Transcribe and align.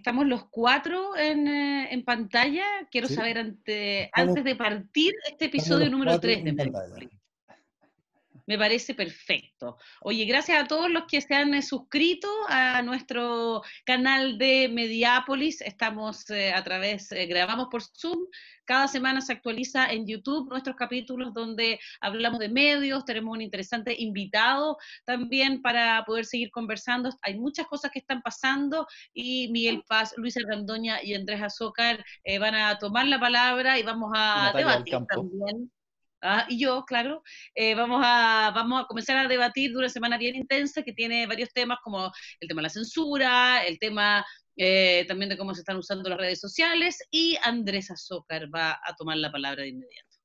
estamos 0.00 0.26
los 0.26 0.46
cuatro 0.48 1.16
en, 1.16 1.46
eh, 1.46 1.88
en 1.92 2.04
pantalla. 2.04 2.64
Quiero 2.90 3.06
Sí. 3.06 3.14
saber 3.14 3.38
ante- 3.38 4.04
Estamos- 4.04 4.28
antes 4.30 4.44
de 4.44 4.56
partir 4.56 5.12
este 5.30 5.44
episodio 5.46 5.90
número 5.90 6.12
cuatro 6.12 6.20
3 6.22 6.42
de. 6.44 7.10
Me 8.50 8.58
parece 8.58 8.96
perfecto. 8.96 9.76
Oye, 10.00 10.24
gracias 10.24 10.60
a 10.60 10.66
todos 10.66 10.90
los 10.90 11.04
que 11.06 11.20
se 11.20 11.36
han 11.36 11.54
eh, 11.54 11.62
suscrito 11.62 12.28
a 12.48 12.82
nuestro 12.82 13.62
canal 13.84 14.38
de 14.38 14.68
Mediápolis. 14.68 15.60
Estamos 15.60 16.28
eh, 16.30 16.52
a 16.52 16.64
través, 16.64 17.12
eh, 17.12 17.26
grabamos 17.26 17.68
por 17.70 17.80
Zoom. 17.80 18.26
Cada 18.64 18.88
semana 18.88 19.20
se 19.20 19.34
actualiza 19.34 19.86
en 19.92 20.04
YouTube 20.04 20.50
nuestros 20.50 20.74
capítulos 20.74 21.32
donde 21.32 21.78
hablamos 22.00 22.40
de 22.40 22.48
medios. 22.48 23.04
Tenemos 23.04 23.36
un 23.36 23.40
interesante 23.40 23.94
invitado 23.96 24.78
también 25.04 25.62
para 25.62 26.04
poder 26.04 26.24
seguir 26.24 26.50
conversando. 26.50 27.10
Hay 27.22 27.38
muchas 27.38 27.68
cosas 27.68 27.92
que 27.92 28.00
están 28.00 28.20
pasando 28.20 28.84
y 29.14 29.46
Miguel 29.52 29.84
Paz, 29.86 30.12
Luis 30.16 30.36
Argandoña 30.36 31.00
y 31.04 31.14
Andrés 31.14 31.40
Azócar 31.40 32.04
eh, 32.24 32.40
van 32.40 32.56
a 32.56 32.78
tomar 32.78 33.06
la 33.06 33.20
palabra 33.20 33.78
y 33.78 33.84
vamos 33.84 34.10
a 34.12 34.46
Natalia 34.46 34.66
debatir 34.66 35.06
también. 35.08 35.70
Ah, 36.22 36.46
y 36.48 36.58
yo, 36.58 36.84
claro, 36.84 37.22
eh, 37.54 37.74
vamos, 37.74 38.02
a, 38.04 38.52
vamos 38.54 38.82
a 38.82 38.86
comenzar 38.86 39.16
a 39.16 39.28
debatir 39.28 39.70
de 39.72 39.78
una 39.78 39.88
semana 39.88 40.18
bien 40.18 40.36
intensa 40.36 40.82
que 40.82 40.92
tiene 40.92 41.26
varios 41.26 41.50
temas 41.52 41.78
como 41.82 42.12
el 42.40 42.48
tema 42.48 42.60
de 42.60 42.64
la 42.64 42.68
censura, 42.70 43.64
el 43.64 43.78
tema 43.78 44.24
eh, 44.56 45.06
también 45.08 45.30
de 45.30 45.38
cómo 45.38 45.54
se 45.54 45.60
están 45.60 45.78
usando 45.78 46.10
las 46.10 46.18
redes 46.18 46.40
sociales 46.40 47.02
y 47.10 47.38
Andrés 47.42 47.90
Azócar 47.90 48.48
va 48.54 48.72
a 48.72 48.94
tomar 48.96 49.16
la 49.16 49.32
palabra 49.32 49.62
de 49.62 49.68
inmediato. 49.68 50.16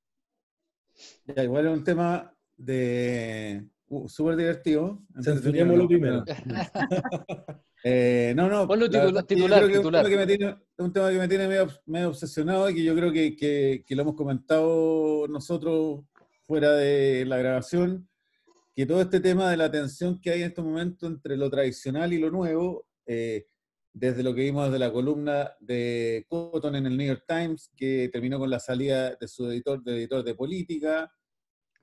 Ya, 1.26 1.44
igual 1.44 1.68
es 1.68 1.74
un 1.74 1.84
tema 1.84 2.36
de 2.58 3.66
uh, 3.88 4.10
súper 4.10 4.36
divertido. 4.36 5.02
Censuremos 5.22 5.78
lo 5.78 5.88
primero. 5.88 6.24
Eh, 7.88 8.34
no, 8.36 8.50
no. 8.50 8.68
Ponlo 8.68 8.90
titular, 9.28 9.60
creo 9.60 9.68
que 9.68 9.78
titular. 9.78 10.06
Un 10.06 10.10
tema 10.10 10.10
que 10.10 10.18
me 10.18 10.38
tiene, 10.38 10.56
un 10.80 10.92
tema 10.94 11.12
que 11.12 11.18
me 11.20 11.28
tiene 11.28 11.48
medio, 11.48 11.68
medio 11.86 12.08
obsesionado 12.10 12.68
y 12.70 12.74
que 12.76 12.84
yo 12.84 12.96
creo 12.96 13.12
que, 13.12 13.36
que- 13.36 13.84
que 13.86 13.96
lo 13.96 14.02
hemos 14.02 14.16
comentado 14.16 15.28
nosotros 15.28 16.02
fuera 16.48 16.72
de 16.74 17.26
la 17.26 17.38
grabación, 17.38 18.10
que 18.76 18.88
todo 18.88 19.02
este 19.02 19.20
tema 19.20 19.52
de 19.52 19.58
la 19.58 19.70
tensión 19.70 20.20
que 20.20 20.32
hay 20.32 20.42
en 20.42 20.48
estos 20.48 20.66
momentos 20.66 21.08
entre 21.10 21.38
lo 21.38 21.48
tradicional 21.50 22.12
y 22.12 22.18
lo 22.18 22.32
nuevo, 22.32 22.88
eh, 23.06 23.46
desde 23.94 24.24
lo 24.24 24.34
que 24.34 24.42
vimos 24.42 24.72
de 24.72 24.80
la 24.80 24.92
columna 24.92 25.52
de 25.60 26.26
Cotton 26.28 26.76
en 26.76 26.88
el 26.88 26.98
New 26.98 27.08
York 27.08 27.24
Times, 27.28 27.72
que 27.78 28.10
terminó 28.12 28.40
con 28.40 28.50
la 28.50 28.60
salida 28.60 29.16
de 29.16 29.28
su 29.28 29.50
editor, 29.50 29.84
de 29.84 29.96
editor 29.96 30.24
de 30.24 30.34
política, 30.34 31.12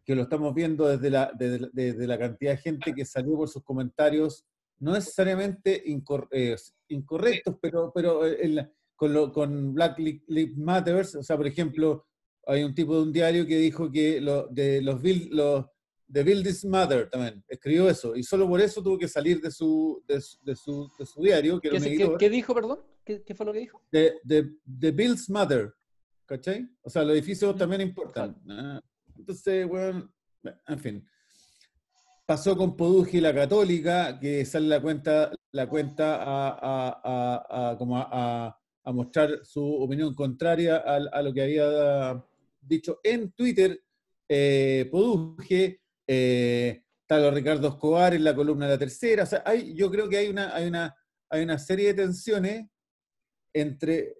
que 0.05 0.17
lo 0.17 0.23
estamos 0.23 0.53
viendo 0.53 0.89
desde 0.89 1.11
la, 1.11 1.31
desde, 1.39 1.71
desde 1.73 2.07
la 2.09 2.19
cantidad 2.19 2.51
de 2.53 2.57
gente 2.59 2.93
que 2.93 3.05
salió 3.05 3.37
por 3.37 3.49
sus 3.49 3.63
comentarios, 3.63 4.45
no 4.83 4.93
necesariamente 4.93 5.85
incor- 5.87 6.29
eh, 6.33 6.57
incorrectos, 6.89 7.57
pero, 7.61 7.93
pero 7.95 8.23
la- 8.27 8.71
con, 8.97 9.13
lo- 9.13 9.33
con 9.33 9.73
Black 9.75 9.99
Li- 9.99 10.25
Lives 10.29 10.57
Matter, 10.59 10.97
o 10.97 11.23
sea, 11.23 11.37
por 11.37 11.47
ejemplo, 11.47 12.07
hay 12.47 12.65
un 12.65 12.75
tipo 12.75 12.97
de 12.97 13.03
un 13.03 13.13
diario 13.13 13.47
que 13.47 13.57
dijo 13.59 13.91
que 13.91 14.21
lo, 14.21 14.49
de 14.49 14.83
los, 14.83 15.01
Bill, 15.01 15.29
los 15.33 15.67
de 16.07 16.23
Bill 16.25 16.43
This 16.43 16.65
Mother 16.65 17.09
también, 17.09 17.43
escribió 17.49 17.89
eso, 17.89 18.15
y 18.17 18.23
solo 18.23 18.49
por 18.49 18.61
eso 18.61 18.83
tuvo 18.83 18.99
que 18.99 19.09
salir 19.09 19.41
de 19.41 19.51
su, 19.51 20.03
de, 20.07 20.15
de 20.43 20.57
su- 20.57 20.91
de 20.99 21.07
su 21.07 21.23
diario, 21.23 21.61
que 21.61 21.69
era 21.69 21.79
¿Qué, 21.79 21.83
un 21.87 21.89
editor, 21.89 22.19
qué- 22.19 22.27
qué 22.27 22.31
dijo, 22.31 22.55
perdón? 22.55 22.81
¿Qué, 23.05 23.23
qué 23.23 23.35
fue 23.35 23.47
lo 23.47 23.53
que 23.53 23.61
dijo? 23.61 23.83
de, 23.91 24.15
de, 24.25 24.51
de 24.65 24.91
Bill's 24.91 25.31
Mother, 25.31 25.73
¿cachai? 26.27 26.69
O 26.83 26.91
sea, 26.91 27.03
los 27.05 27.13
edificios 27.15 27.57
también 27.57 27.81
importan. 27.83 28.37
Ah, 28.49 28.81
Entonces, 29.17 29.67
bueno, 29.69 30.13
en 30.67 30.79
fin. 30.79 31.09
Pasó 32.27 32.57
con 32.57 32.77
Poduji 32.77 33.21
la 33.21 33.35
Católica, 33.35 34.19
que 34.21 34.45
sale 34.45 34.69
la 34.69 34.81
cuenta, 34.81 35.33
la 35.53 35.69
cuenta 35.69 36.17
a, 36.23 36.49
a- 37.03 37.71
a- 37.73 37.77
como 37.79 37.99
a, 37.99 38.59
mostrar 38.87 39.41
su 39.45 39.65
opinión 39.65 40.15
contraria 40.15 40.77
a, 40.77 41.23
lo 41.23 41.33
que 41.33 41.43
había 41.43 42.25
dicho 42.61 43.01
en 43.03 43.33
Twitter 43.33 43.81
eh, 44.29 44.89
Poduje. 44.91 45.81
Eh, 46.07 46.83
Ricardo 47.09 47.69
Escobar 47.69 48.15
en 48.15 48.25
la 48.25 48.35
columna 48.35 48.67
de 48.67 48.73
la 48.73 48.79
tercera. 48.79 49.25
O 49.25 49.27
sea, 49.27 49.43
hay, 49.45 49.75
yo 49.75 49.91
creo 49.91 50.09
que 50.09 50.17
hay 50.17 50.29
una, 50.29 50.55
hay 50.55 50.67
una, 50.67 50.97
hay 51.29 51.43
una 51.43 51.59
serie 51.59 51.89
de 51.89 51.95
tensiones 52.03 52.67
entre 53.55 54.17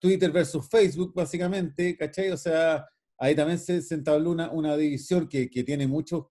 Twitter 0.00 0.30
versus 0.30 0.66
Facebook, 0.68 1.12
básicamente, 1.14 1.94
¿cachai? 1.96 2.30
O 2.30 2.36
sea, 2.36 2.86
ahí 3.18 3.34
también 3.34 3.58
se, 3.58 3.82
se 3.82 3.94
entabló 3.94 4.30
una, 4.30 4.50
una 4.50 4.76
división 4.76 5.28
que, 5.28 5.50
que 5.50 5.62
tiene 5.62 5.86
muchos 5.86 6.24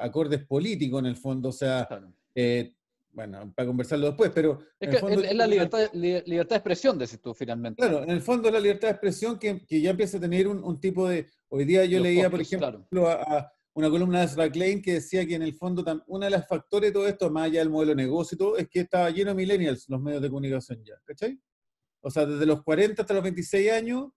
acordes 0.00 0.44
políticos 0.46 1.00
en 1.00 1.06
el 1.06 1.16
fondo, 1.16 1.50
o 1.50 1.52
sea, 1.52 1.86
Claro. 1.86 2.12
eh, 2.34 2.74
bueno, 3.12 3.52
para 3.56 3.66
conversarlo 3.66 4.06
después, 4.06 4.30
pero... 4.34 4.60
Es 4.78 4.88
que 4.88 4.98
fondo- 4.98 5.20
es, 5.22 5.34
la 5.34 5.46
libertad, 5.46 5.90
li- 5.94 6.22
libertad 6.26 6.50
de 6.50 6.58
expresión, 6.58 6.98
decís 6.98 7.20
tú, 7.20 7.34
finalmente. 7.34 7.82
Claro, 7.82 8.02
en 8.04 8.10
el 8.10 8.20
fondo 8.22 8.48
es 8.48 8.54
la 8.54 8.60
libertad 8.60 8.88
de 8.88 8.92
expresión 8.92 9.38
que, 9.38 9.64
que 9.66 9.80
ya 9.80 9.90
empieza 9.90 10.18
a 10.18 10.20
tener 10.20 10.46
un, 10.46 10.62
un 10.62 10.80
tipo 10.80 11.08
de... 11.08 11.26
Hoy 11.48 11.64
día 11.64 11.84
yo 11.84 11.98
Los 11.98 12.04
leía, 12.06 12.30
por 12.30 12.40
ejemplo, 12.40 12.86
claro. 12.88 13.08
a, 13.08 13.38
a 13.38 13.52
una 13.74 13.90
columna 13.90 14.20
de 14.20 14.26
Ezra 14.26 14.50
Klein 14.50 14.80
que 14.80 14.94
decía 14.94 15.26
que 15.26 15.34
en 15.34 15.42
el 15.42 15.54
fondo 15.54 15.84
uno 16.06 16.24
de 16.24 16.30
los 16.30 16.46
factores 16.46 16.90
de 16.90 16.92
todo 16.92 17.08
esto, 17.08 17.30
más 17.30 17.44
allá 17.46 17.60
del 17.60 17.70
modelo 17.70 17.90
de 17.90 17.96
negocio 17.96 18.36
y 18.36 18.38
todo, 18.38 18.56
es 18.56 18.68
que 18.68 18.80
estaba 18.80 19.10
lleno 19.10 19.30
de 19.30 19.34
millennials 19.36 19.88
los 19.88 20.00
medios 20.00 20.22
de 20.22 20.28
comunicación 20.28 20.82
ya, 20.84 20.94
¿cachai? 21.04 21.38
O 22.00 22.10
sea, 22.10 22.26
desde 22.26 22.46
los 22.46 22.62
40 22.62 23.02
hasta 23.02 23.14
los 23.14 23.22
26 23.22 23.70
años 23.72 24.08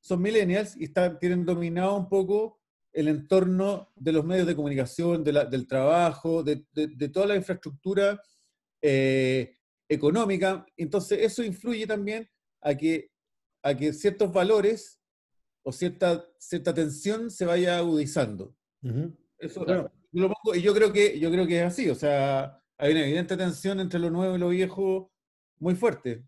son 0.00 0.20
millennials 0.20 0.76
y 0.76 0.84
están, 0.84 1.18
tienen 1.18 1.44
dominado 1.44 1.96
un 1.96 2.08
poco 2.08 2.60
el 2.92 3.08
entorno 3.08 3.90
de 3.96 4.12
los 4.12 4.24
medios 4.24 4.46
de 4.46 4.54
comunicación, 4.56 5.24
de 5.24 5.32
la- 5.32 5.44
del 5.46 5.66
trabajo, 5.66 6.42
de, 6.42 6.64
de- 6.72 6.88
de 6.88 7.08
toda 7.08 7.26
la 7.26 7.36
infraestructura 7.36 8.20
eh, 8.82 9.56
económica. 9.88 10.66
Entonces, 10.76 11.20
eso 11.22 11.42
influye 11.44 11.86
también 11.86 12.28
a 12.60 12.74
que, 12.74 13.10
a 13.62 13.74
que 13.74 13.92
ciertos 13.92 14.32
valores 14.32 15.00
o 15.64 15.70
cierta, 15.72 16.24
cierta 16.38 16.74
tensión 16.74 17.30
se 17.30 17.44
vaya 17.44 17.78
agudizando. 17.78 18.54
Eso, 19.38 19.64
Claro. 19.64 19.82
bueno, 19.82 19.92
yo 20.12 20.22
lo 20.22 20.34
pongo- 20.34 20.56
y 20.56 20.62
yo 20.62 20.74
creo, 20.74 20.92
que, 20.92 21.18
yo 21.20 21.30
creo 21.30 21.46
que 21.46 21.60
es 21.60 21.64
así. 21.66 21.88
O 21.88 21.94
sea, 21.94 22.60
hay 22.76 22.92
una 22.92 23.02
evidente 23.04 23.36
tensión 23.36 23.78
entre 23.80 24.00
lo 24.00 24.10
nuevo 24.10 24.34
y 24.34 24.38
lo 24.38 24.48
viejo 24.48 25.12
muy 25.60 25.74
fuerte. 25.76 26.24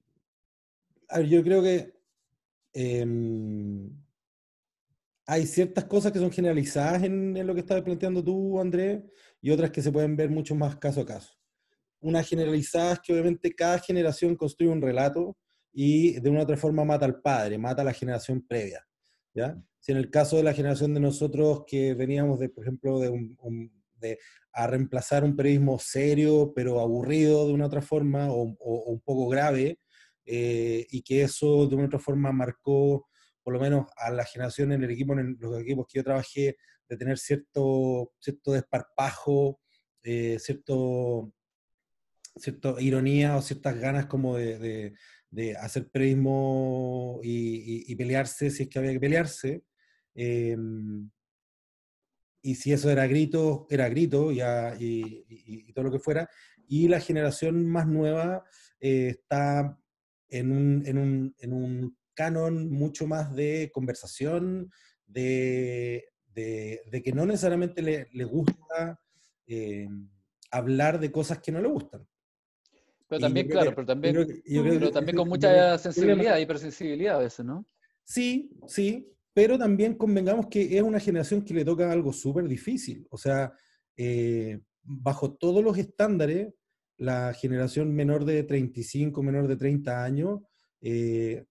A 1.08 1.18
ver, 1.18 1.28
yo 1.28 1.42
creo 1.42 1.62
que 1.62 1.92
em, 2.72 3.90
hay 5.26 5.46
ciertas 5.46 5.84
cosas 5.84 6.12
que 6.12 6.18
son 6.18 6.30
generalizadas 6.30 7.02
en, 7.02 7.36
en 7.36 7.46
lo 7.46 7.54
que 7.54 7.60
estabas 7.60 7.82
planteando 7.82 8.22
tú, 8.22 8.60
Andrés, 8.60 9.02
y 9.40 9.50
otras 9.50 9.70
que 9.70 9.82
se 9.82 9.92
pueden 9.92 10.16
ver 10.16 10.30
mucho 10.30 10.54
más 10.54 10.76
caso 10.76 11.00
a 11.00 11.06
caso. 11.06 11.32
Una 12.00 12.22
generalizada 12.22 12.94
es 12.94 13.00
que 13.00 13.12
obviamente 13.12 13.54
cada 13.54 13.78
generación 13.78 14.36
construye 14.36 14.70
un 14.70 14.82
relato 14.82 15.36
y 15.72 16.20
de 16.20 16.30
una 16.30 16.40
u 16.40 16.42
otra 16.42 16.56
forma 16.56 16.84
mata 16.84 17.06
al 17.06 17.20
padre, 17.20 17.56
mata 17.58 17.82
a 17.82 17.84
la 17.86 17.92
generación 17.94 18.44
previa. 18.46 18.86
¿ya? 19.34 19.56
Si 19.80 19.92
en 19.92 19.98
el 19.98 20.10
caso 20.10 20.36
de 20.36 20.42
la 20.42 20.52
generación 20.52 20.92
de 20.94 21.00
nosotros 21.00 21.64
que 21.66 21.94
veníamos 21.94 22.38
de, 22.38 22.48
por 22.50 22.64
ejemplo, 22.64 22.98
de, 23.00 23.08
un- 23.08 23.36
un- 23.40 23.82
de 23.96 24.18
a 24.52 24.66
reemplazar 24.66 25.24
un 25.24 25.34
periodismo 25.34 25.78
serio, 25.78 26.52
pero 26.54 26.80
aburrido 26.80 27.46
de 27.46 27.54
una 27.54 27.66
otra 27.66 27.82
forma 27.82 28.30
o, 28.30 28.42
o- 28.42 28.56
o 28.86 28.92
un 28.92 29.00
poco 29.00 29.28
grave, 29.28 29.78
eh, 30.26 30.86
y 30.90 31.02
que 31.02 31.22
eso 31.22 31.66
de 31.66 31.74
una 31.74 31.84
u 31.84 31.86
otra 31.88 31.98
forma 31.98 32.30
marcó, 32.32 33.06
por 33.44 33.52
lo 33.54 33.60
menos 33.60 33.86
a 33.96 34.10
la 34.10 34.24
generación 34.24 34.72
en 34.72 34.82
el 34.82 34.90
equipo, 34.90 35.12
en 35.12 35.36
los 35.38 35.60
equipos 35.60 35.86
que 35.86 35.98
yo 35.98 36.04
trabajé, 36.04 36.56
de 36.88 36.96
tener 36.96 37.18
cierto, 37.18 38.12
cierto 38.18 38.52
desparpajo, 38.52 39.60
eh, 40.02 40.38
cierto, 40.40 41.32
cierta 42.36 42.74
ironía 42.80 43.36
o 43.36 43.42
ciertas 43.42 43.78
ganas 43.78 44.06
como 44.06 44.36
de, 44.36 44.92
de- 45.30 45.56
hacer 45.56 45.88
periodismo 45.90 47.20
y, 47.22 47.94
pelearse 47.96 48.50
si 48.50 48.64
es 48.64 48.68
que 48.68 48.78
había 48.78 48.92
que 48.92 49.00
pelearse. 49.00 49.64
eh, 50.14 50.56
y 52.42 52.56
si 52.56 52.72
eso 52.72 52.90
era 52.90 53.06
grito, 53.06 53.66
era 53.70 53.88
grito 53.88 54.30
y, 54.30 55.72
todo 55.74 55.86
lo 55.86 55.90
que 55.90 55.98
fuera. 55.98 56.28
Y 56.68 56.88
la 56.88 57.00
generación 57.00 57.66
más 57.66 57.86
nueva 57.86 58.44
eh, 58.80 59.08
está 59.08 59.78
en, 60.28 60.52
un, 60.52 61.34
en 61.38 61.52
un 61.52 61.96
canon 62.14 62.70
mucho 62.70 63.06
más 63.06 63.34
de 63.34 63.70
conversación, 63.72 64.70
de, 65.06 66.04
de, 66.34 66.80
de 66.90 67.02
que 67.02 67.12
no 67.12 67.26
necesariamente 67.26 67.82
le, 67.82 68.08
le 68.12 68.24
gusta 68.24 68.98
eh, 69.46 69.88
hablar 70.50 70.98
de 71.00 71.12
cosas 71.12 71.38
que 71.40 71.52
no 71.52 71.60
le 71.60 71.68
gustan. 71.68 72.06
Pero 73.06 73.20
también, 73.20 73.48
claro, 73.48 73.70
que- 73.70 73.76
pero 73.76 73.86
yo 73.86 73.94
también, 73.94 74.14
creo 74.14 74.26
que- 74.26 74.34
yo 74.54 74.62
creo 74.62 74.74
pero 74.74 74.86
que 74.86 74.92
también 74.92 75.16
con 75.16 75.28
mucha 75.28 75.78
sensibilidad, 75.78 76.38
hipersensibilidad 76.38 77.16
a 77.16 77.22
veces, 77.22 77.44
¿no? 77.44 77.66
Sí, 78.02 78.50
sí, 78.66 79.12
pero 79.32 79.58
también 79.58 79.94
convengamos 79.96 80.46
que 80.46 80.76
es 80.76 80.82
una 80.82 81.00
generación 81.00 81.44
que 81.44 81.54
le 81.54 81.64
toca 81.64 81.90
algo 81.90 82.12
súper 82.12 82.46
difícil. 82.48 83.06
O 83.10 83.18
sea, 83.18 83.52
eh, 83.96 84.60
bajo 84.82 85.34
todos 85.34 85.62
los 85.62 85.76
estándares, 85.78 86.54
la 86.96 87.32
generación 87.34 87.92
menor 87.94 88.24
de 88.24 88.42
35, 88.44 89.22
menor 89.22 89.48
de 89.48 89.56
30 89.56 90.04
años, 90.04 90.40
eh, 90.80 91.44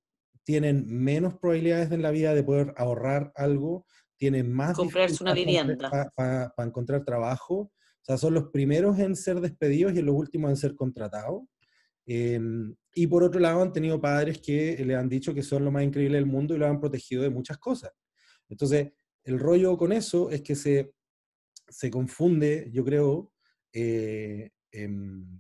tienen 0.43 0.85
menos 0.87 1.37
probabilidades 1.39 1.91
en 1.91 2.01
la 2.01 2.11
vida 2.11 2.33
de 2.33 2.43
poder 2.43 2.73
ahorrar 2.77 3.31
algo, 3.35 3.85
tienen 4.17 4.51
más 4.51 4.75
Comprarse 4.75 5.23
una 5.23 5.33
vivienda. 5.33 6.11
para 6.15 6.53
encontrar 6.59 7.03
trabajo. 7.03 7.55
O 7.55 8.05
sea, 8.05 8.17
son 8.17 8.33
los 8.33 8.49
primeros 8.49 8.99
en 8.99 9.15
ser 9.15 9.39
despedidos 9.39 9.93
y 9.93 10.01
los 10.01 10.15
últimos 10.15 10.49
en 10.49 10.57
ser 10.57 10.75
contratados. 10.75 11.43
Em, 12.05 12.75
y 12.93 13.07
por 13.07 13.23
otro 13.23 13.39
lado, 13.39 13.61
han 13.61 13.71
tenido 13.71 13.99
padres 14.01 14.39
que 14.39 14.83
le 14.85 14.95
han 14.95 15.07
dicho 15.07 15.33
que 15.33 15.43
son 15.43 15.63
lo 15.63 15.71
más 15.71 15.83
increíble 15.83 16.17
del 16.17 16.25
mundo 16.25 16.53
y 16.53 16.57
lo 16.57 16.67
han 16.67 16.79
protegido 16.79 17.23
de 17.23 17.29
muchas 17.29 17.57
cosas. 17.57 17.91
Entonces, 18.49 18.91
el 19.23 19.39
rollo 19.39 19.77
con 19.77 19.93
eso 19.93 20.29
es 20.29 20.41
que 20.41 20.55
se, 20.55 20.93
se 21.67 21.89
confunde, 21.89 22.69
yo 22.73 22.83
creo, 22.83 23.31
eh, 23.71 24.51
em, 24.71 25.39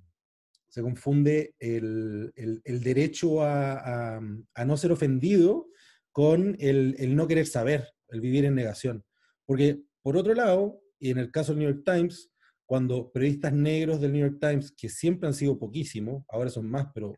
se 0.73 0.81
confunde 0.81 1.53
el, 1.59 2.31
el- 2.35 2.59
el 2.65 2.81
derecho 2.81 3.43
a, 3.43 4.15
a- 4.17 4.21
a 4.55 4.65
no 4.65 4.75
ser 4.75 4.91
ofendido 4.91 5.67
con 6.11 6.55
el, 6.59 6.95
el 6.97 7.15
no 7.15 7.27
querer 7.27 7.45
saber, 7.45 7.89
el 8.09 8.21
vivir 8.21 8.45
en 8.45 8.55
negación. 8.55 9.05
Porque, 9.45 9.83
por 10.01 10.17
otro 10.17 10.33
lado, 10.33 10.81
y 10.99 11.11
en 11.11 11.19
el 11.19 11.29
caso 11.29 11.51
del 11.53 11.59
New 11.59 11.69
York 11.71 11.83
Times, 11.85 12.31
cuando 12.65 13.11
periodistas 13.11 13.53
negros 13.53 14.01
del 14.01 14.13
New 14.13 14.21
York 14.27 14.39
Times, 14.41 14.71
que 14.71 14.89
siempre 14.89 15.27
han 15.27 15.35
sido 15.35 15.59
poquísimos, 15.59 16.23
ahora 16.27 16.49
son 16.49 16.67
más, 16.67 16.87
pero 16.91 17.13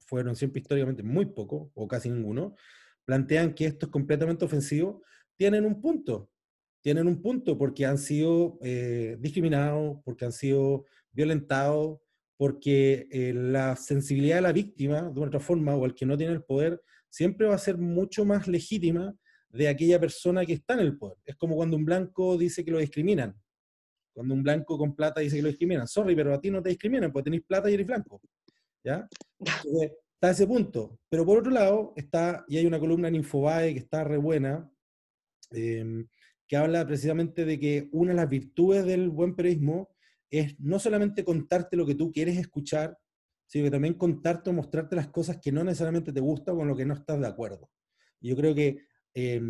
fueron 0.00 0.34
siempre 0.34 0.60
históricamente 0.60 1.04
muy 1.04 1.26
pocos, 1.26 1.70
o 1.74 1.86
casi 1.86 2.10
ninguno, 2.10 2.56
plantean 3.04 3.54
que 3.54 3.66
esto 3.66 3.86
es 3.86 3.92
completamente 3.92 4.44
ofensivo, 4.44 5.04
tienen 5.36 5.64
un 5.64 5.80
punto. 5.80 6.28
Tienen 6.82 7.06
un 7.06 7.22
punto 7.22 7.56
porque 7.56 7.86
han 7.86 7.98
sido 7.98 8.58
eh, 8.62 9.16
discriminados, 9.20 9.98
porque 10.04 10.24
han 10.24 10.32
sido 10.32 10.86
violentados, 11.12 12.00
porque 12.44 13.08
eh, 13.10 13.32
la 13.32 13.74
sensibilidad 13.74 14.36
de 14.36 14.42
la 14.42 14.52
víctima, 14.52 15.00
de 15.00 15.18
una 15.18 15.28
otra 15.28 15.40
forma, 15.40 15.74
o 15.74 15.86
el 15.86 15.94
que 15.94 16.04
no 16.04 16.14
tiene 16.14 16.34
el 16.34 16.42
poder, 16.42 16.78
siempre 17.08 17.46
va 17.46 17.54
a 17.54 17.58
ser 17.58 17.78
mucho 17.78 18.26
más 18.26 18.46
legítima 18.46 19.16
de 19.48 19.66
aquella 19.66 19.98
persona 19.98 20.44
que 20.44 20.52
está 20.52 20.74
en 20.74 20.80
el 20.80 20.98
poder. 20.98 21.16
Es 21.24 21.36
como 21.36 21.56
cuando 21.56 21.78
un 21.78 21.86
blanco 21.86 22.36
dice 22.36 22.62
que 22.62 22.70
lo 22.70 22.80
discriminan. 22.80 23.34
Cuando 24.12 24.34
un 24.34 24.42
blanco 24.42 24.76
con 24.76 24.94
plata 24.94 25.22
dice 25.22 25.36
que 25.36 25.42
lo 25.42 25.48
discriminan. 25.48 25.88
Sorry, 25.88 26.14
pero 26.14 26.34
a 26.34 26.38
ti 26.42 26.50
no 26.50 26.62
te 26.62 26.68
discriminan, 26.68 27.10
porque 27.10 27.24
tenéis 27.24 27.44
plata 27.46 27.70
y 27.70 27.74
eres 27.74 27.86
blanco. 27.86 28.20
¿Ya? 28.84 29.08
Entonces, 29.38 29.92
está 30.12 30.30
ese 30.32 30.46
punto. 30.46 31.00
Pero 31.08 31.24
por 31.24 31.38
otro 31.38 31.50
lado, 31.50 31.94
está, 31.96 32.44
y 32.46 32.58
hay 32.58 32.66
una 32.66 32.78
columna 32.78 33.08
en 33.08 33.14
Infobae 33.14 33.72
que 33.72 33.80
está 33.80 34.04
re 34.04 34.18
buena, 34.18 34.70
eh, 35.50 36.04
que 36.46 36.56
habla 36.58 36.86
precisamente 36.86 37.46
de 37.46 37.58
que 37.58 37.88
una 37.92 38.10
de 38.10 38.16
las 38.16 38.28
virtudes 38.28 38.84
del 38.84 39.08
buen 39.08 39.34
periodismo 39.34 39.93
es 40.40 40.58
no 40.60 40.78
solamente 40.78 41.24
contarte 41.24 41.76
lo 41.76 41.86
que 41.86 41.94
tú 41.94 42.10
quieres 42.12 42.36
escuchar, 42.38 42.98
sino 43.46 43.64
que 43.64 43.70
también 43.70 43.94
contarte 43.94 44.50
o 44.50 44.52
mostrarte 44.52 44.96
las 44.96 45.08
cosas 45.08 45.38
que 45.40 45.52
no 45.52 45.64
necesariamente 45.64 46.12
te 46.12 46.20
gustan 46.20 46.54
o 46.54 46.58
con 46.58 46.68
lo 46.68 46.76
que 46.76 46.86
no 46.86 46.94
estás 46.94 47.20
de 47.20 47.26
acuerdo. 47.26 47.70
Yo 48.20 48.36
creo 48.36 48.54
que, 48.54 48.78
eh, 49.14 49.40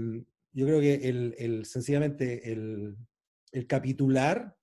yo 0.52 0.66
creo 0.66 0.80
que 0.80 0.94
el- 1.08 1.64
sencillamente 1.64 2.52
el, 2.52 2.96
el 3.52 3.66
capitular 3.66 4.56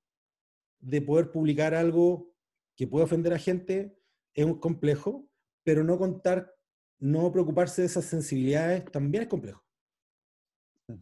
de 0.80 1.02
poder 1.02 1.32
publicar 1.32 1.74
algo 1.74 2.34
que 2.76 2.88
puede 2.88 3.06
ofender 3.06 3.34
a 3.34 3.40
gente 3.40 3.98
es 4.34 4.46
un 4.46 4.60
complejo, 4.60 5.30
pero 5.64 5.84
no 5.84 5.98
contar, 5.98 6.54
no 7.00 7.32
preocuparse 7.32 7.82
de 7.82 7.88
esas 7.88 8.06
sensibilidades 8.06 8.86
también 8.92 9.24
es 9.24 9.30
complejo. 9.30 9.64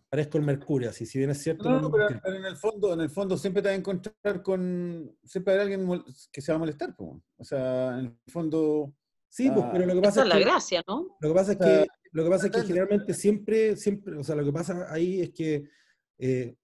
Parezco 0.09 0.37
el 0.37 0.43
Mercurio, 0.45 0.89
así 0.89 1.05
si 1.05 1.17
bien 1.17 1.29
es 1.31 1.41
cierto. 1.41 1.63
No, 1.69 1.75
no, 1.75 1.81
no- 1.81 1.91
pero, 1.91 2.07
pero 2.23 2.35
en 2.37 2.45
el 2.45 2.55
fondo, 2.57 2.93
en 2.93 3.01
el 3.01 3.09
fondo 3.09 3.37
siempre 3.37 3.61
te 3.61 3.69
vas 3.69 3.75
a 3.75 3.79
encontrar 3.79 4.41
con, 4.43 5.15
siempre 5.23 5.53
hay 5.53 5.59
alguien 5.61 6.03
que 6.31 6.41
se 6.41 6.51
va 6.51 6.55
a 6.57 6.59
molestar, 6.59 6.95
po. 6.95 7.21
o 7.37 7.43
sea, 7.43 7.99
en 7.99 8.05
el 8.05 8.31
fondo, 8.31 8.93
Sí, 9.31 9.51
pues, 9.51 9.63
Ah, 9.65 9.69
pero 9.71 9.85
lo 9.85 9.93
que 9.93 10.01
pasa 10.01 10.21
es 10.23 10.27
la 10.27 10.35
que, 10.37 10.41
gracia, 10.43 10.83
¿no? 10.87 11.15
lo 11.21 11.29
que 11.29 11.35
pasa 11.35 11.51
es 11.51 11.57
que, 11.59 11.87
lo 12.11 12.23
que 12.23 12.29
pasa 12.31 12.45
es 12.47 12.51
que 12.51 12.57
depende. 12.57 12.67
generalmente 12.67 13.13
siempre, 13.13 13.75
siempre, 13.75 14.17
o 14.17 14.23
sea, 14.23 14.35
lo 14.35 14.43
que 14.43 14.51
pasa 14.51 14.87
ahí 14.91 15.21
es 15.21 15.29
que 15.31 15.69
eh, 16.17 16.55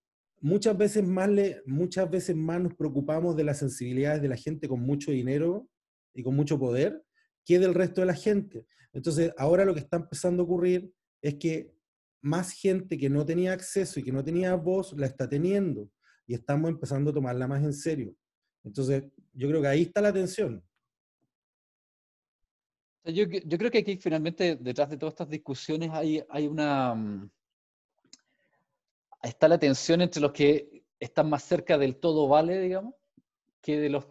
muchas 0.42 0.76
veces 0.76 1.04
más 1.04 1.30
le, 1.30 1.62
muchas 1.68 2.10
veces 2.10 2.36
más 2.36 2.60
nos 2.62 2.74
preocupamos 2.74 3.36
de 3.36 3.44
las 3.44 3.60
sensibilidades 3.60 4.22
de 4.22 4.30
la 4.30 4.36
gente 4.36 4.68
con 4.68 4.82
mucho 4.82 5.12
dinero 5.12 5.68
y 6.14 6.24
con 6.24 6.36
mucho 6.36 6.58
poder 6.58 7.04
que 7.46 7.60
del 7.60 7.76
resto 7.76 8.02
de 8.02 8.08
la 8.08 8.16
gente. 8.16 8.66
Entonces, 8.94 9.32
ahora 9.38 9.64
lo 9.66 9.74
que 9.76 9.82
está 9.82 9.98
empezando 9.98 10.42
a 10.42 10.46
ocurrir 10.46 10.92
es 11.22 11.36
que 11.36 11.72
más 12.26 12.52
gente 12.52 12.98
que 12.98 13.08
no 13.10 13.24
tenía 13.24 13.54
acceso 13.54 14.00
y 14.00 14.04
que 14.04 14.12
no 14.12 14.24
tenía 14.24 14.56
voz 14.56 14.94
la 14.98 15.06
está 15.06 15.30
teniendo 15.30 15.90
y 16.26 16.34
estamos 16.34 16.72
empezando 16.72 17.12
a 17.12 17.14
tomarla 17.14 17.48
más 17.48 17.64
en 17.64 17.72
serio. 17.74 18.16
Entonces, 18.64 19.04
yo 19.34 19.48
creo 19.48 19.62
que 19.62 19.68
ahí 19.68 19.84
está 19.84 20.02
la 20.02 20.12
tensión. 20.12 20.64
Yo, 23.04 23.26
yo 23.26 23.58
creo 23.60 23.70
que 23.70 23.78
aquí 23.78 23.98
finalmente 23.98 24.56
detrás 24.56 24.90
de 24.90 24.98
todas 24.98 25.14
estas 25.14 25.30
discusiones 25.30 25.92
hay, 25.94 26.24
hay 26.30 26.48
una... 26.48 26.96
mm, 26.96 27.30
Está 29.22 29.48
la 29.48 29.60
tensión 29.60 30.02
entre 30.02 30.22
los 30.22 30.32
que 30.32 30.84
están 31.00 31.30
más 31.30 31.44
cerca 31.44 31.78
del 31.78 31.98
todo 31.98 32.28
vale, 32.28 32.60
digamos, 32.60 32.96
que 33.62 33.80
de 33.80 33.90
los... 33.90 34.06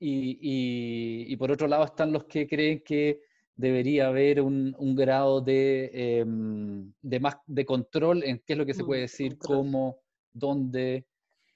Y, 0.00 0.38
y- 0.40 1.32
y 1.32 1.36
por 1.36 1.50
otro 1.52 1.66
lado 1.68 1.84
están 1.84 2.10
los 2.12 2.24
que 2.24 2.46
creen 2.48 2.82
que 2.82 3.20
debería 3.58 4.06
haber 4.06 4.40
un, 4.40 4.74
un 4.78 4.94
grado 4.94 5.40
de, 5.40 5.90
em, 5.92 6.92
de 7.02 7.20
más 7.20 7.36
de 7.46 7.66
control 7.66 8.22
en 8.24 8.38
qué 8.46 8.52
es 8.54 8.58
lo 8.58 8.64
que 8.64 8.72
se 8.72 8.84
Mm, 8.84 8.86
puede 8.86 9.00
de 9.00 9.02
decir, 9.02 9.36
cómo, 9.38 9.98
dónde, 10.32 11.06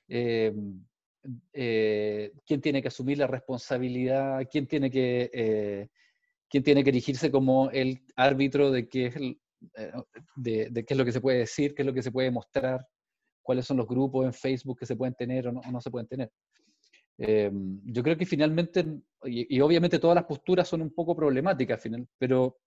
em, 0.09 0.85
eh, 1.53 2.33
quién 2.45 2.61
tiene 2.61 2.83
que 2.83 2.89
asumir 2.89 3.19
la 3.19 3.29
responsabilidad, 3.29 4.47
quién 4.51 4.67
tiene 4.67 4.91
que, 4.91 5.31
eh, 5.33 5.89
quién 6.51 6.65
tiene 6.65 6.83
que 6.83 6.91
erigirse 6.91 7.31
como 7.31 7.71
el 7.71 8.01
árbitro 8.17 8.73
de 8.73 8.89
qué, 8.89 9.07
es 9.07 9.17
el- 9.17 9.41
eh, 9.77 9.93
de, 10.37 10.69
de 10.71 10.85
qué 10.85 10.95
es 10.95 10.99
lo 10.99 11.05
que 11.05 11.13
se 11.13 11.21
puede 11.21 11.39
decir, 11.39 11.73
qué 11.75 11.83
es 11.83 11.87
lo 11.87 11.95
que 11.95 12.03
se 12.03 12.11
puede 12.11 12.33
mostrar, 12.33 12.85
cuáles 13.43 13.65
son 13.65 13.77
los 13.77 13.87
grupos 13.87 14.27
en 14.27 14.33
Facebook 14.35 14.79
que 14.81 14.87
se 14.87 14.97
pueden 14.97 15.15
tener 15.15 15.47
o 15.47 15.53
no, 15.53 15.61
o 15.61 15.71
no 15.71 15.81
se 15.81 15.91
pueden 15.91 16.09
tener. 16.09 16.33
Eh, 17.19 17.51
yo 17.85 18.03
creo 18.03 18.17
que 18.17 18.27
finalmente, 18.27 18.85
y, 19.25 19.57
y 19.57 19.61
obviamente 19.61 19.99
todas 19.99 20.15
las 20.17 20.25
posturas 20.25 20.67
son 20.69 20.83
un 20.83 20.93
poco 20.95 21.15
problemáticas, 21.15 21.77
al 21.79 21.83
final, 21.83 22.09
pero 22.19 22.59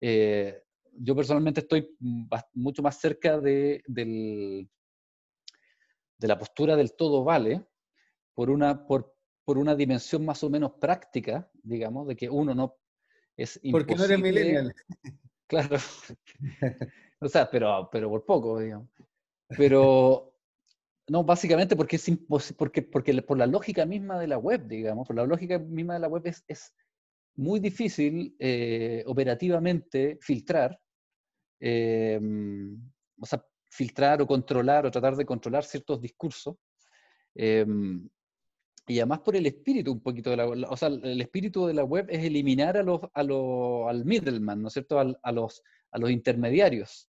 eh, 0.00 0.62
yo 0.92 1.16
personalmente 1.16 1.60
estoy 1.60 1.96
mucho 2.54 2.82
más 2.82 3.00
cerca 3.00 3.40
de, 3.40 3.82
del- 3.86 4.68
de 6.18 6.28
la 6.28 6.38
postura 6.38 6.76
del 6.76 6.94
todo 6.94 7.24
vale, 7.24 7.66
por 8.34 8.50
una, 8.50 8.86
por, 8.86 9.14
por 9.44 9.58
una 9.58 9.74
dimensión 9.74 10.24
más 10.24 10.42
o 10.44 10.50
menos 10.50 10.72
práctica, 10.80 11.50
digamos, 11.62 12.06
de 12.06 12.16
que 12.16 12.28
uno 12.30 12.54
no 12.54 12.76
es 13.36 13.60
porque 13.70 13.94
no 13.96 14.04
eres 14.04 14.20
millennial. 14.20 14.74
Claro. 15.48 15.76
o 17.20 17.28
sea, 17.28 17.50
pero, 17.50 17.88
pero 17.92 18.08
por 18.08 18.24
poco, 18.24 18.58
digamos. 18.58 18.88
Pero, 19.48 20.31
no, 21.08 21.24
básicamente 21.24 21.76
porque 21.76 21.96
es 21.96 22.08
imposible, 22.08 22.56
porque, 22.58 22.82
porque 22.82 23.22
por 23.22 23.38
la 23.38 23.46
lógica 23.46 23.84
misma 23.86 24.18
de 24.18 24.28
la 24.28 24.38
web, 24.38 24.66
digamos, 24.66 25.06
por 25.06 25.16
la 25.16 25.26
lógica 25.26 25.58
misma 25.58 25.94
de 25.94 26.00
la 26.00 26.08
web 26.08 26.22
es, 26.26 26.44
es 26.48 26.72
muy 27.36 27.60
difícil 27.60 28.36
eh, 28.38 29.02
operativamente 29.06 30.18
filtrar, 30.20 30.78
eh, 31.60 32.20
o 33.20 33.26
sea, 33.26 33.44
filtrar 33.70 34.22
o 34.22 34.26
controlar 34.26 34.86
o 34.86 34.90
tratar 34.90 35.16
de 35.16 35.24
controlar 35.26 35.64
ciertos 35.64 36.00
discursos. 36.00 36.56
eh, 37.34 37.66
y 38.86 38.98
además 38.98 39.20
por 39.20 39.36
el 39.36 39.46
espíritu 39.46 39.92
un 39.92 40.00
poquito 40.02 40.30
de 40.30 40.36
la 40.36 40.46
web. 40.48 40.64
O 40.68 40.76
sea, 40.76 40.88
el 40.88 41.20
espíritu 41.20 41.66
de 41.66 41.74
la 41.74 41.84
web 41.84 42.06
es 42.10 42.24
eliminar 42.24 42.76
a 42.76 42.82
los, 42.82 43.00
a 43.14 43.22
los, 43.22 43.88
al 43.88 44.04
middleman, 44.04 44.60
¿no 44.60 44.68
es 44.68 44.74
cierto? 44.74 44.98
Al- 44.98 45.18
a, 45.22 45.30
los, 45.32 45.62
a 45.92 45.98
los 45.98 46.10
intermediarios. 46.10 47.08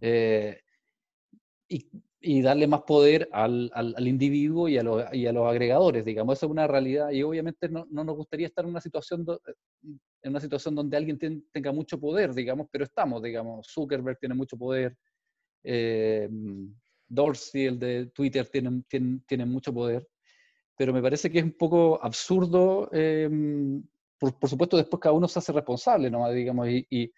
Eh, 0.00 0.60
y, 1.68 1.88
y 2.20 2.42
darle 2.42 2.66
más 2.66 2.82
poder 2.82 3.28
al, 3.32 3.70
al, 3.74 3.94
al 3.96 4.08
individuo 4.08 4.68
y 4.68 4.78
a, 4.78 4.82
los, 4.82 5.04
y 5.14 5.26
a 5.26 5.32
los 5.32 5.46
agregadores, 5.48 6.04
digamos. 6.04 6.36
Esa 6.38 6.46
es 6.46 6.52
una 6.52 6.66
realidad. 6.66 7.10
Y 7.10 7.22
obviamente 7.22 7.68
no, 7.68 7.86
no 7.90 8.04
nos 8.04 8.16
gustaría 8.16 8.46
estar 8.48 8.64
en 8.64 8.70
una 8.72 8.80
situación, 8.80 9.24
do- 9.24 9.40
en 10.22 10.30
una 10.30 10.40
situación 10.40 10.74
donde 10.74 10.96
alguien 10.96 11.18
ten- 11.18 11.44
tenga 11.52 11.72
mucho 11.72 11.98
poder, 12.00 12.34
digamos, 12.34 12.66
pero 12.70 12.84
estamos, 12.84 13.22
digamos. 13.22 13.66
Zuckerberg 13.72 14.18
tiene 14.18 14.34
mucho 14.34 14.56
poder. 14.56 14.96
eh, 15.64 16.28
Dorsey, 17.08 17.66
el 17.66 17.78
de 17.78 18.06
Twitter, 18.08 18.46
tiene, 18.48 18.82
tiene, 18.88 19.20
tiene 19.26 19.46
mucho 19.46 19.72
poder 19.72 20.06
pero 20.76 20.92
me 20.92 21.02
parece 21.02 21.30
que 21.30 21.38
es 21.40 21.44
un 21.44 21.52
poco 21.52 22.02
absurdo. 22.02 22.88
eh, 22.92 23.28
por, 24.18 24.38
por 24.38 24.50
supuesto, 24.50 24.76
después 24.76 25.00
cada 25.00 25.14
uno 25.14 25.28
se 25.28 25.38
hace 25.38 25.52
responsable, 25.52 26.10
¿no? 26.10 26.28
Digamos, 26.30 26.68
y, 26.68 26.86
y 26.90 27.12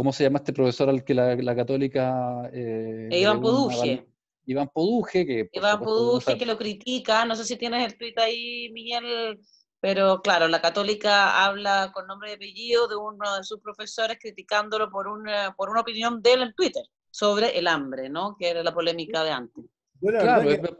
¿cómo 0.00 0.14
se 0.14 0.24
llama 0.24 0.38
este 0.38 0.54
profesor 0.54 0.88
al 0.88 1.04
que 1.04 1.12
la, 1.12 1.36
la 1.36 1.54
católica... 1.54 2.48
eh, 2.54 3.10
Iván 3.12 3.38
Poduje. 3.42 4.06
Iván 4.46 4.70
Poduje, 4.72 5.26
que... 5.26 5.50
Iván 5.52 5.78
Poduje 5.78 6.38
que 6.38 6.46
lo 6.46 6.56
critica, 6.56 7.26
no 7.26 7.36
sé 7.36 7.44
si 7.44 7.56
tienes 7.58 7.84
el 7.84 7.98
tweet 7.98 8.14
ahí, 8.16 8.70
Miguel, 8.72 9.38
pero 9.78 10.22
claro, 10.22 10.48
la 10.48 10.62
católica 10.62 11.44
habla 11.44 11.90
con 11.92 12.06
nombre 12.06 12.30
y 12.30 12.34
apellido 12.36 12.88
de 12.88 12.96
uno 12.96 13.36
de 13.36 13.44
sus 13.44 13.60
profesores 13.60 14.16
criticándolo 14.18 14.88
por 14.90 15.06
una, 15.06 15.54
por 15.54 15.68
una 15.68 15.82
opinión 15.82 16.22
de 16.22 16.32
él 16.32 16.42
en 16.44 16.54
Twitter 16.54 16.82
sobre 17.10 17.58
el 17.58 17.66
hambre, 17.66 18.08
¿no? 18.08 18.36
Que 18.38 18.48
era 18.48 18.62
la 18.62 18.72
polémica 18.72 19.22
de 19.22 19.30
antes. 19.32 19.66
Claro, 20.00 20.48
que- 20.48 20.76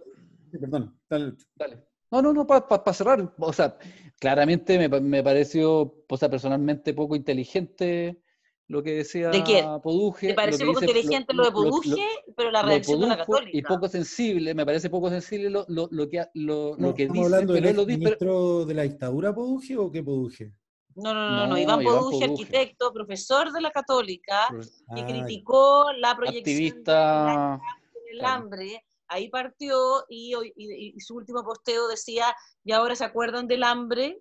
sí, 0.50 0.56
perdón, 0.58 0.98
Dale. 1.10 1.84
No, 2.10 2.22
no, 2.22 2.32
no, 2.32 2.46
para 2.46 2.92
cerrar, 2.94 3.34
o 3.38 3.52
sea, 3.52 3.76
claramente 4.18 4.78
me, 4.78 4.88
pa- 4.88 4.98
me 5.00 5.22
pareció, 5.22 5.94
o 6.08 6.16
sea, 6.16 6.30
personalmente 6.30 6.94
poco 6.94 7.14
inteligente 7.16 8.22
lo 8.70 8.84
que 8.84 8.92
decía 8.94 9.30
¿De 9.30 9.42
quién? 9.42 9.66
Poduje. 9.82 10.28
Me 10.28 10.34
parece 10.34 10.64
lo 10.64 10.70
que 10.72 10.74
poco 10.74 10.80
dice- 10.86 10.98
inteligente 10.98 11.34
lo, 11.34 11.44
de 11.44 11.50
Poduje, 11.50 12.06
pero 12.36 12.52
la 12.52 12.62
lo 12.62 12.68
reacción 12.68 13.00
de 13.00 13.06
la 13.08 13.16
católica. 13.18 13.58
Y 13.58 13.62
poco 13.62 13.88
sensible, 13.88 14.54
me 14.54 14.64
parece 14.64 14.88
poco 14.88 15.10
sensible 15.10 15.50
lo, 15.50 15.64
lo, 15.68 15.88
lo 15.90 16.08
que, 16.08 16.24
lo, 16.34 16.76
No, 16.78 16.88
lo 16.88 16.94
que 16.94 17.02
¿Estamos 17.02 17.24
dice, 17.24 17.34
hablando 17.34 17.52
del 17.54 17.62
lo 17.64 17.68
dice, 17.84 17.84
pero- 17.84 17.98
ministro 17.98 18.64
de 18.66 18.74
la 18.74 18.82
dictadura 18.84 19.34
Poduje 19.34 19.76
o 19.76 19.90
qué 19.90 20.04
Poduje? 20.04 20.52
No, 20.94 21.12
no, 21.12 21.30
no, 21.30 21.36
no, 21.36 21.46
No, 21.48 21.58
Iván 21.58 21.82
Iván 21.82 21.94
Poduje, 21.96 22.24
arquitecto, 22.24 22.92
profesor 22.92 23.50
de 23.52 23.60
la 23.60 23.70
católica, 23.72 24.46
que 24.50 24.56
Ah, 24.88 24.96
ya. 24.96 25.06
criticó 25.06 25.86
la 25.98 26.14
proyección 26.16 26.38
activista, 26.56 27.60
del 28.08 28.24
hambre, 28.24 28.84
ahí 29.08 29.28
partió 29.30 30.04
y, 30.08 30.32
y- 30.56 30.92
y 30.96 31.00
su 31.00 31.16
último 31.16 31.42
posteo 31.42 31.88
decía, 31.88 32.26
y 32.64 32.70
ahora 32.70 32.94
se 32.94 33.04
acuerdan 33.04 33.48
del 33.48 33.64
hambre, 33.64 34.20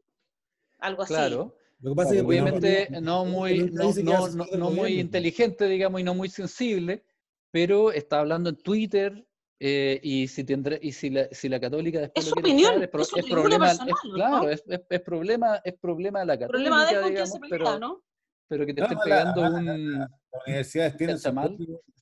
algo 0.79 1.03
así. 1.03 1.13
claro. 1.13 1.53
Lo 1.81 1.91
que 1.91 1.95
pasa 1.95 2.09
es 2.13 2.21
que 2.21 2.25
Obviamente 2.27 2.89
no 3.01 3.25
muy, 3.25 3.69
no, 3.71 3.93
que 3.93 4.03
no- 4.03 4.27
es 4.27 4.35
no- 4.35 4.45
no 4.57 4.69
muy 4.71 4.99
inteligente, 4.99 5.65
digamos, 5.67 6.01
y 6.01 6.03
no 6.03 6.13
muy 6.13 6.29
sensible, 6.29 7.03
pero 7.51 7.91
está 7.91 8.19
hablando 8.19 8.49
en 8.49 8.57
Twitter 8.57 9.25
eh, 9.61 9.99
y 10.03 10.27
si 10.27 10.43
tendré, 10.45 10.79
y 10.81 10.91
si 10.93 11.09
la, 11.09 11.27
si 11.31 11.49
la 11.49 11.59
católica 11.59 11.99
después 11.99 12.25
Es 12.25 12.33
lo 12.33 12.39
opinión, 12.39 12.81
es, 12.81 12.89
pro- 12.89 13.01
es 13.03 13.13
es 13.13 13.25
problema, 13.25 13.71
es- 13.71 13.77
personal, 13.77 13.97
¿no? 14.05 14.13
claro, 14.13 14.49
es, 14.49 14.63
es- 14.67 14.81
es 14.89 15.01
problema, 15.01 15.61
es 15.63 15.73
problema 15.79 16.19
de 16.21 16.25
la 16.25 16.39
católica, 16.39 16.69
problema 16.69 16.85
de 16.85 17.09
digamos, 17.09 17.29
se 17.33 17.39
pelea, 17.39 17.57
pero, 17.57 17.79
¿no? 17.79 18.03
pero 18.47 18.65
que 18.65 18.73
te 18.73 18.79
No, 18.81 18.85
estén 18.87 18.97
la- 18.97 19.03
pegando 19.03 19.41
la- 19.41 19.49
un... 19.49 19.99
Las 19.99 20.09
universidades 20.47 20.97
tienen 20.97 21.17
sus, 21.17 21.33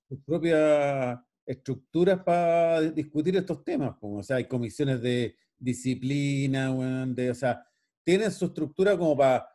sus 0.09 0.19
propias 0.25 1.19
estructuras 1.45 2.23
para 2.23 2.81
discutir 2.81 3.35
estos 3.37 3.63
temas. 3.63 3.95
como, 3.99 4.17
O 4.17 4.23
sea, 4.23 4.35
hay 4.35 4.45
comisiones 4.45 5.01
de 5.01 5.35
disciplina, 5.57 6.71
de, 7.07 7.31
o 7.31 7.35
sea, 7.35 7.65
tienen 8.03 8.31
su 8.31 8.45
estructura 8.45 8.97
como 8.97 9.15
para... 9.17 9.47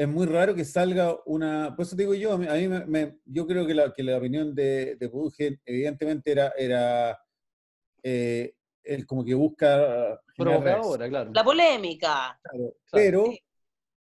Es 0.00 0.08
muy 0.08 0.24
raro 0.26 0.54
que 0.54 0.64
salga 0.64 1.14
una... 1.26 1.76
Por 1.76 1.84
eso 1.84 1.94
te 1.94 2.04
digo 2.04 2.14
yo, 2.14 2.32
a 2.32 2.38
mí, 2.38 2.46
a 2.48 2.54
mí 2.54 2.68
me- 2.68 2.86
me- 2.86 3.18
yo 3.26 3.46
creo 3.46 3.66
que 3.66 3.74
la, 3.74 3.92
que 3.92 4.02
la 4.02 4.16
opinión 4.16 4.54
de, 4.54 4.96
de 4.96 5.08
Pudge 5.10 5.60
evidentemente 5.66 6.32
era, 6.32 6.54
era 6.56 7.18
eh, 8.02 8.54
él 8.82 9.06
como 9.06 9.22
que 9.22 9.34
busca... 9.34 10.18
provocadora, 10.38 11.06
claro. 11.06 11.30
La 11.34 11.44
polémica. 11.44 12.40
Claro, 12.42 12.58
Claro. 12.62 12.74
pero, 12.92 13.24
Sí. 13.26 13.38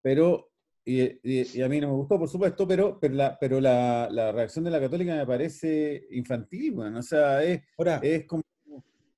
pero, 0.00 0.50
y, 0.84 1.02
y- 1.02 1.58
y 1.58 1.62
a 1.62 1.68
mí 1.68 1.80
no 1.80 1.88
me 1.88 1.94
gustó, 1.94 2.16
por 2.16 2.28
supuesto, 2.28 2.68
pero, 2.68 3.00
pero, 3.00 3.14
la, 3.14 3.36
pero 3.36 3.60
la, 3.60 4.08
la 4.08 4.30
reacción 4.30 4.64
de 4.66 4.70
la 4.70 4.78
católica 4.78 5.16
me 5.16 5.26
parece 5.26 6.06
infantil, 6.12 6.74
bueno, 6.74 7.00
o 7.00 7.02
sea, 7.02 7.42
es, 7.42 7.60
Ahora, 7.76 7.98
es 8.04 8.24
como, 8.24 8.44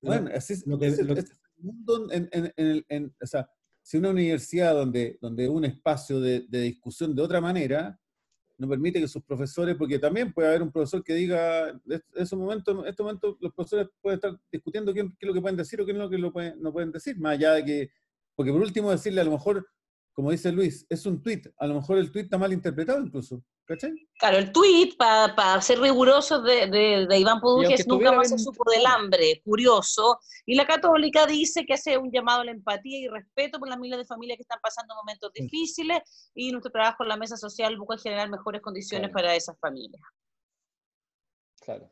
bueno, 0.01 0.31
así 0.35 0.55
es, 0.55 0.67
lo 0.67 0.79
que- 0.79 0.87
ese- 0.87 1.05
lo 1.05 1.13
que- 1.13 1.21
es 1.21 1.31
el 1.31 1.63
mundo 1.63 2.11
en, 2.11 2.27
en- 2.33 2.53
en 2.57 2.85
en- 2.89 3.15
o 3.23 3.27
sea, 3.27 3.47
si 3.91 3.97
una 3.99 4.11
universidad 4.11 4.73
donde, 4.73 5.19
donde 5.21 5.49
un 5.49 5.65
espacio 5.65 6.21
de, 6.21 6.47
de 6.49 6.61
discusión 6.61 7.13
de 7.13 7.23
otra 7.23 7.41
manera, 7.41 7.99
no 8.57 8.69
permite 8.69 9.01
que 9.01 9.09
sus 9.09 9.25
profesores, 9.25 9.75
porque 9.75 9.99
también 9.99 10.33
puede 10.33 10.47
haber 10.47 10.63
un 10.63 10.71
profesor 10.71 11.03
que 11.03 11.13
diga, 11.15 11.71
en 11.71 12.01
esos 12.15 12.39
momentos, 12.39 12.85
en 12.85 12.89
estos 12.89 13.03
momentos 13.05 13.37
los 13.41 13.53
profesores 13.53 13.89
pueden 14.01 14.19
estar 14.19 14.39
discutiendo 14.53 14.95
qué, 14.95 15.01
qué 15.01 15.17
es 15.23 15.27
lo 15.27 15.35
que 15.35 15.41
pueden 15.41 15.57
decir 15.57 15.81
o 15.81 15.85
qué 15.85 15.91
es 15.91 15.99
lo 15.99 16.09
que 16.09 16.19
lo 16.19 16.33
pueden- 16.33 16.63
no 16.63 16.73
pueden 16.73 16.93
decir, 16.93 17.19
más 17.19 17.33
allá 17.33 17.55
de 17.55 17.65
que, 17.65 17.91
porque 18.37 18.53
por 18.53 18.61
último 18.61 18.93
decirle 18.93 19.23
a 19.23 19.25
lo 19.25 19.33
mejor, 19.33 19.67
como 20.13 20.31
dice 20.31 20.53
Luis, 20.53 20.87
es 20.89 21.05
un 21.05 21.21
tweet, 21.21 21.43
a 21.59 21.67
lo 21.67 21.75
mejor 21.75 21.99
el 21.99 22.13
tweet 22.13 22.25
está 22.27 22.39
mal 22.39 22.53
interpretado 22.53 23.05
incluso, 23.05 23.43
¿cachai? 23.71 23.93
Claro, 24.19 24.39
el 24.39 24.51
tuit, 24.51 24.97
para 24.97 25.63
ser 25.63 25.79
rigurosos 25.79 26.43
de, 26.43 26.67
de, 26.67 27.07
de 27.07 27.19
Iván 27.19 27.41
es 27.71 27.87
nunca 27.87 28.11
más 28.13 28.29
se 28.29 28.39
supo 28.39 28.69
del 28.69 28.85
hambre, 28.85 29.41
curioso. 29.45 30.19
Y 30.45 30.57
la 30.57 30.67
católica 30.67 31.25
dice 31.27 31.65
que 31.65 31.75
hace 31.75 31.97
un 31.97 32.11
llamado 32.11 32.41
a 32.41 32.45
la 32.45 32.51
empatía 32.51 32.99
y 32.99 33.07
respeto 33.09 33.61
por 33.61 33.69
las 33.69 33.79
miles 33.79 33.99
de 33.99 34.05
familias 34.05 34.37
que 34.37 34.43
están 34.43 34.59
pasando 34.61 34.95
momentos 34.97 35.31
difíciles 35.33 36.01
y 36.35 36.51
nuestro 36.51 36.73
trabajo 36.73 37.05
en 37.05 37.11
la 37.11 37.17
mesa 37.17 37.37
social 37.37 37.77
busca 37.79 37.97
generar 37.99 38.29
mejores 38.29 38.61
condiciones 38.61 39.11
Claro. 39.11 39.15
para 39.15 39.37
esas 39.37 39.57
familias. 39.61 40.03
claro. 41.61 41.89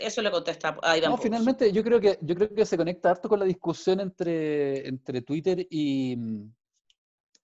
Eso 0.00 0.20
le 0.20 0.32
contesta 0.32 0.76
a 0.82 0.96
Iván 0.98 1.10
No, 1.12 1.18
finalmente 1.18 1.70
yo 1.70 1.84
creo 1.84 2.00
que 2.00 2.18
yo 2.20 2.34
creo 2.34 2.52
que 2.52 2.66
se 2.66 2.76
conecta 2.76 3.10
harto 3.10 3.28
con 3.28 3.38
la 3.38 3.44
discusión 3.44 4.00
entre, 4.00 4.88
entre 4.88 5.22
Twitter 5.22 5.64
y, 5.70 6.16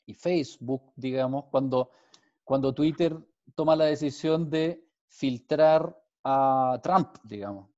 y 0.07 0.15
Facebook, 0.15 0.93
digamos, 0.97 1.45
cuando, 1.53 1.91
cuando 2.43 2.75
Twitter 2.75 3.17
toma 3.55 3.77
la 3.77 3.87
decisión 3.87 4.51
de 4.51 4.85
filtrar 5.09 5.97
a 6.25 6.81
Trump, 6.83 7.17
digamos. 7.25 7.69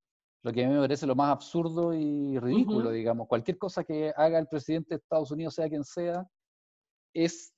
Lo 0.43 0.53
que 0.53 0.65
a 0.65 0.69
mí 0.69 0.75
me 0.75 0.81
parece 0.81 1.07
lo 1.07 1.15
más 1.15 1.31
absurdo 1.31 1.95
y 1.95 2.39
ridículo, 2.39 2.91
digamos. 2.91 3.27
Cualquier 3.29 3.57
cosa 3.59 3.83
que 3.83 4.13
haga 4.17 4.39
el 4.39 4.47
presidente 4.47 4.91
de 4.95 4.97
Estados 5.01 5.31
Unidos, 5.31 5.55
sea 5.55 5.69
quien 5.69 5.85
sea, 5.85 6.27
es, 7.15 7.55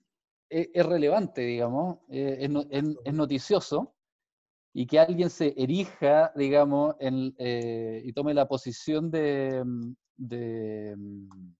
es, 0.49 0.68
es 0.73 0.87
relevante, 0.87 1.40
digamos, 1.42 1.99
eh, 2.08 2.38
es, 2.40 2.50
no- 2.50 2.64
es- 2.70 2.96
es 3.04 3.14
noticioso 3.14 3.94
y 4.73 4.87
que 4.87 5.00
alguien 5.00 5.30
se 5.30 5.54
erija, 5.61 6.32
digamos, 6.37 6.94
en, 7.00 7.35
eh, 7.38 8.02
y 8.04 8.12
tome 8.12 8.35
la 8.35 8.46
posición 8.46 9.11
de, 9.11 9.62
mm, 9.64 9.94
de, 10.16 10.94
mm, 10.96 11.54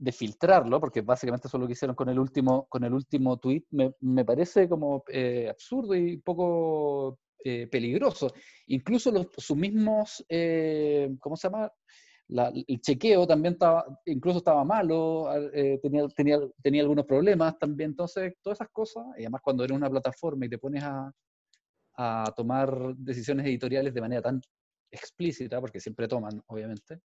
de 0.00 0.12
filtrarlo, 0.12 0.80
porque 0.80 1.02
básicamente 1.02 1.46
eso 1.48 1.56
es 1.58 1.60
lo 1.60 1.66
que 1.66 1.74
hicieron 1.74 1.94
con 1.96 2.08
el 2.08 2.18
último, 2.18 2.66
con 2.68 2.84
el 2.84 2.94
último 2.94 3.38
tweet, 3.38 3.64
me, 3.70 3.92
me 4.00 4.24
parece 4.24 4.68
como 4.68 5.04
eh, 5.08 5.48
absurdo 5.50 5.94
y 5.94 6.16
poco 6.18 7.18
eh, 7.44 7.66
peligroso. 7.68 8.32
Incluso 8.68 9.12
los, 9.12 9.28
sus 9.36 9.56
mismos, 9.56 10.24
eh, 10.28 11.10
¿cómo 11.20 11.36
se 11.36 11.48
llama? 11.48 11.70
La- 12.28 12.48
el 12.68 12.80
chequeo 12.80 13.26
también 13.26 13.54
estaba, 13.54 13.84
incluso 14.06 14.38
estaba 14.38 14.64
malo, 14.64 15.28
al- 15.28 15.50
eh, 15.52 15.78
tenía, 15.82 16.06
tenía, 16.08 16.38
tenía 16.62 16.82
algunos 16.82 17.04
problemas 17.06 17.58
también. 17.58 17.90
Entonces, 17.90 18.34
todas 18.42 18.58
esas 18.58 18.70
cosas, 18.72 19.04
y 19.18 19.22
además 19.22 19.42
cuando 19.44 19.64
eres 19.64 19.76
una 19.76 19.90
plataforma 19.90 20.46
y 20.46 20.48
te 20.48 20.58
pones 20.58 20.82
a, 20.84 21.12
a 21.96 22.32
tomar 22.36 22.94
decisiones 22.96 23.46
editoriales 23.46 23.94
de 23.94 24.00
manera 24.00 24.22
tan 24.22 24.40
explícita, 24.90 25.60
porque 25.60 25.80
siempre 25.80 26.08
toman, 26.08 26.42
obviamente, 26.46 27.00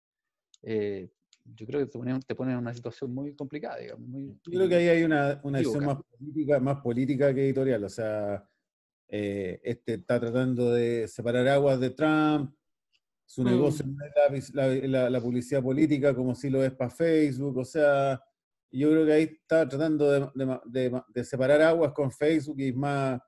yo 1.44 1.66
creo 1.66 1.80
que 1.80 1.86
te 1.86 1.98
ponen, 1.98 2.20
te 2.20 2.34
ponen 2.34 2.54
en 2.54 2.58
una 2.60 2.74
situación 2.74 3.12
muy 3.14 3.34
complicada, 3.34 3.78
digamos. 3.78 4.06
Muy, 4.08 4.28
Yo 4.44 4.52
creo 4.52 4.68
que 4.68 4.74
ahí 4.76 4.88
hay 4.88 5.02
una, 5.04 5.40
una 5.44 5.58
decisión 5.58 5.84
más 5.84 5.98
política, 6.18 6.60
más 6.60 6.80
política 6.80 7.34
que 7.34 7.44
editorial. 7.44 7.84
O 7.84 7.88
sea, 7.88 8.48
eh, 9.08 9.60
este 9.62 9.94
está 9.94 10.18
tratando 10.18 10.72
de 10.72 11.06
separar 11.08 11.46
aguas 11.48 11.78
de 11.80 11.90
Trump. 11.90 12.54
Su 13.26 13.42
Mm. 13.42 13.46
negocio 13.46 13.86
no 13.86 13.96
es 14.36 14.54
la 14.54 14.66
la, 14.68 14.74
la- 14.88 15.10
la 15.10 15.20
publicidad 15.20 15.62
política 15.62 16.14
como 16.14 16.34
si 16.34 16.50
lo 16.50 16.62
es 16.64 16.72
para 16.72 16.90
Facebook. 16.90 17.58
O 17.58 17.64
sea, 17.64 18.22
yo 18.70 18.90
creo 18.90 19.06
que 19.06 19.12
ahí 19.12 19.22
está 19.24 19.68
tratando 19.68 20.10
de, 20.10 20.20
de 20.34 20.60
de 20.90 21.02
de 21.14 21.24
separar 21.24 21.60
aguas 21.62 21.92
con 21.92 22.10
Facebook 22.10 22.58
y 22.60 22.68
es 22.68 22.74
más. 22.76 23.20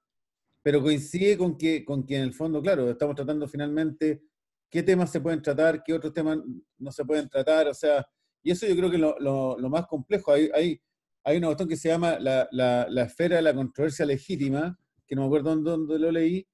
Pero 0.62 0.82
coincide 0.82 1.38
con 1.38 1.56
que, 1.56 1.84
con 1.84 2.04
que 2.04 2.16
en 2.16 2.22
el 2.22 2.34
fondo, 2.34 2.60
claro, 2.60 2.90
estamos 2.90 3.14
tratando 3.14 3.46
finalmente 3.46 4.22
qué 4.70 4.82
temas 4.82 5.10
se 5.10 5.20
pueden 5.20 5.42
tratar, 5.42 5.82
qué 5.82 5.94
otros 5.94 6.12
temas 6.12 6.38
no 6.78 6.92
se 6.92 7.04
pueden 7.04 7.28
tratar. 7.28 7.68
O 7.68 7.74
sea, 7.74 8.06
y 8.42 8.50
eso 8.50 8.66
yo 8.66 8.76
creo 8.76 8.90
que 8.90 8.96
es 8.96 9.02
lo, 9.02 9.18
lo- 9.18 9.58
lo 9.58 9.68
más 9.70 9.86
complejo. 9.86 10.32
Hay, 10.32 10.50
hay, 10.54 10.80
hay 11.24 11.36
una 11.38 11.48
cuestión 11.48 11.68
que 11.68 11.76
se 11.76 11.88
llama 11.88 12.18
la, 12.18 12.48
la- 12.52 12.86
la 12.88 13.02
esfera 13.02 13.36
de 13.36 13.42
la 13.42 13.54
controversia 13.54 14.04
legítima, 14.06 14.78
que 15.06 15.14
no 15.14 15.22
me 15.22 15.26
acuerdo 15.28 15.50
dónde, 15.50 15.70
dónde 15.70 15.98
lo 15.98 16.10
leí, 16.10 16.46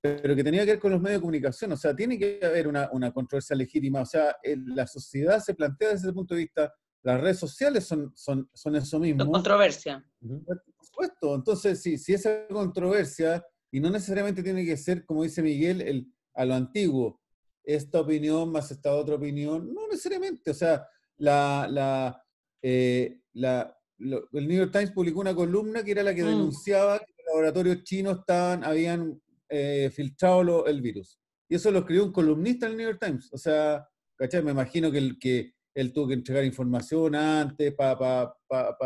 pero 0.00 0.36
que 0.36 0.44
tenía 0.44 0.64
que 0.64 0.72
ver 0.72 0.80
con 0.80 0.92
los 0.92 1.00
medios 1.00 1.18
de 1.18 1.22
comunicación. 1.22 1.72
O 1.72 1.76
sea, 1.76 1.94
tiene 1.96 2.18
que 2.18 2.38
haber 2.44 2.68
una, 2.68 2.88
una 2.92 3.12
controversia 3.12 3.56
legítima. 3.56 4.02
O 4.02 4.06
sea, 4.06 4.36
la 4.66 4.86
sociedad 4.86 5.40
se 5.40 5.54
plantea 5.54 5.90
desde 5.90 6.06
ese 6.08 6.14
punto 6.14 6.34
de 6.34 6.40
vista. 6.42 6.72
Las 7.02 7.20
redes 7.20 7.38
sociales 7.38 7.84
son, 7.84 8.12
son, 8.14 8.48
son 8.52 8.76
eso 8.76 8.98
mismo. 9.00 9.24
Con 9.24 9.32
controversia. 9.32 10.04
Por 10.44 10.60
supuesto. 10.86 11.34
Entonces, 11.34 11.82
si, 11.82 11.98
si 11.98 12.14
esa 12.14 12.46
controversia, 12.48 13.44
y 13.72 13.80
no 13.80 13.90
necesariamente 13.90 14.42
tiene 14.42 14.64
que 14.64 14.76
ser, 14.76 15.04
como 15.04 15.22
dice 15.24 15.42
Miguel, 15.42 15.80
el, 15.82 16.12
a 16.34 16.44
lo 16.44 16.54
antiguo, 16.54 17.20
esta 17.66 18.00
opinión 18.00 18.50
más 18.52 18.70
esta 18.70 18.94
otra 18.94 19.16
opinión, 19.16 19.74
no 19.74 19.88
necesariamente. 19.88 20.50
O 20.52 20.54
sea, 20.54 20.86
la, 21.18 21.66
la, 21.70 22.24
eh, 22.62 23.20
la- 23.34 23.76
lo- 23.98 24.28
el 24.32 24.46
New 24.48 24.56
York 24.58 24.72
Times 24.72 24.92
publicó 24.92 25.20
una 25.20 25.34
columna 25.34 25.82
que 25.82 25.90
era 25.90 26.02
la 26.02 26.14
que 26.14 26.22
Mm. 26.22 26.26
denunciaba 26.28 26.98
que 27.00 27.12
los 27.18 27.26
laboratorios 27.34 27.82
chinos 27.84 28.20
estaban, 28.20 28.64
habían 28.64 29.20
eh, 29.48 29.90
filtrado 29.94 30.42
lo- 30.42 30.66
el 30.66 30.80
virus. 30.80 31.18
Y 31.48 31.54
eso 31.54 31.70
lo 31.70 31.78
escribió 31.80 32.04
un 32.04 32.12
columnista 32.12 32.66
del 32.66 32.76
New 32.76 32.86
York 32.88 32.98
Times. 33.00 33.32
O 33.32 33.38
sea, 33.38 33.88
¿cachai? 34.16 34.42
Me 34.42 34.50
imagino 34.50 34.90
que, 34.90 34.98
el, 34.98 35.18
que 35.20 35.52
él 35.74 35.92
tuvo 35.92 36.08
que 36.08 36.14
entregar 36.14 36.44
información 36.44 37.14
antes 37.14 37.72
para 37.74 38.34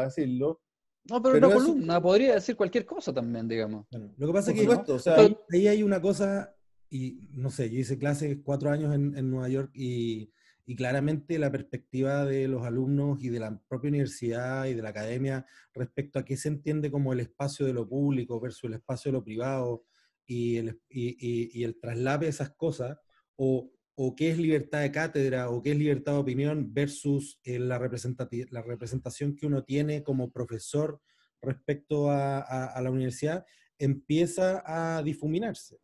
decirlo. 0.04 0.60
No, 1.08 1.22
pero, 1.22 1.34
Pero 1.34 1.46
una 1.48 1.56
eso- 1.56 1.64
columna, 1.66 2.00
podría 2.02 2.34
decir 2.34 2.56
cualquier 2.56 2.84
cosa 2.84 3.12
también, 3.12 3.48
digamos. 3.48 3.86
Bueno, 3.90 4.12
lo 4.18 4.26
que 4.26 4.32
pasa 4.34 4.50
es 4.50 4.56
que 4.58 4.62
supuesto, 4.64 4.94
o 4.96 4.98
sea, 4.98 5.16
ahí, 5.16 5.36
ahí 5.50 5.68
hay 5.68 5.82
una 5.82 5.98
cosa, 6.00 6.54
y 6.90 7.28
no 7.32 7.50
sé, 7.50 7.70
yo 7.70 7.78
hice 7.78 7.98
clases 7.98 8.38
cuatro 8.44 8.70
años 8.70 8.94
en, 8.94 9.16
en 9.16 9.30
Nueva 9.30 9.48
York 9.48 9.70
y, 9.74 10.32
y 10.66 10.76
claramente 10.76 11.38
la 11.38 11.50
perspectiva 11.52 12.24
de 12.24 12.48
los 12.48 12.64
alumnos 12.64 13.22
y 13.22 13.28
de 13.28 13.40
la 13.40 13.60
propia 13.68 13.88
universidad 13.90 14.66
y 14.66 14.74
de 14.74 14.82
la 14.82 14.90
academia 14.90 15.46
respecto 15.74 16.18
a 16.18 16.24
qué 16.24 16.36
se 16.36 16.48
entiende 16.48 16.90
como 16.90 17.12
el 17.12 17.20
espacio 17.20 17.66
de 17.66 17.72
lo 17.74 17.88
público 17.88 18.40
versus 18.40 18.64
el 18.64 18.74
espacio 18.74 19.10
de 19.10 19.18
lo 19.18 19.24
privado 19.24 19.84
y 20.26 20.56
el, 20.58 20.80
y, 20.88 21.16
y- 21.60 21.64
el 21.64 21.78
traslape 21.80 22.26
de 22.26 22.30
esas 22.30 22.50
cosas, 22.54 22.98
o, 23.36 23.70
o 23.94 24.14
qué 24.14 24.30
es 24.30 24.38
libertad 24.38 24.80
de 24.82 24.92
cátedra 24.92 25.50
o 25.50 25.62
qué 25.62 25.72
es 25.72 25.76
libertad 25.78 26.12
de 26.12 26.18
opinión 26.18 26.72
versus 26.72 27.40
eh, 27.44 27.58
la, 27.58 27.78
la 27.78 28.62
representación 28.62 29.36
que 29.36 29.46
uno 29.46 29.64
tiene 29.64 30.02
como 30.02 30.30
profesor 30.30 31.00
respecto 31.42 32.10
a, 32.10 32.38
a- 32.40 32.66
a 32.66 32.80
la 32.82 32.90
universidad, 32.90 33.44
empieza 33.78 34.62
a 34.66 35.02
difuminarse. 35.02 35.78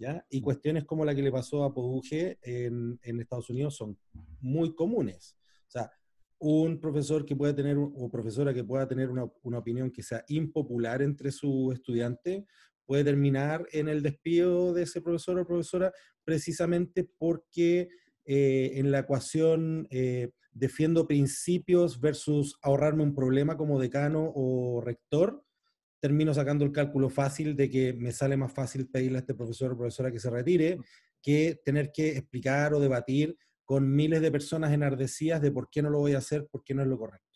¿Ya? 0.00 0.26
Y 0.30 0.40
cuestiones 0.40 0.84
como 0.84 1.04
la 1.04 1.14
que 1.14 1.22
le 1.22 1.30
pasó 1.30 1.62
a 1.62 1.72
Poduge 1.72 2.38
en, 2.42 2.98
en 3.02 3.20
Estados 3.20 3.50
Unidos 3.50 3.76
son 3.76 3.98
muy 4.40 4.74
comunes. 4.74 5.36
O 5.68 5.70
sea, 5.70 5.92
un 6.38 6.80
profesor 6.80 7.26
que 7.26 7.36
pueda 7.36 7.54
tener, 7.54 7.76
o 7.76 8.10
profesora 8.10 8.54
que 8.54 8.64
pueda 8.64 8.88
tener 8.88 9.10
una, 9.10 9.30
una 9.42 9.58
opinión 9.58 9.90
que 9.90 10.02
sea 10.02 10.24
impopular 10.28 11.02
entre 11.02 11.30
sus 11.30 11.74
estudiantes, 11.74 12.44
puede 12.86 13.04
terminar 13.04 13.66
en 13.72 13.88
el 13.88 14.02
despido 14.02 14.72
de 14.72 14.82
ese 14.84 15.02
profesor 15.02 15.38
o 15.38 15.46
profesora 15.46 15.92
precisamente 16.24 17.08
porque 17.18 17.88
eh, 18.24 18.72
en 18.74 18.90
la 18.90 19.00
ecuación 19.00 19.86
eh, 19.90 20.30
defiendo 20.52 21.06
principios 21.06 22.00
versus 22.00 22.58
ahorrarme 22.62 23.02
un 23.02 23.14
problema 23.14 23.56
como 23.56 23.78
decano 23.78 24.32
o 24.34 24.80
rector, 24.80 25.44
termino 26.00 26.32
sacando 26.34 26.64
el 26.64 26.72
cálculo 26.72 27.10
fácil 27.10 27.54
de 27.56 27.68
que 27.70 27.92
me 27.92 28.10
sale 28.12 28.36
más 28.36 28.52
fácil 28.52 28.88
pedirle 28.88 29.18
a 29.18 29.20
este 29.20 29.34
profesor 29.34 29.72
o 29.72 29.76
profesora 29.78 30.10
que 30.10 30.18
se 30.18 30.30
retire 30.30 30.78
que 31.22 31.60
tener 31.64 31.92
que 31.92 32.16
explicar 32.16 32.72
o 32.74 32.80
debatir 32.80 33.36
con 33.64 33.94
miles 33.94 34.20
de 34.22 34.32
personas 34.32 34.72
enardecidas 34.72 35.40
de 35.42 35.52
por 35.52 35.68
qué 35.70 35.82
no 35.82 35.90
lo 35.90 35.98
voy 35.98 36.14
a 36.14 36.18
hacer, 36.18 36.46
por 36.50 36.64
qué 36.64 36.74
no 36.74 36.82
es 36.82 36.88
lo 36.88 36.98
correcto. 36.98 37.26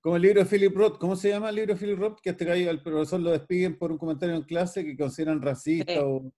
Como 0.00 0.16
el 0.16 0.22
libro 0.22 0.40
de 0.40 0.46
Philip 0.46 0.74
Roth, 0.76 0.98
¿cómo 0.98 1.16
se 1.16 1.30
llama 1.30 1.48
el 1.48 1.56
libro 1.56 1.74
de 1.74 1.80
Philip 1.80 1.98
Roth? 1.98 2.18
Que 2.22 2.30
este 2.30 2.44
gallo, 2.44 2.68
al 2.70 2.82
profesor 2.82 3.20
lo 3.20 3.30
despiden 3.30 3.78
por 3.78 3.90
un 3.90 3.98
comentario 3.98 4.34
en 4.34 4.42
clase 4.42 4.84
que 4.84 4.96
consideran 4.96 5.40
racista 5.40 5.92
Sí. 5.94 5.98
o... 6.02 6.32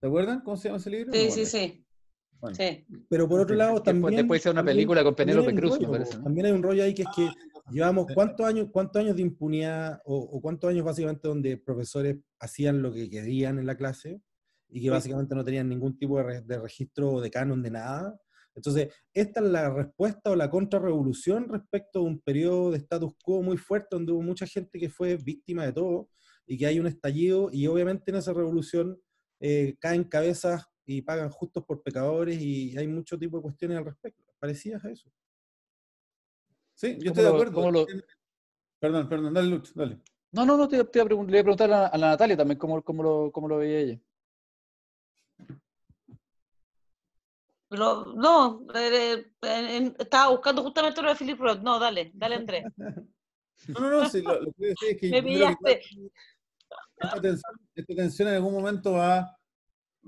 ¿Te 0.00 0.06
acuerdan? 0.06 0.40
¿Cómo 0.42 0.56
se 0.56 0.68
llama 0.68 0.78
ese 0.78 0.90
libro? 0.90 1.12
Sí, 1.12 1.24
No, 1.24 1.30
sí, 1.32 1.40
bueno. 1.40 1.50
sí. 1.50 1.84
Bueno. 2.40 2.56
sí. 2.56 2.86
Pero 3.08 3.28
por 3.28 3.40
otro 3.40 3.56
lado, 3.56 3.82
también... 3.82 4.14
después 4.16 4.40
hizo 4.40 4.50
una 4.50 4.60
también- 4.60 4.76
película 4.76 5.02
con 5.02 5.16
también 5.16 5.36
Penélope 5.38 5.48
hay 5.50 5.54
un 5.54 5.60
Cruz, 5.60 5.72
me 5.72 5.86
rollo, 5.86 5.90
parece, 5.98 6.16
¿no? 6.18 6.22
También 6.24 6.46
hay 6.46 6.52
un 6.52 6.62
rollo 6.62 6.84
ahí 6.84 6.94
que 6.94 7.02
es 7.02 7.08
que 7.16 7.28
llevamos 7.70 8.06
cuántos 8.14 8.46
años, 8.46 8.68
cuántos 8.72 9.00
años 9.00 9.16
de 9.16 9.22
impunidad 9.22 10.00
o, 10.04 10.16
o 10.16 10.40
cuántos 10.40 10.70
años 10.70 10.84
básicamente 10.84 11.28
donde 11.28 11.56
profesores 11.56 12.16
hacían 12.38 12.82
lo 12.82 12.92
que 12.92 13.08
querían 13.10 13.58
en 13.58 13.66
la 13.66 13.76
clase 13.76 14.20
y 14.68 14.82
que 14.82 14.90
básicamente 14.90 15.34
no 15.34 15.44
tenían 15.44 15.68
ningún 15.68 15.98
tipo 15.98 16.18
de, 16.18 16.22
re- 16.22 16.42
de 16.42 16.58
registro 16.58 17.12
o 17.14 17.20
de 17.20 17.30
canon 17.30 17.62
de 17.62 17.70
nada. 17.70 18.20
Entonces, 18.54 18.88
esta 19.14 19.40
es 19.40 19.46
la 19.46 19.70
respuesta 19.72 20.30
o 20.30 20.36
la 20.36 20.50
contrarrevolución 20.50 21.48
respecto 21.48 22.00
a 22.00 22.02
un 22.02 22.20
periodo 22.20 22.72
de 22.72 22.78
status 22.78 23.14
quo 23.22 23.40
muy 23.42 23.56
fuerte 23.56 23.88
donde 23.92 24.12
hubo 24.12 24.22
mucha 24.22 24.46
gente 24.46 24.78
que 24.78 24.88
fue 24.90 25.16
víctima 25.16 25.64
de 25.64 25.72
todo 25.72 26.10
y 26.46 26.58
que 26.58 26.66
hay 26.66 26.80
un 26.80 26.86
estallido 26.86 27.50
y 27.52 27.66
obviamente 27.66 28.10
en 28.10 28.16
esa 28.16 28.32
revolución 28.32 29.00
eh, 29.40 29.76
caen 29.78 30.04
cabezas 30.04 30.64
y 30.84 31.02
pagan 31.02 31.30
justos 31.30 31.64
por 31.64 31.82
pecadores 31.82 32.40
y 32.40 32.76
hay 32.76 32.88
mucho 32.88 33.18
tipo 33.18 33.36
de 33.36 33.42
cuestiones 33.42 33.78
al 33.78 33.84
respecto, 33.84 34.24
parecidas 34.40 34.84
a 34.84 34.90
eso. 34.90 35.08
Sí, 36.78 36.96
yo 37.00 37.10
¿Cómo 37.12 37.20
estoy 37.20 37.24
de 37.24 37.30
acuerdo. 37.30 37.70
lo- 37.72 37.86
Perdón, 38.80 39.08
perdón, 39.08 39.34
dale, 39.34 39.48
Lucho, 39.48 39.72
dale. 39.74 39.98
No, 40.30 40.46
no, 40.46 40.56
no, 40.56 40.68
te, 40.68 40.84
te 40.84 40.98
iba 41.00 41.06
a 41.06 41.08
pregun- 41.08 41.26
le 41.26 41.32
iba 41.38 41.40
a 41.40 41.42
preguntar 41.42 41.72
a, 41.72 41.86
a 41.88 41.98
la 41.98 42.08
Natalia 42.10 42.36
también 42.36 42.56
cómo, 42.56 42.80
cómo, 42.82 43.02
lo, 43.02 43.32
cómo 43.32 43.48
lo 43.48 43.56
veía 43.58 43.80
ella. 43.80 44.00
Pero, 47.68 48.06
no, 48.14 48.64
eh, 48.76 49.26
eh, 49.42 49.94
estaba 49.98 50.30
buscando 50.30 50.62
justamente 50.62 51.02
lo 51.02 51.08
de 51.08 51.16
Philip 51.16 51.40
Roth. 51.40 51.60
No, 51.62 51.80
dale, 51.80 52.12
dale 52.14 52.34
Andrés. 52.36 52.64
No, 53.66 53.80
no, 53.80 53.90
no, 53.90 54.08
sí, 54.08 54.22
lo, 54.22 54.40
lo 54.40 54.52
que 54.52 54.66
decir 54.68 54.88
es 54.90 55.00
que 55.00 55.08
Me 55.10 55.16
que 55.20 55.22
pillaste. 55.28 55.80
esta 56.96 57.20
tensión, 57.20 57.60
esta 57.74 57.94
tensión 57.96 58.28
en 58.28 58.34
algún 58.36 58.52
momento 58.54 58.92
va, 58.92 59.36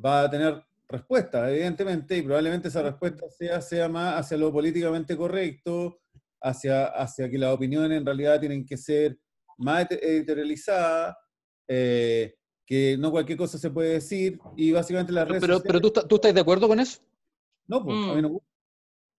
va 0.03 0.23
a 0.23 0.31
tener 0.31 0.65
respuesta, 0.87 1.51
evidentemente, 1.51 2.17
y 2.17 2.23
probablemente 2.23 2.69
esa 2.69 2.81
respuesta 2.83 3.29
sea, 3.29 3.61
sea 3.61 3.89
más 3.89 4.21
hacia 4.21 4.37
lo 4.37 4.53
políticamente 4.53 5.17
correcto, 5.17 5.99
hacia, 6.41 6.87
hacia 6.87 7.29
que 7.31 7.39
las 7.39 7.53
opiniones 7.55 7.99
en 7.99 8.07
realidad 8.07 8.41
tienen 8.41 8.65
que 8.65 8.77
ser 8.77 9.19
más 9.59 9.87
editorializadas, 9.91 11.17
eh, 11.69 12.35
que 12.67 12.97
no 12.99 13.11
cualquier 13.11 13.37
cosa 13.39 13.59
se 13.59 13.71
puede 13.71 13.95
decir, 13.95 14.39
y 14.57 14.73
básicamente 14.73 15.13
las 15.13 15.27
redes 15.29 15.41
Pero, 15.41 15.55
sociales- 15.55 15.73
pero 15.73 15.81
¿tú, 15.81 15.87
estás- 15.89 16.09
¿tú 16.09 16.15
estás 16.17 16.35
de 16.35 16.41
acuerdo 16.41 16.69
con 16.69 16.81
eso? 16.81 17.01
no, 17.67 17.85
pues, 17.85 17.97
a 17.97 18.15
mí 18.15 18.19
Mm. 18.19 18.23
no, 18.23 18.29
me 18.29 18.29
gusta. 18.29 18.47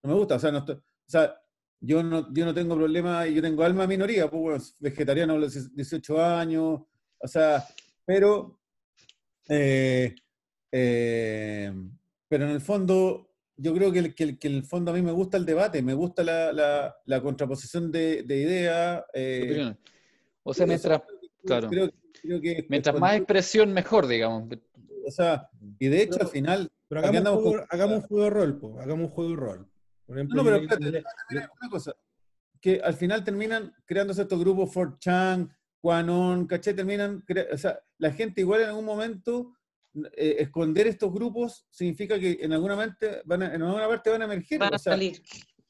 no 0.03 0.09
me 0.09 0.15
gusta. 0.19 0.35
O 0.35 0.39
sea, 0.39 0.51
no 0.51 0.57
estoy- 0.59 0.75
o 0.75 0.81
sea, 1.07 1.35
yo, 1.79 2.03
no, 2.03 2.33
yo 2.33 2.45
no 2.45 2.53
tengo 2.53 2.75
problema, 2.75 3.27
y 3.27 3.35
yo 3.35 3.41
tengo 3.41 3.63
alma 3.63 3.85
minoría, 3.87 4.29
pues, 4.29 4.41
bueno, 4.41 4.63
vegetariano 4.79 5.33
a 5.33 5.37
los 5.37 5.75
18 5.75 6.21
años, 6.23 6.81
o 7.19 7.27
sea, 7.27 7.63
pero, 8.05 8.59
eh, 9.49 10.15
eh, 10.71 11.73
pero 12.27 12.45
en 12.45 12.51
el 12.51 12.61
fondo, 12.61 13.30
yo 13.61 13.73
creo 13.73 13.91
que, 13.91 13.99
el- 13.99 14.15
que, 14.15 14.23
el- 14.23 14.39
que 14.39 14.47
en 14.47 14.55
el 14.55 14.63
fondo 14.63 14.91
a 14.91 14.93
mí 14.93 15.01
me 15.01 15.11
gusta 15.11 15.37
el 15.37 15.45
debate, 15.45 15.81
me 15.81 15.93
gusta 15.93 16.23
la, 16.23 16.51
la- 16.51 16.95
la 17.05 17.21
contraposición 17.21 17.91
de, 17.91 18.23
de 18.23 18.37
ideas. 18.37 19.03
eh. 19.13 19.73
O 20.43 20.53
sea, 20.53 20.65
mientras, 20.65 21.01
claro. 21.45 21.69
creo, 21.69 21.91
creo 22.21 22.41
que 22.41 22.65
mientras 22.69 22.99
más 22.99 23.15
expresión, 23.17 23.71
mejor, 23.73 24.07
digamos. 24.07 24.49
o 25.05 25.11
sea, 25.11 25.49
y 25.79 25.87
de 25.87 26.01
hecho 26.03 26.13
Pero- 26.13 26.25
al 26.25 26.31
final, 26.31 26.71
Pero 26.87 26.99
hagamos, 27.01 27.11
un 27.13 27.17
andamos 27.27 27.43
juego, 27.43 27.57
con- 27.59 27.67
hagamos 27.69 27.95
un 27.97 28.01
juego 28.07 28.23
de 28.23 28.29
rol, 28.31 28.59
po, 28.59 28.79
hagamos 28.79 29.05
un 29.05 29.11
juego 29.11 29.29
de 29.31 29.35
rol. 29.35 29.67
Por 30.07 30.17
ejemplo, 30.17 30.35
No, 30.37 30.43
pero 30.43 30.55
espérate, 30.57 30.91
le- 30.91 31.03
una 31.29 31.69
cosa, 31.69 31.93
que 32.59 32.81
al 32.83 32.93
final 32.95 33.23
terminan 33.23 33.73
creándose 33.85 34.23
estos 34.23 34.39
grupos 34.39 34.69
4chan, 34.71 35.49
Quanon, 35.79 36.45
¿cachai? 36.47 36.75
Terminan, 36.75 37.21
crea- 37.21 37.47
o 37.51 37.57
sea, 37.57 37.79
la 37.97 38.11
gente 38.11 38.41
igual 38.41 38.61
en 38.61 38.69
algún 38.69 38.85
momento, 38.85 39.53
eh, 40.15 40.37
esconder 40.39 40.87
estos 40.87 41.11
grupos 41.11 41.65
significa 41.69 42.19
que 42.19 42.39
en 42.41 42.53
alguna, 42.53 42.75
parte 42.75 43.21
van 43.25 43.43
a, 43.43 43.53
en 43.53 43.61
alguna 43.61 43.87
parte 43.87 44.09
van 44.09 44.21
a 44.21 44.25
emerger. 44.25 44.59
Van 44.59 44.73
o 44.73 44.75
a 44.75 44.79
sea, 44.79 44.93
salir. 44.93 45.21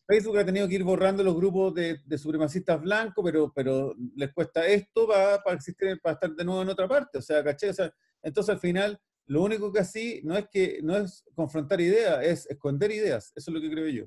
Facebook 0.07 0.37
ha 0.37 0.45
tenido 0.45 0.67
que 0.67 0.75
ir 0.75 0.83
borrando 0.83 1.23
los 1.23 1.35
grupos 1.35 1.73
de, 1.73 1.99
de 2.05 2.17
supremacistas 2.17 2.81
blancos, 2.81 3.23
pero, 3.23 3.51
pero 3.53 3.95
les 4.15 4.33
cuesta 4.33 4.65
esto 4.67 5.07
para, 5.07 5.41
para 5.41 5.55
existir, 5.55 5.99
para 6.01 6.13
estar 6.13 6.31
de 6.31 6.43
nuevo 6.43 6.61
en 6.61 6.69
otra 6.69 6.87
parte. 6.87 7.17
O 7.17 7.21
sea, 7.21 7.43
¿cachai? 7.43 7.69
O 7.69 7.73
sea, 7.73 7.91
entonces 8.21 8.53
al 8.53 8.59
final, 8.59 8.99
lo 9.25 9.41
único 9.41 9.71
que 9.71 9.79
así 9.79 10.21
no 10.23 10.37
es 10.37 10.47
que 10.51 10.79
no 10.83 10.97
es 10.97 11.23
confrontar 11.33 11.79
ideas, 11.79 12.23
es 12.23 12.49
esconder 12.49 12.91
ideas. 12.91 13.31
Eso 13.35 13.51
es 13.51 13.55
lo 13.55 13.61
que 13.61 13.71
creo 13.71 13.87
yo. 13.87 14.05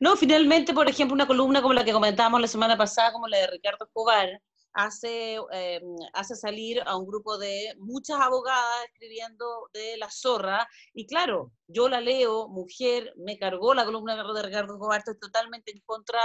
No, 0.00 0.16
finalmente, 0.16 0.72
por 0.72 0.88
ejemplo, 0.88 1.14
una 1.14 1.26
columna 1.26 1.62
como 1.62 1.74
la 1.74 1.84
que 1.84 1.92
comentábamos 1.92 2.40
la 2.40 2.48
semana 2.48 2.76
pasada, 2.76 3.12
como 3.12 3.28
la 3.28 3.38
de 3.38 3.46
Ricardo 3.48 3.84
Escobar, 3.84 4.40
hace, 4.72 5.38
eh, 5.52 5.80
hace 6.12 6.36
salir 6.36 6.80
a 6.86 6.96
un 6.96 7.06
grupo 7.06 7.38
de 7.38 7.74
muchas 7.78 8.20
abogadas 8.20 8.84
escribiendo 8.86 9.68
de 9.72 9.96
la 9.96 10.10
zorra. 10.10 10.68
Y 10.94 11.06
claro, 11.06 11.52
yo 11.66 11.88
la 11.88 12.00
leo, 12.00 12.48
mujer, 12.48 13.12
me 13.16 13.38
cargó 13.38 13.74
la 13.74 13.84
columna 13.84 14.14
de 14.16 14.42
Ricardo 14.42 14.74
Escobar, 14.74 14.98
estoy 14.98 15.18
totalmente 15.18 15.70
en 15.72 15.80
contra 15.84 16.20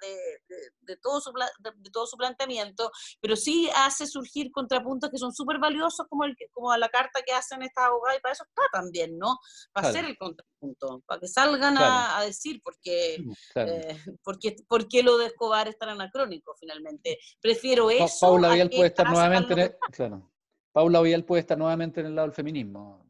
de, 0.00 0.08
de- 0.48 0.70
de 0.80 0.96
todo, 0.96 1.20
su, 1.20 1.30
de, 1.32 1.70
de 1.76 1.90
todo 1.90 2.06
su 2.06 2.16
planteamiento, 2.16 2.90
pero 3.20 3.36
sí 3.36 3.68
hace 3.76 4.06
surgir 4.06 4.50
contrapuntos 4.50 5.10
que 5.10 5.18
son 5.18 5.34
súper 5.34 5.58
valiosos, 5.58 6.06
como, 6.08 6.24
el, 6.24 6.34
como 6.52 6.74
la 6.76 6.88
carta 6.88 7.20
que 7.26 7.32
hacen 7.34 7.62
estas 7.62 7.84
abogadas, 7.86 8.18
y 8.18 8.22
para 8.22 8.32
eso 8.32 8.44
está 8.44 8.62
también, 8.72 9.18
¿no? 9.18 9.38
Para 9.72 9.90
Claro. 9.90 9.98
hacer 9.98 10.10
el 10.10 10.16
contrapunto, 10.16 11.02
para 11.06 11.20
que 11.20 11.28
salgan 11.28 11.76
a- 11.76 11.80
Claro. 11.80 12.14
a, 12.16 12.24
decir, 12.24 12.60
porque 12.62 13.22
Claro. 13.52 13.72
eh, 13.72 14.02
porque, 14.24 14.56
porque 14.66 15.02
lo 15.02 15.18
de 15.18 15.26
Escobar 15.26 15.68
es 15.68 15.76
tan 15.78 15.90
anacrónico 15.90 16.54
finalmente. 16.58 17.18
Prefiero 17.40 17.77
Pa- 17.86 18.04
eso. 18.04 18.26
Paula 18.26 18.50
a 18.50 18.54
Vial 18.54 18.70
puede 18.70 18.86
estar 18.88 19.10
nuevamente 19.10 19.52
en 19.52 19.58
el, 19.58 19.76
claro. 19.92 20.30
Paula 20.72 21.00
Vial 21.02 21.24
puede 21.24 21.40
estar 21.40 21.58
nuevamente 21.58 22.00
en 22.00 22.06
el 22.06 22.14
lado 22.14 22.28
del 22.28 22.34
feminismo 22.34 23.06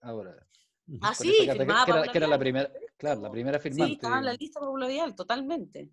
ahora. 0.00 0.46
Ah, 1.00 1.14
sí, 1.14 1.32
que- 1.36 1.44
era, 1.50 1.66
Paula 1.66 2.08
que 2.10 2.18
era 2.18 2.26
la 2.26 2.38
primera, 2.38 2.70
claro, 2.96 3.20
la 3.20 3.30
primera 3.30 3.58
Sí, 3.58 3.62
firmante. 3.70 3.92
estaba 3.94 4.18
en 4.18 4.24
la 4.26 4.32
lista 4.34 4.60
Paula 4.60 4.86
Vial, 4.88 5.14
totalmente. 5.14 5.90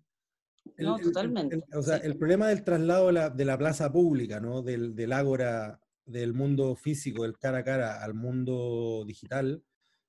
el- 0.76 0.86
No, 0.86 0.96
el- 0.98 1.02
totalmente. 1.04 1.56
el- 1.56 1.64
o 1.78 1.82
sea, 1.82 1.98
sí. 1.98 2.06
el 2.06 2.16
problema 2.18 2.48
del 2.48 2.62
traslado 2.64 3.06
de 3.08 3.12
la, 3.14 3.30
de 3.30 3.44
la 3.44 3.56
plaza 3.58 3.90
pública, 3.90 4.40
¿no? 4.40 4.62
Del, 4.62 4.94
del 4.94 5.12
ágora, 5.12 5.80
del 6.04 6.34
mundo 6.34 6.74
físico, 6.74 7.22
del 7.22 7.38
cara 7.38 7.58
a 7.58 7.64
cara 7.64 8.02
al 8.04 8.14
mundo 8.14 9.04
digital, 9.06 9.62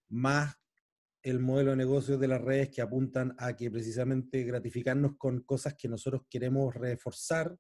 más 0.09 0.57
el 1.23 1.39
modelo 1.39 1.71
de 1.71 1.77
negocios 1.77 2.19
de 2.19 2.27
las 2.27 2.41
redes 2.41 2.69
que 2.69 2.81
apuntan 2.81 3.35
a 3.37 3.55
que 3.55 3.69
precisamente 3.69 4.43
gratificarnos 4.43 5.15
con 5.17 5.41
cosas 5.41 5.75
que 5.75 5.87
nosotros 5.87 6.23
queremos 6.29 6.73
reforzar, 6.73 7.55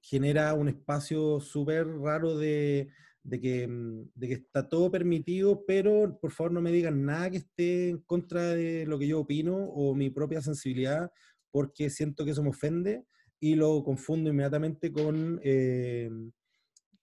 genera 0.00 0.54
un 0.54 0.68
espacio 0.68 1.40
súper 1.40 1.86
raro 1.86 2.36
de, 2.36 2.88
que, 3.30 3.66
mm, 3.68 4.10
de 4.14 4.28
que 4.28 4.34
está 4.34 4.68
todo 4.68 4.90
permitido, 4.90 5.64
pero 5.66 6.18
por 6.20 6.32
favor 6.32 6.52
no 6.52 6.60
me 6.60 6.72
digan 6.72 7.04
nada 7.04 7.30
que 7.30 7.38
esté 7.38 7.90
en 7.90 7.98
contra 7.98 8.54
de 8.54 8.86
lo 8.86 8.98
que 8.98 9.08
yo 9.08 9.20
opino 9.20 9.56
o 9.56 9.94
mi 9.94 10.10
propia 10.10 10.40
sensibilidad, 10.40 11.10
porque 11.50 11.90
siento 11.90 12.24
que 12.24 12.32
eso 12.32 12.42
me 12.42 12.50
ofende 12.50 13.04
y 13.40 13.54
lo 13.54 13.82
confundo 13.84 14.30
inmediatamente 14.30 14.92
con, 14.92 15.40
eh, 15.42 16.10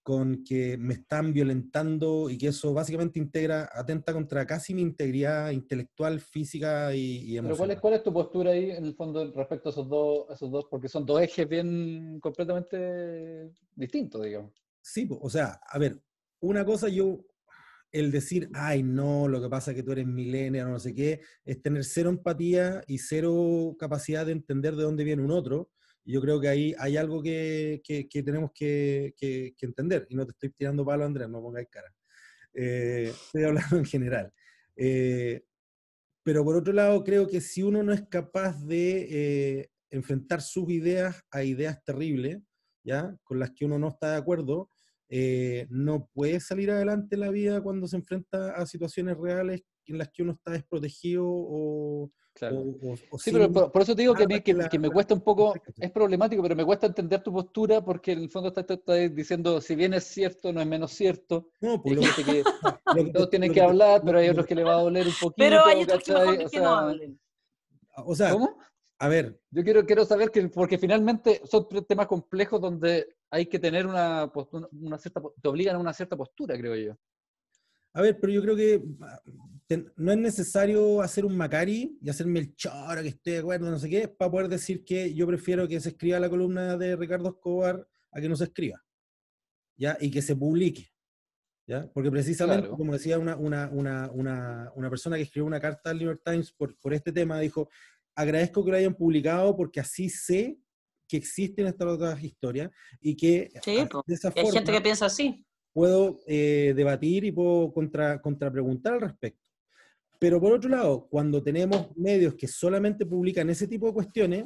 con 0.05 0.43
que 0.43 0.77
me 0.77 0.93
están 0.93 1.33
violentando 1.33 2.29
y 2.29 2.37
que 2.37 2.49
eso 2.49 2.75
básicamente 2.75 3.17
integra, 3.17 3.67
atenta 3.73 4.13
contra 4.13 4.45
casi 4.45 4.75
mi 4.75 4.83
integridad 4.83 5.49
intelectual, 5.49 6.19
física 6.19 6.93
y, 6.93 6.99
y 6.99 7.41
Pero 7.41 7.57
¿cuál 7.57 7.71
emocional. 7.71 7.71
es, 7.71 7.81
¿cuál 7.81 7.93
es 7.95 8.03
tu 8.03 8.13
postura 8.13 8.51
ahí 8.51 8.69
en 8.69 8.85
el 8.85 8.93
fondo 8.93 9.33
respecto 9.33 9.69
a 9.69 9.71
esos 9.71 9.89
dos, 9.89 10.29
a 10.29 10.35
esos 10.35 10.51
dos? 10.51 10.67
Porque 10.69 10.89
son 10.89 11.07
dos 11.07 11.19
ejes 11.23 11.49
bien 11.49 12.19
completamente 12.19 13.49
distintos, 13.75 14.23
digamos. 14.23 14.53
Sí, 14.79 15.09
o 15.09 15.27
sea, 15.27 15.59
a 15.67 15.79
ver, 15.79 15.99
una 16.39 16.63
cosa 16.63 16.87
yo, 16.87 17.25
el 17.91 18.11
decir, 18.11 18.47
ay, 18.53 18.83
no, 18.83 19.27
lo 19.27 19.41
que 19.41 19.49
pasa 19.49 19.71
es 19.71 19.77
que 19.77 19.81
tú 19.81 19.91
eres 19.91 20.05
millennial 20.05 20.67
o 20.67 20.69
no 20.73 20.79
sé 20.79 20.93
qué, 20.93 21.21
es 21.43 21.63
tener 21.63 21.83
cero 21.83 22.11
empatía 22.11 22.83
y 22.85 22.99
cero 22.99 23.75
capacidad 23.79 24.23
de 24.23 24.33
entender 24.33 24.75
de 24.75 24.83
dónde 24.83 25.03
viene 25.03 25.23
un 25.23 25.31
otro. 25.31 25.71
Yo 26.05 26.21
creo 26.21 26.39
que 26.39 26.47
ahí 26.47 26.73
hay 26.77 26.97
algo 26.97 27.21
que, 27.21 27.81
que- 27.83 28.07
que 28.07 28.23
tenemos 28.23 28.51
que- 28.53 29.13
que 29.17 29.53
entender. 29.61 30.05
Y 30.09 30.15
no 30.15 30.25
te 30.25 30.31
estoy 30.31 30.51
tirando 30.51 30.85
palo, 30.85 31.05
Andrés, 31.05 31.27
no 31.29 31.41
pongáis 31.41 31.67
cara. 31.69 31.93
Eh, 32.53 33.11
estoy 33.11 33.43
hablando 33.43 33.77
en 33.77 33.85
general. 33.85 34.31
Eh, 34.75 35.43
pero 36.23 36.43
por 36.43 36.55
otro 36.55 36.73
lado, 36.73 37.03
creo 37.03 37.27
que 37.27 37.41
si 37.41 37.61
uno 37.63 37.83
no 37.83 37.93
es 37.93 38.03
capaz 38.09 38.63
de 38.65 39.07
eh, 39.61 39.69
enfrentar 39.89 40.41
sus 40.41 40.69
ideas 40.71 41.21
a 41.31 41.43
ideas 41.43 41.83
terribles, 41.83 42.39
¿ya? 42.83 43.15
Con 43.23 43.39
las 43.39 43.51
que 43.51 43.65
uno 43.65 43.77
no 43.77 43.89
está 43.89 44.11
de 44.11 44.17
acuerdo, 44.17 44.69
eh, 45.09 45.67
no 45.69 46.09
puede 46.13 46.39
salir 46.39 46.71
adelante 46.71 47.15
en 47.15 47.21
la 47.21 47.29
vida 47.29 47.61
cuando 47.61 47.87
se 47.87 47.97
enfrenta 47.97 48.55
a 48.55 48.65
situaciones 48.65 49.17
reales 49.17 49.61
en 49.85 49.99
las 49.99 50.09
que 50.11 50.23
uno 50.23 50.31
está 50.31 50.51
desprotegido 50.51 51.23
o, 51.27 52.11
Claro. 52.37 52.57
o- 52.59 52.89
o- 52.89 52.95
o 53.11 53.17
Sí, 53.17 53.31
sin- 53.31 53.33
pero 53.33 53.49
por, 53.51 53.71
por 53.71 53.81
eso 53.81 53.95
te 53.95 54.01
digo 54.01 54.13
que, 54.13 54.23
a 54.23 54.27
mí- 54.27 54.33
armas 54.35 54.43
que, 54.43 54.51
que 54.51 54.57
la- 54.63 54.67
que 54.69 54.77
me 54.79 54.89
cuesta 54.89 55.13
un 55.13 55.21
poco, 55.21 55.53
es 55.79 55.89
problemático, 55.91 56.41
pero 56.43 56.53
me 56.55 56.65
cuesta 56.65 56.85
entender 56.87 57.23
tu 57.23 57.31
postura 57.31 57.83
porque 57.83 58.11
en 58.11 58.19
el 58.23 58.29
fondo 58.29 58.49
estás 58.49 58.69
estás 58.69 59.15
diciendo, 59.15 59.61
si 59.61 59.73
bien 59.75 59.93
es 59.93 60.03
cierto, 60.03 60.51
no 60.51 60.59
es 60.59 60.67
menos 60.67 60.91
cierto. 60.91 61.49
No, 61.61 61.71
Hay 61.71 61.77
pues 61.79 61.95
lo- 61.95 62.01
gente 62.03 62.23
que 62.25 62.43
lo 62.99 63.05
que- 63.05 63.11
todos 63.13 63.29
tienen 63.29 63.49
lo 63.49 63.53
que 63.53 63.61
hablar, 63.61 64.01
pero 64.05 64.19
hay 64.19 64.27
otros 64.29 64.45
que 64.45 64.55
le 64.55 64.63
va 64.65 64.73
a 64.77 64.81
doler 64.81 65.07
un 65.07 65.13
poquito. 65.13 65.35
Pero 65.37 65.65
hay 65.65 65.83
otros 65.83 66.03
que 66.03 66.11
¿cachai? 66.13 66.27
mejor 66.27 66.45
O 66.45 66.49
que 66.49 66.57
no 66.59 66.63
sea, 66.63 66.77
hablen. 66.79 67.19
O 68.05 68.15
sea, 68.15 68.31
¿Cómo? 68.31 68.57
a 68.99 69.07
ver, 69.07 69.39
Yo 69.51 69.63
quiero, 69.63 69.85
quiero 69.85 70.03
saber 70.03 70.29
que, 70.29 70.45
porque 70.49 70.77
finalmente 70.77 71.41
son 71.45 71.67
temas 71.87 72.07
complejos 72.07 72.59
donde 72.59 73.15
hay 73.31 73.45
que 73.45 73.59
tener 73.59 73.87
una, 73.87 74.29
post- 74.33 74.53
una- 74.53 74.67
una 74.73 74.97
cierta, 74.97 75.21
te 75.41 75.47
obligan 75.47 75.77
a 75.77 75.79
una 75.79 75.93
cierta 75.93 76.17
postura, 76.17 76.57
creo 76.57 76.75
yo. 76.75 76.97
A 77.93 78.01
ver, 78.01 78.19
pero 78.19 78.33
yo 78.33 78.41
creo 78.41 78.57
que 78.57 78.83
ten- 79.67 79.91
no 79.95 80.11
es 80.11 80.17
necesario 80.17 81.01
hacer 81.01 81.25
un 81.25 81.35
Macari 81.35 81.97
y 82.01 82.09
hacerme 82.09 82.39
el 82.39 82.55
choro 82.55 83.01
que 83.01 83.09
estoy 83.09 83.33
de 83.33 83.39
acuerdo, 83.39 83.69
no 83.69 83.79
sé 83.79 83.89
qué, 83.89 84.07
para 84.07 84.31
poder 84.31 84.47
decir 84.49 84.83
que 84.83 85.13
yo 85.13 85.25
prefiero 85.27 85.67
que 85.67 85.79
se 85.79 85.89
escriba 85.89 86.19
la 86.19 86.29
columna 86.29 86.77
de 86.77 86.95
Ricardo 86.95 87.29
Escobar 87.29 87.87
a 88.11 88.21
que 88.21 88.29
no 88.29 88.35
se 88.35 88.45
escriba. 88.45 88.83
¿Ya? 89.77 89.97
Y 89.99 90.09
que 90.09 90.21
se 90.21 90.35
publique. 90.35 90.87
¿Ya? 91.67 91.91
Porque 91.93 92.11
precisamente, 92.11 92.61
Claro. 92.63 92.77
como 92.77 92.93
decía 92.93 93.17
una, 93.19 93.35
una, 93.35 93.69
una, 93.71 94.09
una, 94.11 94.71
una 94.75 94.89
persona 94.89 95.15
que 95.17 95.23
escribió 95.23 95.45
una 95.45 95.59
carta 95.59 95.89
al 95.89 95.97
New 95.97 96.07
York 96.07 96.21
Times 96.23 96.51
por, 96.53 96.77
por 96.77 96.93
este 96.93 97.11
tema, 97.11 97.39
dijo, 97.39 97.69
agradezco 98.15 98.63
que 98.63 98.71
lo 98.71 98.77
hayan 98.77 98.93
publicado 98.95 99.55
porque 99.57 99.79
así 99.79 100.07
sé 100.09 100.59
que 101.07 101.17
existen 101.17 101.67
estas 101.67 101.87
otras 101.87 102.23
historias 102.23 102.69
y 103.01 103.15
que 103.15 103.51
Sí, 103.63 103.77
a- 103.79 103.89
de 104.05 104.13
esa 104.13 104.29
hay 104.29 104.33
gente 104.35 104.51
forma 104.61 104.71
que 104.77 104.81
piensa 104.81 105.05
así. 105.07 105.45
puedo 105.73 106.19
eh, 106.27 106.73
debatir 106.75 107.25
y 107.25 107.31
puedo 107.31 107.73
contra, 107.73 108.21
contrapreguntar 108.21 108.93
al 108.93 109.01
respecto. 109.01 109.44
Pero 110.19 110.39
por 110.39 110.53
otro 110.53 110.69
lado, 110.69 111.07
cuando 111.09 111.43
tenemos 111.43 111.95
medios 111.95 112.35
que 112.35 112.47
solamente 112.47 113.05
publican 113.05 113.49
ese 113.49 113.67
tipo 113.67 113.87
de 113.87 113.93
cuestiones, 113.93 114.45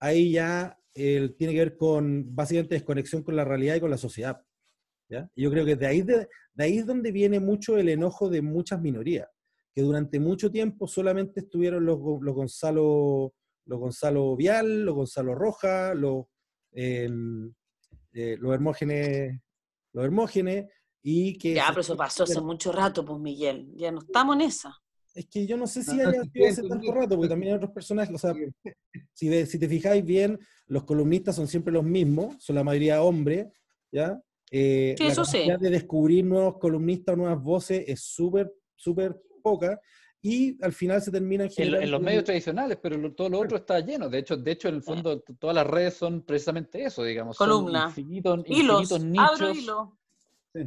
ahí 0.00 0.32
ya 0.32 0.78
eh, 0.94 1.34
tiene 1.38 1.52
que 1.52 1.60
ver 1.60 1.76
con 1.76 2.34
básicamente 2.34 2.74
desconexión 2.74 3.22
con 3.22 3.36
la 3.36 3.44
realidad 3.44 3.76
y 3.76 3.80
con 3.80 3.90
la 3.90 3.98
sociedad. 3.98 4.40
¿ya? 5.08 5.30
Y 5.34 5.42
yo 5.42 5.50
creo 5.50 5.64
que 5.64 5.76
de 5.76 5.86
ahí, 5.86 6.02
de, 6.02 6.28
de 6.54 6.64
ahí 6.64 6.78
es 6.78 6.86
donde 6.86 7.12
viene 7.12 7.40
mucho 7.40 7.78
el 7.78 7.88
enojo 7.88 8.28
de 8.28 8.42
muchas 8.42 8.80
minorías, 8.80 9.28
que 9.72 9.82
durante 9.82 10.18
mucho 10.18 10.50
tiempo 10.50 10.86
solamente 10.88 11.40
estuvieron 11.40 11.84
los, 11.84 11.98
los 12.20 12.34
Gonzalo, 12.34 13.34
los 13.64 13.78
Gonzalo 13.78 14.36
Vial, 14.36 14.84
los 14.84 14.94
Gonzalo 14.94 15.34
Roja, 15.34 15.94
los, 15.94 16.26
eh, 16.72 17.08
eh, 18.12 18.36
los 18.38 18.52
Hermógenes, 18.52 19.40
los 19.92 20.04
Hermógenes, 20.04 20.66
y 21.02 21.38
que... 21.38 21.54
Ya, 21.54 21.68
pero 21.68 21.82
eso 21.82 21.96
pasó 21.96 22.24
hace 22.24 22.40
mucho 22.40 22.72
rato, 22.72 23.04
pues 23.04 23.20
Miguel. 23.20 23.72
Ya 23.76 23.92
no 23.92 24.00
estamos 24.00 24.36
en 24.36 24.42
esa. 24.42 24.76
Es 25.14 25.26
que 25.26 25.46
yo 25.46 25.56
no 25.56 25.66
sé 25.66 25.82
si 25.82 26.00
haya 26.00 26.22
sido 26.24 26.46
hace 26.48 26.62
tanto 26.68 26.92
rato, 26.92 27.16
porque 27.16 27.28
también 27.28 27.52
hay 27.52 27.56
otros 27.56 27.72
personajes, 27.72 28.14
o 28.14 28.18
sea, 28.18 28.34
si, 29.12 29.28
ve- 29.28 29.46
si 29.46 29.58
te 29.58 29.68
fijáis 29.68 30.04
bien, 30.04 30.38
los 30.66 30.84
columnistas 30.84 31.34
son 31.34 31.48
siempre 31.48 31.72
los 31.72 31.82
mismos, 31.84 32.36
son 32.42 32.56
la 32.56 32.62
mayoría 32.64 33.02
hombres, 33.02 33.46
¿ya? 33.90 34.20
Eh, 34.50 34.94
Sí, 34.96 35.04
la 35.04 35.12
eso 35.12 35.24
sí. 35.24 35.32
capacidad 35.38 35.58
de 35.58 35.70
descubrir 35.70 36.24
nuevos 36.24 36.58
columnistas 36.58 37.14
o 37.14 37.16
nuevas 37.16 37.42
voces 37.42 37.84
es 37.88 38.00
súper, 38.00 38.52
súper 38.76 39.20
poca, 39.42 39.80
y 40.20 40.56
al 40.64 40.72
final 40.72 41.00
se 41.02 41.10
termina 41.10 41.44
En, 41.44 41.50
generando... 41.50 41.84
en 41.84 41.90
los 41.90 42.00
medios 42.00 42.24
tradicionales, 42.24 42.78
pero 42.82 42.96
lo- 42.96 43.12
todo 43.14 43.28
lo 43.28 43.40
otro 43.40 43.56
está 43.56 43.80
lleno. 43.80 44.08
De 44.08 44.18
hecho, 44.18 44.36
de 44.36 44.50
hecho, 44.52 44.68
en 44.68 44.76
el 44.76 44.82
fondo, 44.82 45.20
todas 45.20 45.54
las 45.54 45.66
redes 45.66 45.94
son 45.94 46.22
precisamente 46.22 46.82
eso, 46.84 47.02
digamos. 47.02 47.36
son 47.36 47.48
Columna. 47.50 47.86
infinitos, 47.88 48.40
Hilos. 48.46 48.90
infinitos 48.90 49.24
Abro 49.24 49.48
nichos. 49.48 49.62
hilo. 49.62 49.98
Sí. 50.54 50.60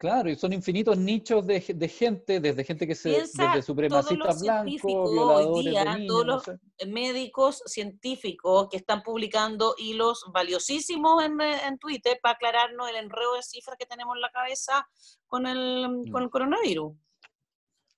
Claro, 0.00 0.30
y 0.30 0.34
son 0.36 0.54
infinitos 0.54 0.96
nichos 0.96 1.46
de, 1.46 1.60
de 1.60 1.88
gente, 1.88 2.40
desde 2.40 2.64
gente 2.64 2.86
que 2.86 2.94
se, 2.94 3.10
Piensa 3.10 3.42
desde 3.42 3.52
todos 3.52 3.66
supremacistas 3.66 4.16
los 4.18 4.40
blancos, 4.40 4.64
científicos 4.64 5.08
hoy 5.10 5.12
violadores 5.12 5.64
día, 5.66 5.84
de 5.84 5.90
niños, 5.98 6.08
todos 6.08 6.26
no 6.26 6.32
los- 6.36 6.44
sé. 6.44 6.86
médicos 6.86 7.62
científicos 7.66 8.68
que 8.70 8.78
están 8.78 9.02
publicando 9.02 9.74
hilos 9.76 10.24
valiosísimos 10.32 11.22
en, 11.22 11.38
en 11.42 11.78
Twitter 11.78 12.18
para 12.22 12.32
aclararnos 12.36 12.88
el 12.88 12.96
enredo 12.96 13.34
de 13.34 13.42
cifras 13.42 13.76
que 13.78 13.84
tenemos 13.84 14.16
en 14.16 14.22
la 14.22 14.30
cabeza 14.30 14.88
con 15.26 15.46
el, 15.46 15.86
Mm. 15.90 16.10
con 16.10 16.22
el 16.22 16.30
coronavirus. 16.30 16.94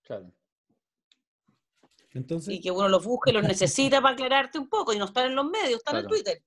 Claro. 0.03 0.33
Entonces, 2.15 2.53
Y 2.55 2.61
que 2.61 2.73
uno 2.73 2.89
los 2.89 3.05
busque, 3.05 3.33
los 3.33 3.45
necesita 3.45 4.03
para 4.03 4.15
aclararte 4.15 4.59
un 4.59 4.69
poco 4.69 4.93
y 4.93 4.99
no 4.99 5.05
están 5.05 5.27
en 5.27 5.37
los 5.37 5.45
medios, 5.47 5.77
están 5.79 5.95
en 5.99 6.03
Claro. 6.03 6.09
Twitter. 6.17 6.43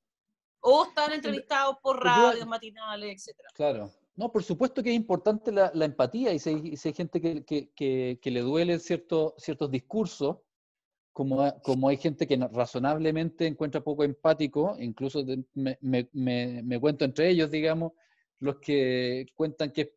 O 0.59 0.83
están 0.83 1.13
entrevistados 1.13 1.77
por 1.81 2.03
radios 2.03 2.45
matinales, 2.45 3.15
etcétera. 3.15 3.49
Claro. 3.53 3.89
No, 4.17 4.31
por 4.31 4.43
supuesto 4.43 4.81
que 4.81 4.91
es 4.91 4.95
importante 4.95 5.51
la, 5.51 5.71
empatía 5.73 6.31
y 6.33 6.39
si 6.39 6.77
si 6.77 6.87
hay 6.89 6.93
gente 6.93 7.19
que, 7.21 8.19
le 8.23 8.41
duelen 8.41 8.79
ciertos 8.79 9.71
discursos, 9.71 10.37
como, 11.11 11.53
como 11.61 11.89
hay 11.89 11.97
gente 11.97 12.27
que 12.27 12.37
razonablemente 12.51 13.47
encuentra 13.47 13.81
poco 13.81 14.03
empático, 14.03 14.75
incluso 14.79 15.25
me, 15.53 16.79
cuento 16.79 17.05
entre 17.05 17.29
ellos, 17.29 17.51
digamos, 17.51 17.93
los 18.39 18.57
que 18.59 19.25
cuentan 19.35 19.71
que 19.71 19.81
es 19.81 19.89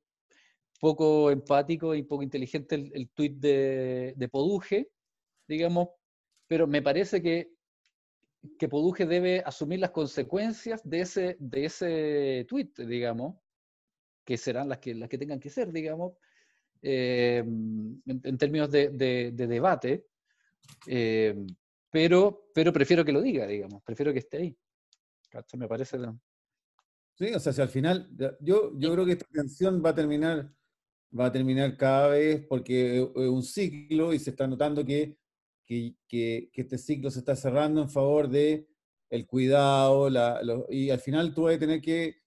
poco 0.81 1.31
empático 1.31 1.95
y 1.95 2.03
poco 2.03 2.23
inteligente 2.23 2.75
el, 2.77 2.93
el 2.95 3.09
tuit 3.11 3.35
de, 3.39 4.15
de 4.17 4.29
Poduje, 4.29 4.91
digamos, 5.49 5.89
pero 6.49 6.67
me 6.67 6.83
parece 6.83 7.23
que, 7.23 7.53
que 8.59 8.69
Poduje 8.69 9.07
debe 9.07 9.43
asumir 9.45 9.81
las 9.81 9.91
consecuencias 9.91 10.81
de 10.89 11.01
ese, 11.01 11.37
de 11.39 11.65
ese 11.65 12.47
tuit, 12.49 12.79
digamos, 12.81 13.37
que 14.29 14.37
serán 14.37 14.69
las 14.69 14.77
que, 14.77 14.95
las 14.95 15.09
que 15.09 15.17
tengan 15.17 15.41
que 15.41 15.49
ser, 15.49 15.73
digamos, 15.73 16.13
eh, 16.83 17.39
en, 17.39 18.03
en 18.05 18.37
términos 18.37 18.71
de, 18.71 18.91
de- 18.91 19.33
de 19.33 19.47
debate, 19.47 20.09
eh, 20.87 21.35
pero, 21.91 22.51
pero 22.55 22.71
prefiero 22.71 23.07
que 23.07 23.13
lo 23.13 23.23
diga, 23.23 23.47
digamos, 23.47 23.83
prefiero 23.83 24.13
que 24.13 24.19
esté 24.19 24.37
ahí. 24.37 24.59
Me 25.55 25.67
parece... 25.67 25.97
Sí, 27.15 27.33
o 27.35 27.41
sea, 27.41 27.55
si 27.55 27.63
al 27.63 27.71
final, 27.71 28.07
yo, 28.41 28.79
yo 28.79 28.93
creo 28.93 29.07
que 29.07 29.13
esta 29.13 29.27
tensión 29.33 29.83
va 29.83 29.91
a 29.91 29.95
terminar, 29.95 30.53
va 31.19 31.27
a 31.27 31.33
terminar 31.33 31.75
cada 31.79 32.09
vez 32.09 32.45
porque 32.47 32.99
es 33.01 33.29
un 33.31 33.43
ciclo 33.43 34.13
y 34.13 34.19
se 34.19 34.29
está 34.31 34.47
notando 34.47 34.85
que, 34.85 35.17
que, 35.65 35.95
que- 36.07 36.51
que 36.53 36.61
este 36.61 36.77
ciclo 36.77 37.11
se 37.11 37.21
está 37.21 37.35
cerrando 37.35 37.81
en 37.81 37.89
favor 37.89 38.29
de 38.29 38.69
el 39.09 39.27
cuidado, 39.27 40.11
la- 40.11 40.43
lo- 40.43 40.67
y 40.69 40.91
al 40.91 41.01
final 41.01 41.33
tú 41.33 41.45
vas 41.45 41.57
a 41.57 41.59
tener 41.59 41.81
que, 41.81 42.18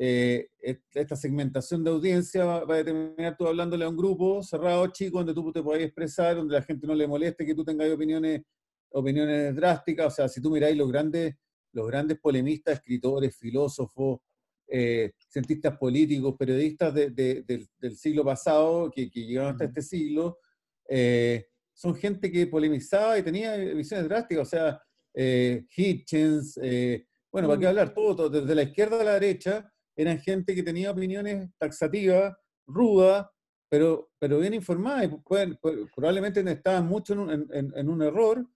eh, 0.00 0.48
est- 0.60 0.96
esta 0.96 1.16
segmentación 1.16 1.82
de 1.82 1.90
audiencia 1.90 2.44
va, 2.44 2.64
va 2.64 2.76
a 2.78 2.84
terminar 2.84 3.36
tú 3.36 3.46
hablándole 3.48 3.84
a 3.84 3.88
un 3.88 3.96
grupo 3.96 4.42
cerrado, 4.44 4.86
chico, 4.88 5.18
donde 5.18 5.34
tú 5.34 5.52
te 5.52 5.62
puedas 5.62 5.82
expresar, 5.82 6.36
donde 6.36 6.54
la 6.54 6.62
gente 6.62 6.86
no 6.86 6.94
le 6.94 7.06
moleste 7.08 7.44
que 7.44 7.54
tú 7.54 7.64
tengas 7.64 7.90
opiniones, 7.90 8.42
opiniones 8.90 9.54
drásticas, 9.56 10.06
o 10.06 10.10
sea, 10.10 10.28
si 10.28 10.40
tú 10.40 10.50
miráis 10.50 10.76
los 10.76 10.88
grandes, 10.90 11.34
los 11.72 11.86
grandes 11.88 12.18
polemistas, 12.20 12.74
escritores, 12.78 13.36
filósofos, 13.36 14.20
eh, 14.68 15.12
cientistas 15.28 15.76
políticos, 15.78 16.36
periodistas 16.38 16.94
de- 16.94 17.10
de- 17.10 17.42
del, 17.42 17.66
del 17.78 17.96
siglo 17.96 18.24
pasado, 18.24 18.90
que, 18.90 19.10
que 19.10 19.24
llegaron 19.26 19.50
hasta 19.52 19.64
este 19.64 19.82
siglo, 19.82 20.38
eh, 20.88 21.46
son 21.74 21.94
gente 21.96 22.30
que 22.30 22.46
polemizaba 22.46 23.18
y 23.18 23.22
tenía 23.22 23.56
visiones 23.56 24.08
drásticas, 24.08 24.46
o 24.46 24.50
sea, 24.50 24.80
Hitchens, 25.76 26.58
bueno, 27.32 27.48
¿para 27.48 27.60
qué 27.60 27.66
hablar? 27.66 27.94
Todo, 27.94 28.14
todo, 28.16 28.30
desde 28.30 28.54
la 28.54 28.62
izquierda 28.62 29.00
a 29.00 29.04
la 29.04 29.14
derecha, 29.14 29.72
eran 29.98 30.18
gente 30.20 30.54
que 30.54 30.62
tenía 30.62 30.90
opiniones 30.92 31.50
taxativas, 31.58 32.34
rudas, 32.66 33.26
pero, 33.70 34.10
pero 34.18 34.38
bien 34.38 34.54
informadas, 34.54 35.04
y 35.04 35.08
pueden- 35.08 35.58
pu- 35.58 35.90
probablemente 35.94 36.40
estaban 36.50 36.86
mucho 36.86 37.12
en 37.14 37.18
un, 37.18 37.48
en- 37.52 37.88
un 37.88 38.02
error, 38.02 38.46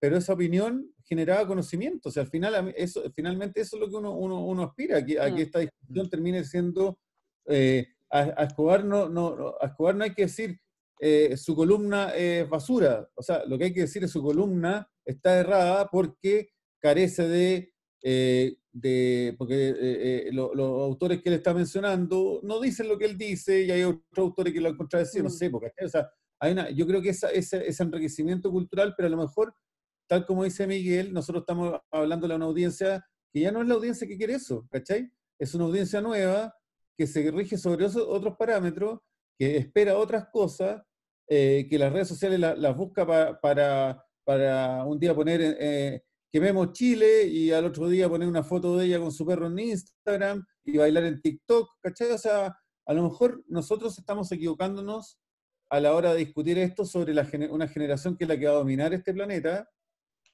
pero 0.00 0.16
esa 0.16 0.32
opinión 0.34 0.92
generaba 1.04 1.46
conocimiento. 1.46 2.08
O 2.08 2.12
sea, 2.12 2.22
al 2.22 2.28
final, 2.30 2.72
eso, 2.76 3.02
finalmente 3.14 3.60
eso 3.62 3.76
es 3.76 3.80
lo 3.80 3.88
que 3.88 3.96
uno, 3.96 4.12
uno, 4.16 4.44
uno 4.46 4.62
aspira, 4.62 4.98
a 4.98 5.04
que, 5.04 5.18
a 5.18 5.26
que 5.26 5.32
Mm. 5.42 5.46
esta 5.46 5.58
discusión 5.60 6.10
termine 6.10 6.44
siendo... 6.44 6.98
eh, 7.46 7.86
a, 8.12 8.18
a 8.42 8.44
Escobar 8.44 8.84
no, 8.84 9.08
no, 9.08 9.36
no- 9.36 9.54
a 9.60 9.66
Escobar 9.68 9.94
no 9.94 10.04
hay 10.04 10.14
que 10.14 10.22
decir 10.22 10.58
eh, 11.00 11.36
su 11.36 11.54
columna 11.56 12.10
es 12.14 12.48
basura. 12.48 13.08
O 13.14 13.22
sea, 13.22 13.44
lo 13.46 13.56
que 13.56 13.64
hay 13.64 13.72
que 13.72 13.82
decir 13.82 14.04
es 14.04 14.10
su 14.10 14.22
columna 14.22 14.86
está 15.04 15.38
errada 15.38 15.88
porque 15.90 16.50
carece 16.78 17.26
de... 17.28 17.72
eh, 18.02 18.56
de 18.72 19.34
porque 19.38 19.70
eh, 19.70 19.74
eh, 19.80 20.28
lo- 20.32 20.54
los 20.54 20.82
autores 20.82 21.20
que 21.22 21.28
él 21.28 21.34
está 21.36 21.52
mencionando 21.54 22.40
no 22.44 22.60
dicen 22.60 22.88
lo 22.88 22.96
que 22.98 23.06
él 23.06 23.18
dice 23.18 23.62
y 23.64 23.70
hay 23.70 23.82
otros 23.82 24.02
autores 24.28 24.52
que 24.52 24.60
lo 24.60 24.68
han 24.68 24.76
contradecido, 24.76 25.24
no 25.24 25.30
Mm. 25.30 25.32
sé, 25.32 25.50
porque, 25.50 25.72
o 25.84 25.88
sea, 25.88 26.08
hay 26.40 26.52
una, 26.52 26.70
yo 26.70 26.86
creo 26.86 27.02
que 27.02 27.10
esa, 27.10 27.30
ese, 27.30 27.66
ese 27.66 27.82
enriquecimiento 27.82 28.50
cultural, 28.50 28.94
pero 28.96 29.08
a 29.08 29.10
lo 29.10 29.16
mejor, 29.16 29.52
tal 30.08 30.24
como 30.26 30.44
dice 30.44 30.66
Miguel, 30.66 31.12
nosotros 31.12 31.42
estamos 31.42 31.78
hablándole 31.90 32.34
a 32.34 32.36
una 32.36 32.46
audiencia 32.46 33.04
que 33.32 33.40
ya 33.40 33.52
no 33.52 33.60
es 33.62 33.68
la 33.68 33.74
audiencia 33.74 34.06
que 34.06 34.16
quiere 34.16 34.34
eso, 34.34 34.66
¿cachai? 34.70 35.10
Es 35.38 35.54
una 35.54 35.64
audiencia 35.64 36.00
nueva 36.00 36.54
que 36.96 37.06
se 37.06 37.30
rige 37.30 37.56
sobre 37.58 37.86
otros 37.86 38.36
parámetros, 38.36 39.00
que 39.38 39.56
espera 39.56 39.96
otras 39.96 40.28
cosas, 40.32 40.82
eh, 41.28 41.66
que 41.70 41.78
las 41.78 41.92
redes 41.92 42.08
sociales 42.08 42.38
las 42.40 42.76
busca 42.76 43.06
para, 43.06 44.04
para 44.24 44.84
un 44.84 44.98
día 44.98 45.14
poner 45.14 45.40
eh, 45.60 46.02
quememos 46.30 46.72
Chile 46.72 47.26
y 47.26 47.50
al 47.50 47.66
otro 47.66 47.88
día 47.88 48.08
poner 48.08 48.28
una 48.28 48.42
foto 48.42 48.76
de 48.76 48.86
ella 48.86 49.00
con 49.00 49.12
su 49.12 49.26
perro 49.26 49.46
en 49.48 49.58
Instagram 49.58 50.44
y 50.64 50.78
bailar 50.78 51.04
en 51.04 51.20
TikTok, 51.20 51.68
¿cachai? 51.82 52.12
O 52.12 52.18
sea, 52.18 52.56
a 52.86 52.94
lo 52.94 53.02
mejor 53.02 53.42
nosotros 53.48 53.98
estamos 53.98 54.30
equivocándonos 54.32 55.18
a 55.70 55.80
la 55.80 55.94
hora 55.94 56.12
de 56.12 56.18
discutir 56.18 56.58
esto 56.58 56.84
sobre 56.84 57.12
una 57.50 57.68
generación 57.68 58.16
que 58.16 58.24
es 58.24 58.28
la 58.28 58.38
que 58.38 58.46
va 58.46 58.52
a 58.52 58.58
dominar 58.58 58.92
este 58.92 59.14
planeta, 59.14 59.68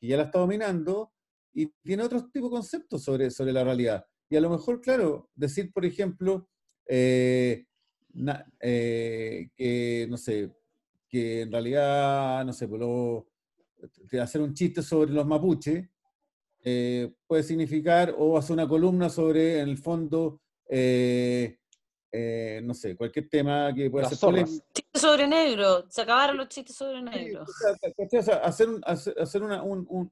y 0.00 0.08
ya 0.08 0.16
la 0.16 0.24
está 0.24 0.38
dominando, 0.38 1.12
y 1.52 1.66
tiene 1.82 2.02
otro 2.02 2.28
tipo 2.30 2.46
de 2.46 2.52
conceptos 2.52 3.02
sobre, 3.02 3.30
sobre 3.30 3.52
la 3.52 3.64
realidad. 3.64 4.04
Y 4.28 4.36
a 4.36 4.40
lo 4.40 4.50
mejor, 4.50 4.80
claro, 4.80 5.30
decir, 5.34 5.72
por 5.72 5.84
ejemplo, 5.84 6.48
eh, 6.86 7.66
eh, 8.60 9.48
que, 9.54 10.06
no 10.08 10.16
sé, 10.16 10.50
que 11.08 11.42
en 11.42 11.52
realidad, 11.52 12.44
no 12.44 12.52
sé, 12.52 12.66
pues 12.66 12.80
hacer 14.20 14.40
un 14.40 14.54
chiste 14.54 14.82
sobre 14.82 15.12
los 15.12 15.26
mapuches 15.26 15.88
eh, 16.64 17.12
puede 17.26 17.42
significar, 17.42 18.14
o 18.18 18.36
hacer 18.36 18.54
una 18.54 18.68
columna 18.68 19.08
sobre, 19.08 19.60
en 19.60 19.68
el 19.68 19.78
fondo, 19.78 20.40
no 20.68 22.74
sé, 22.74 22.96
cualquier 22.96 23.28
tema 23.28 23.72
que 23.74 23.90
pueda 23.90 24.08
ser 24.08 24.18
polémico. 24.18 24.64
Chistes 24.74 25.00
sobre 25.00 25.28
negro, 25.28 25.84
se 25.88 26.02
acabaron 26.02 26.38
los 26.38 26.48
chistes 26.48 26.74
sobre 26.74 27.02
negro. 27.02 27.44
hacer, 28.42 28.68
hacer 28.84 29.42
una, 29.42 29.62
un, 29.62 30.10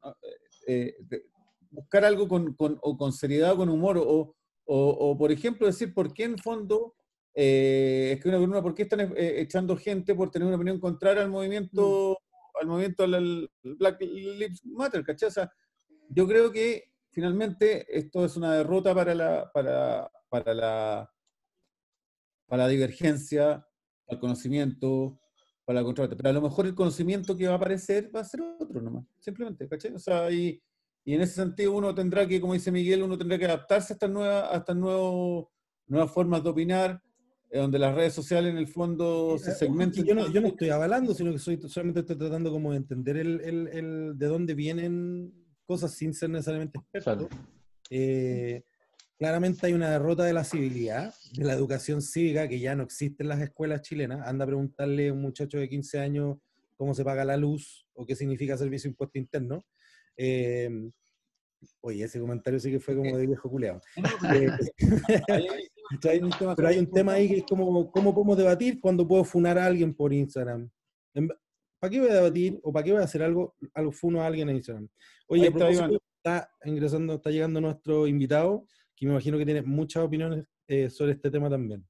buscar 1.75 2.05
algo 2.05 2.29
con, 2.29 2.55
con, 2.55 2.79
o 2.83 2.97
con 2.97 3.13
seriedad 3.13 3.53
o 3.53 3.57
con 3.57 3.69
humor, 3.69 3.99
o, 3.99 4.35
o, 4.67 5.19
por 5.19 5.33
ejemplo 5.33 5.67
decir 5.67 5.93
por 5.93 6.13
qué 6.13 6.25
en 6.25 6.39
fondo 6.39 6.95
eh, 7.35 8.13
es 8.15 8.23
que 8.23 8.29
una 8.29 8.39
columna, 8.39 8.63
¿por 8.63 8.75
qué 8.75 8.85
están 8.85 9.01
eh, 9.01 9.41
echando 9.41 9.77
gente 9.77 10.15
por 10.15 10.31
tener 10.31 10.47
una 10.47 10.57
opinión 10.57 10.79
contraria 10.79 11.23
al 11.23 11.31
movimiento, 11.31 12.17
mm. 12.21 12.24
Al 12.61 12.67
movimiento 12.67 13.05
al, 13.05 13.51
Black 13.63 14.01
Lives 14.01 14.65
Matter, 14.65 15.05
¿cachai? 15.05 15.31
yo 16.09 16.27
creo 16.27 16.53
que 16.53 16.93
finalmente 17.11 17.87
esto 17.97 18.25
es 18.25 18.37
una 18.37 18.55
derrota 18.55 18.95
para 18.95 19.15
la, 19.15 19.51
para, 19.53 20.11
para 20.29 20.55
la, 20.55 21.11
para 22.47 22.65
la 22.65 22.69
divergencia, 22.69 23.67
para 24.05 24.17
el 24.17 24.21
conocimiento, 24.21 25.21
para 25.65 25.81
la 25.81 25.85
controversia. 25.85 26.17
Pero 26.17 26.29
a 26.29 26.33
lo 26.33 26.43
mejor 26.43 26.67
el 26.67 26.75
conocimiento 26.75 27.37
que 27.37 27.47
va 27.47 27.55
a 27.55 27.57
aparecer 27.57 28.15
va 28.15 28.21
a 28.21 28.25
ser 28.25 28.43
otro 28.43 28.81
nomás, 28.81 29.07
simplemente, 29.19 29.69
¿cachai? 29.69 29.95
O 29.95 29.99
sea, 29.99 30.31
y, 30.31 30.61
en 31.07 31.21
ese 31.21 31.35
sentido 31.35 31.73
uno 31.73 31.95
tendrá 31.95 32.27
que, 32.27 32.41
como 32.41 32.55
dice 32.55 32.73
Miguel, 32.73 33.03
uno 33.03 33.19
tendrá 33.19 33.39
que 33.39 33.45
adaptarse 33.45 33.93
a 33.93 33.95
estas 33.95 34.11
nuevas, 34.11 34.51
a 34.51 34.57
estas 34.57 34.77
nuevas 34.77 36.11
formas 36.11 36.43
de 36.43 36.49
opinar, 36.49 37.03
donde 37.59 37.79
las 37.79 37.95
redes 37.95 38.13
sociales 38.13 38.51
en 38.51 38.59
el 38.59 38.67
fondo 38.67 39.39
se 39.39 39.53
eh, 39.53 39.55
segmentan. 39.55 40.05
Yo 40.05 40.15
no, 40.15 40.31
yo 40.31 40.41
no 40.41 40.49
estoy 40.49 40.71
avalando, 40.71 41.15
sino 41.15 41.33
que 41.33 41.39
soy, 41.39 41.61
solamente 41.69 42.01
estoy 42.01 42.17
tratando 42.17 42.51
como 42.51 42.73
de 42.73 42.79
entender 42.79 43.17
el, 43.17 43.41
el, 43.41 43.69
el 43.69 44.19
de 44.19 44.27
dónde 44.27 44.55
vienen 44.55 45.33
cosas 45.65 45.93
sin 45.93 46.15
ser 46.15 46.31
necesariamente 46.31 46.79
experto. 46.79 47.29
Eh, 47.91 48.65
claramente 49.19 49.67
hay 49.67 49.73
una 49.73 49.91
derrota 49.91 50.25
de 50.25 50.33
la 50.33 50.45
civilidad, 50.45 51.15
de 51.33 51.45
la 51.45 51.53
educación 51.53 52.03
cívica, 52.03 52.49
que 52.49 52.59
ya 52.59 52.75
no 52.75 52.83
existe 52.83 53.23
en 53.23 53.29
las 53.29 53.41
escuelas 53.41 53.83
chilenas. 53.83 54.27
Anda 54.27 54.45
a 54.45 54.49
preguntarle 54.49 55.09
a 55.09 55.13
un 55.13 55.23
muchacho 55.23 55.59
de 55.59 55.69
15 55.69 56.01
años 56.01 56.39
cómo 56.77 56.95
se 56.95 57.05
paga 57.05 57.25
la 57.25 57.37
luz 57.37 57.87
o 57.95 58.05
qué 58.05 58.17
significa 58.17 58.57
servicio 58.57 58.91
impuesto 58.91 59.19
interno. 59.19 59.65
Eh, 60.17 60.91
oye, 61.81 62.05
ese 62.05 62.21
comentario 62.21 62.61
sí 62.61 62.71
que 62.71 62.81
fue 62.81 62.97
como 62.97 63.17
de 63.17 63.27
viejo 63.27 63.49
culeado. 63.49 63.81
Eh, 66.03 66.21
pero 66.57 66.69
hay 66.69 66.79
un 66.79 66.91
tema 66.91 67.13
ahí 67.13 67.29
que 67.29 67.37
es 67.39 67.45
como, 67.45 67.91
¿cómo 67.91 68.15
podemos 68.15 68.37
debatir 68.37 68.81
cuando 68.81 69.07
puedo 69.07 69.25
funar 69.25 69.59
a 69.59 69.67
alguien 69.67 69.95
por 69.95 70.13
Instagram? 70.13 70.71
¿Para 71.79 71.91
qué 71.91 72.01
voy 72.01 72.11
a 72.11 72.15
debatir 72.15 72.61
o 72.63 72.73
para 72.73 72.85
qué 72.85 72.93
voy 72.93 73.01
a 73.01 73.05
hacer 73.05 73.23
algo, 73.23 73.55
algo 73.75 73.93
funo 73.93 74.23
a 74.23 74.27
alguien 74.27 74.49
en 74.49 74.57
Instagram? 74.57 74.89
Oye, 75.29 75.47
está, 75.47 76.51
ingresando, 76.65 77.15
está 77.15 77.31
llegando 77.31 77.61
nuestro 77.61 78.07
invitado, 78.07 78.67
que 78.97 79.07
me 79.07 79.13
imagino 79.13 79.39
que 79.39 79.45
tiene 79.45 79.63
muchas 79.63 80.03
opiniones 80.03 80.47
eh, 80.67 80.89
sobre 80.91 81.13
este 81.13 81.31
tema 81.31 81.51
también. 81.51 81.87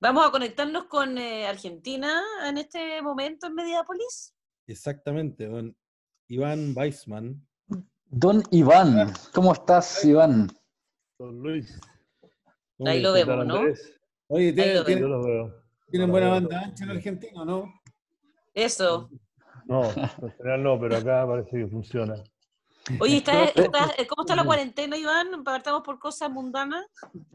Vamos 0.00 0.26
a 0.26 0.30
conectarnos 0.30 0.84
con 0.84 1.18
Argentina 1.18 2.22
en 2.48 2.58
este 2.58 3.02
momento 3.02 3.48
en 3.48 3.54
Mediapolis. 3.54 4.34
Exactamente, 4.66 5.46
don 5.46 5.76
Iván 6.28 6.72
Weisman. 6.74 7.46
Don 8.06 8.42
Iván, 8.50 9.12
¿cómo 9.34 9.52
estás, 9.52 10.04
Iván? 10.04 10.48
Don 11.18 11.42
Luis. 11.42 11.78
Ahí 12.86 13.00
lo 13.00 13.12
vemos, 13.12 13.46
¿no? 13.46 13.60
Oye, 14.28 14.52
tienen 14.52 16.10
buena 16.10 16.28
banda 16.28 16.60
ancha 16.60 16.84
en 16.84 16.90
Argentina, 16.90 17.44
¿no? 17.44 17.72
Eso. 18.54 19.10
No, 19.66 19.82
en 20.22 20.30
general 20.36 20.62
no, 20.62 20.80
pero 20.80 20.96
acá 20.96 21.26
parece 21.26 21.50
que 21.50 21.66
funciona. 21.66 22.14
Oye, 22.98 23.22
cómo 24.08 24.22
está 24.22 24.36
la 24.36 24.44
cuarentena, 24.44 24.96
Iván? 24.96 25.44
¿Partamos 25.44 25.82
por 25.82 25.98
cosas 25.98 26.30
mundanas? 26.30 26.86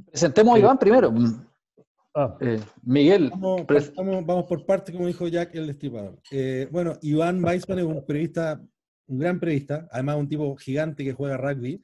Presentemos 0.10 0.56
a 0.56 0.60
Iván 0.60 0.78
primero. 0.78 1.14
Ah. 2.14 2.36
Eh, 2.42 2.60
Miguel. 2.84 3.30
Vamos, 3.30 4.46
por 4.46 4.66
parte, 4.66 4.92
como 4.92 5.08
dijo 5.08 5.28
Jack 5.28 5.56
el 5.56 5.68
destripador. 5.68 6.20
Eh, 6.32 6.68
bueno, 6.72 6.94
Iván 7.02 7.44
Weisman 7.44 7.80
es 7.80 7.86
un 7.86 8.06
periodista 8.06 8.62
un 9.08 9.20
gran 9.20 9.40
periodista, 9.40 9.88
además 9.92 10.18
un 10.18 10.28
tipo 10.28 10.56
gigante 10.56 11.04
que 11.04 11.14
juega 11.14 11.38
rugby. 11.38 11.84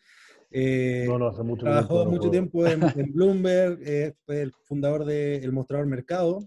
Eh, 0.54 1.06
no, 1.08 1.18
no, 1.18 1.28
hace 1.28 1.44
mucho 1.44 1.66
trabajó 1.66 2.02
tiempo, 2.02 2.12
mucho 2.12 2.30
tiempo 2.30 2.68
en, 2.68 2.82
Bloomberg, 3.14 3.80
eh, 3.84 4.14
fue 4.26 4.42
el 4.42 4.52
fundador 4.66 5.06
del 5.06 5.44
El 5.44 5.52
Mostrador 5.54 5.88
Mercado. 5.88 6.46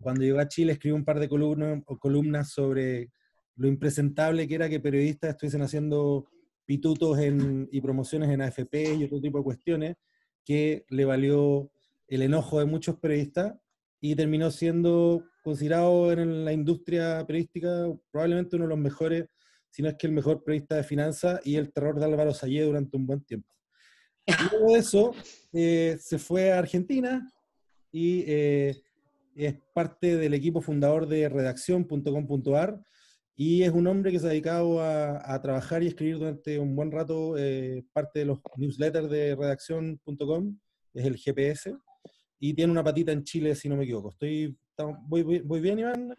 Cuando 0.00 0.22
llegó 0.22 0.38
a 0.38 0.48
Chile 0.48 0.72
escribió 0.72 0.96
un 0.96 1.04
par 1.04 1.20
de 1.20 1.28
columnas, 1.28 1.82
columnas 2.00 2.50
sobre 2.50 3.10
lo 3.56 3.68
impresentable 3.68 4.48
que 4.48 4.54
era 4.54 4.68
que 4.68 4.80
periodistas 4.80 5.30
estuviesen 5.30 5.62
haciendo 5.62 6.26
pitutos 6.64 7.18
en, 7.18 7.68
y 7.70 7.80
promociones 7.80 8.30
en 8.30 8.42
AFP 8.42 8.94
y 8.94 9.04
otro 9.04 9.20
tipo 9.20 9.38
de 9.38 9.44
cuestiones, 9.44 9.96
que 10.44 10.84
le 10.88 11.04
valió 11.04 11.70
el 12.08 12.22
enojo 12.22 12.58
de 12.58 12.66
muchos 12.66 12.98
periodistas 12.98 13.54
y 14.00 14.14
terminó 14.14 14.50
siendo 14.50 15.24
considerado 15.42 16.12
en 16.12 16.44
la 16.44 16.52
industria 16.52 17.24
periodística 17.26 17.86
probablemente 18.10 18.56
uno 18.56 18.64
de 18.64 18.70
los 18.70 18.78
mejores 18.78 19.26
sino 19.76 19.90
es 19.90 19.96
que 19.96 20.06
el 20.06 20.14
mejor 20.14 20.42
periodista 20.42 20.76
de 20.76 20.84
finanzas 20.84 21.38
y 21.44 21.56
el 21.56 21.70
terror 21.70 22.00
de 22.00 22.06
Álvaro 22.06 22.32
Sayé 22.32 22.62
durante 22.62 22.96
un 22.96 23.06
buen 23.06 23.20
tiempo. 23.20 23.54
Luego 24.50 24.72
de 24.72 24.78
eso, 24.78 25.14
eh, 25.52 25.98
se 26.00 26.18
fue 26.18 26.50
a 26.50 26.60
Argentina 26.60 27.30
y 27.92 28.24
eh, 28.26 28.82
es 29.34 29.56
parte 29.74 30.16
del 30.16 30.32
equipo 30.32 30.62
fundador 30.62 31.06
de 31.06 31.28
redacción.com.ar 31.28 32.80
y 33.36 33.64
es 33.64 33.70
un 33.70 33.86
hombre 33.86 34.12
que 34.12 34.18
se 34.18 34.24
ha 34.24 34.30
dedicado 34.30 34.80
a, 34.80 35.38
trabajar 35.42 35.82
y 35.82 35.88
escribir 35.88 36.20
durante 36.20 36.58
un 36.58 36.74
buen 36.74 36.90
rato 36.90 37.36
eh, 37.36 37.84
parte 37.92 38.20
de 38.20 38.24
los 38.24 38.38
newsletters 38.56 39.10
de 39.10 39.36
redacción.com, 39.36 40.58
es 40.94 41.04
el 41.04 41.18
GPS, 41.18 41.76
y 42.38 42.54
tiene 42.54 42.72
una 42.72 42.82
patita 42.82 43.12
en 43.12 43.24
Chile, 43.24 43.54
si 43.54 43.68
no 43.68 43.76
me 43.76 43.84
equivoco. 43.84 44.08
Estoy, 44.08 44.56
voy, 45.06 45.40
voy 45.40 45.60
bien, 45.60 45.80
Iván? 45.80 46.14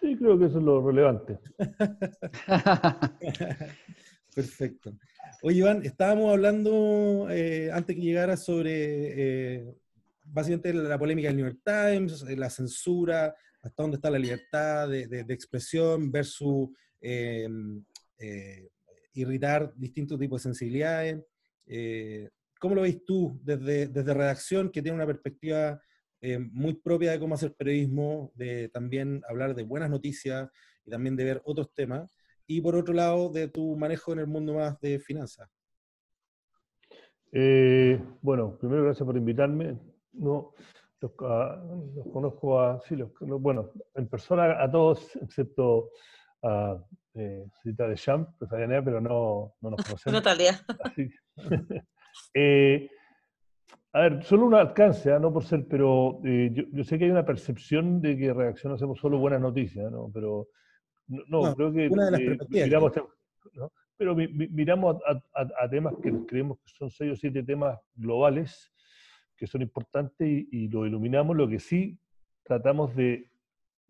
Sí, 0.00 0.16
creo 0.16 0.38
que 0.38 0.46
eso 0.46 0.58
es 0.58 0.64
lo 0.64 0.86
relevante. 0.86 1.38
Perfecto. 4.34 4.92
Oye, 5.42 5.58
Iván, 5.58 5.84
estábamos 5.84 6.32
hablando 6.32 7.28
eh, 7.30 7.70
antes 7.72 7.96
que 7.96 8.02
llegara 8.02 8.36
sobre 8.36 8.72
eh, 8.76 9.74
básicamente 10.24 10.72
la 10.72 10.98
polémica 10.98 11.28
del 11.28 11.36
New 11.36 11.46
York 11.46 11.60
Times, 11.64 12.24
eh, 12.28 12.36
la 12.36 12.50
censura, 12.50 13.34
hasta 13.62 13.82
dónde 13.82 13.96
está 13.96 14.10
la 14.10 14.18
libertad 14.18 14.88
de, 14.88 15.24
expresión 15.28 16.12
versus 16.12 16.68
em, 17.00 17.84
irritar 19.14 19.72
distintos 19.74 20.18
tipos 20.18 20.40
de 20.40 20.48
sensibilidades. 20.48 21.18
¿Cómo 22.60 22.76
lo 22.76 22.82
veis 22.82 23.04
tú 23.04 23.40
desde, 23.42 23.88
desde 23.88 24.14
redacción, 24.14 24.70
que 24.70 24.82
tiene 24.82 24.96
una 24.96 25.06
perspectiva 25.06 25.80
eh, 26.20 26.38
muy 26.38 26.74
propia 26.74 27.12
de 27.12 27.20
cómo 27.20 27.34
hacer 27.34 27.54
periodismo, 27.54 28.32
de 28.34 28.68
también 28.68 29.22
hablar 29.28 29.54
de 29.54 29.62
buenas 29.62 29.90
noticias 29.90 30.50
y 30.84 30.90
también 30.90 31.16
de 31.16 31.24
ver 31.24 31.42
otros 31.44 31.72
temas. 31.74 32.14
Y 32.46 32.60
por 32.60 32.76
otro 32.76 32.94
lado, 32.94 33.30
de 33.30 33.48
tu 33.48 33.76
manejo 33.76 34.12
en 34.12 34.20
el 34.20 34.26
mundo 34.26 34.54
más 34.54 34.80
de 34.80 34.98
finanzas. 34.98 35.48
Eh, 37.32 38.02
bueno, 38.22 38.56
primero 38.58 38.84
gracias 38.84 39.06
por 39.06 39.16
invitarme. 39.16 39.78
No, 40.12 40.54
los, 41.00 41.12
conozco 41.12 42.60
a, 42.60 42.80
sí, 42.80 42.96
los, 42.96 43.10
bueno, 43.20 43.70
en 43.94 44.08
persona 44.08 44.62
a 44.62 44.70
todos, 44.70 45.14
excepto 45.16 45.90
a 46.42 46.82
eh, 47.14 47.44
Cita 47.62 47.86
de 47.86 47.94
Champ, 47.96 48.30
pero 48.38 49.00
no, 49.00 49.54
no 49.60 49.70
nos 49.70 49.82
conocemos. 49.84 50.20
Natalia. 50.20 50.60
eh, 52.34 52.88
a 53.92 54.00
ver, 54.00 54.22
solo 54.22 54.46
un 54.46 54.54
alcance, 54.54 55.12
¿ah? 55.12 55.18
no 55.18 55.32
por 55.32 55.44
ser, 55.44 55.66
pero 55.68 56.20
eh, 56.24 56.68
yo, 56.72 56.84
sé 56.84 56.98
que 56.98 57.06
hay 57.06 57.10
una 57.10 57.24
percepción 57.24 58.00
de 58.00 58.16
que 58.18 58.34
Reacción 58.34 58.72
hacemos 58.72 58.98
solo 58.98 59.18
buenas 59.18 59.40
noticias, 59.40 59.90
¿no? 59.90 60.10
Pero 60.12 60.48
no, 61.06 61.54
creo 61.54 61.72
que 61.72 61.88
una 61.88 62.06
de 62.06 62.10
las 62.10 62.20
eh, 62.20 62.38
miramos, 62.50 62.92
pero 63.96 64.14
miramos 64.14 64.96
a, 65.34 65.68
temas 65.68 65.94
que 66.02 66.12
creemos 66.26 66.58
que 66.58 66.72
son 66.78 66.90
seis 66.90 67.12
o 67.12 67.16
siete 67.16 67.42
temas 67.42 67.78
globales 67.96 68.72
que 69.36 69.46
son 69.46 69.62
importantes 69.62 70.28
y, 70.28 70.68
lo 70.68 70.86
iluminamos. 70.86 71.36
Lo 71.36 71.48
que 71.48 71.58
sí 71.58 71.98
tratamos 72.44 72.94
de 72.94 73.30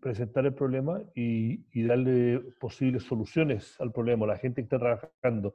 presentar 0.01 0.47
el 0.47 0.55
problema 0.55 1.03
y, 1.15 1.83
darle 1.83 2.41
posibles 2.61 3.03
soluciones 3.03 3.79
al 3.81 3.93
problema 3.93 4.27
la 4.27 4.39
gente 4.39 4.63
que 4.63 4.65
está 4.65 4.79
trabajando. 4.79 5.55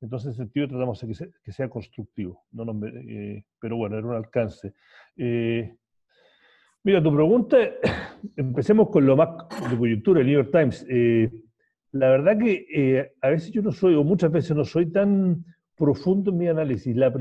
Entonces, 0.00 0.26
en 0.26 0.32
ese 0.32 0.42
sentido, 0.44 0.68
tratamos 0.68 1.00
de 1.00 1.32
que 1.42 1.52
sea, 1.52 1.68
constructivo. 1.68 2.44
No 2.52 2.64
eh, 2.86 3.44
pero 3.60 3.76
bueno, 3.76 3.98
era 3.98 4.06
un 4.06 4.14
alcance. 4.14 4.74
Eh, 5.16 5.74
mira, 6.84 7.02
tu 7.02 7.14
pregunta, 7.14 7.56
empecemos 8.36 8.90
con 8.90 9.06
lo 9.06 9.16
más 9.16 9.30
de 9.70 9.76
coyuntura, 9.76 10.20
el 10.20 10.26
New 10.26 10.36
York 10.36 10.50
Times. 10.52 10.86
Eh, 10.88 11.30
la 11.92 12.10
verdad 12.10 12.38
que 12.38 13.10
a 13.20 13.30
veces 13.30 13.50
yo 13.50 13.62
no 13.62 13.72
soy, 13.72 13.94
o 13.94 14.04
muchas 14.04 14.30
veces 14.30 14.56
no 14.56 14.64
soy 14.64 14.86
tan 14.86 15.44
profundo 15.76 16.30
en 16.30 16.38
mi 16.38 16.46
análisis. 16.46 16.94
La 16.94 17.12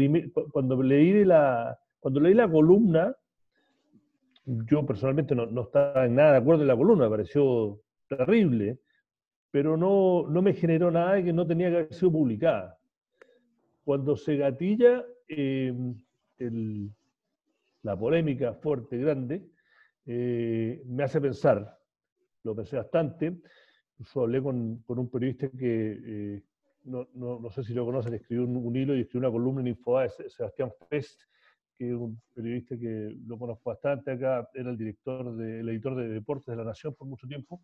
cuando, 0.51 0.81
leí 0.83 1.23
la, 1.23 1.79
cuando 1.99 2.19
leí 2.19 2.33
la 2.33 2.49
columna, 2.49 3.15
yo 4.45 4.85
personalmente 4.85 5.35
no, 5.35 5.45
no, 5.45 5.63
estaba 5.63 6.05
en 6.05 6.15
nada 6.15 6.33
de 6.33 6.37
acuerdo 6.37 6.61
en 6.61 6.67
la 6.67 6.77
columna, 6.77 7.05
me 7.05 7.09
pareció 7.09 7.79
terrible 8.07 8.79
pero 9.51 9.77
no, 9.77 10.27
no 10.29 10.41
me 10.41 10.53
generó 10.53 10.91
nada 10.91 11.23
que 11.23 11.33
no 11.33 11.45
tenía 11.47 11.69
que 11.69 11.75
haber 11.77 11.93
sido 11.93 12.11
publicada. 12.11 12.77
Cuando 13.83 14.15
se 14.15 14.35
gatilla 14.35 15.05
em, 15.27 15.95
la 17.83 17.97
polémica 17.97 18.53
fuerte, 18.53 18.97
grande, 18.97 19.49
eh, 20.05 20.81
me 20.85 21.03
hace 21.03 21.21
pensar, 21.21 21.77
lo 22.43 22.55
pensé 22.55 22.77
bastante, 22.77 23.39
incluso 23.93 24.21
hablé 24.21 24.41
con, 24.41 24.79
con 24.79 24.99
un 24.99 25.09
periodista 25.09 25.49
que, 25.49 25.99
eh, 26.05 26.43
no, 26.83 27.07
no, 27.13 27.39
no, 27.39 27.49
sé 27.49 27.63
si 27.63 27.73
lo 27.73 27.85
conocen, 27.85 28.13
escribió 28.13 28.45
un, 28.45 28.75
hilo 28.75 28.95
y 28.95 29.01
escribió 29.01 29.27
una 29.27 29.37
columna 29.37 29.61
en 29.61 29.67
Infobae, 29.67 30.09
Sebastián 30.09 30.71
Fest, 30.89 31.21
que 31.75 31.89
es 31.89 31.93
un 31.93 32.19
periodista 32.33 32.77
que 32.77 33.15
lo 33.25 33.37
conozco 33.37 33.69
bastante 33.69 34.11
acá, 34.11 34.49
era 34.53 34.71
el 34.71 34.77
director, 34.77 35.35
de, 35.35 35.59
el 35.59 35.69
editor 35.69 35.95
de 35.95 36.07
Deportes 36.09 36.47
de 36.47 36.55
la 36.55 36.63
Nación 36.63 36.95
por 36.95 37.07
mucho 37.07 37.27
tiempo, 37.27 37.61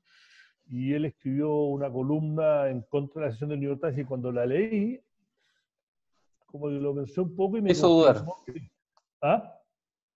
y 0.69 0.93
él 0.93 1.05
escribió 1.05 1.53
una 1.53 1.91
columna 1.91 2.69
en 2.69 2.81
contra 2.83 3.21
de 3.21 3.27
la 3.27 3.31
sesión 3.31 3.49
del 3.49 3.59
New 3.59 3.69
York 3.69 3.81
Times 3.81 3.97
y 3.99 4.05
cuando 4.05 4.31
la 4.31 4.45
leí, 4.45 4.99
como 6.45 6.67
que 6.67 6.73
lo 6.73 6.95
pensé 6.95 7.21
un 7.21 7.35
poco 7.35 7.57
y 7.57 7.61
me 7.61 7.71
hizo 7.71 7.87
dudar. 7.87 8.23
¿Ah? 9.21 9.59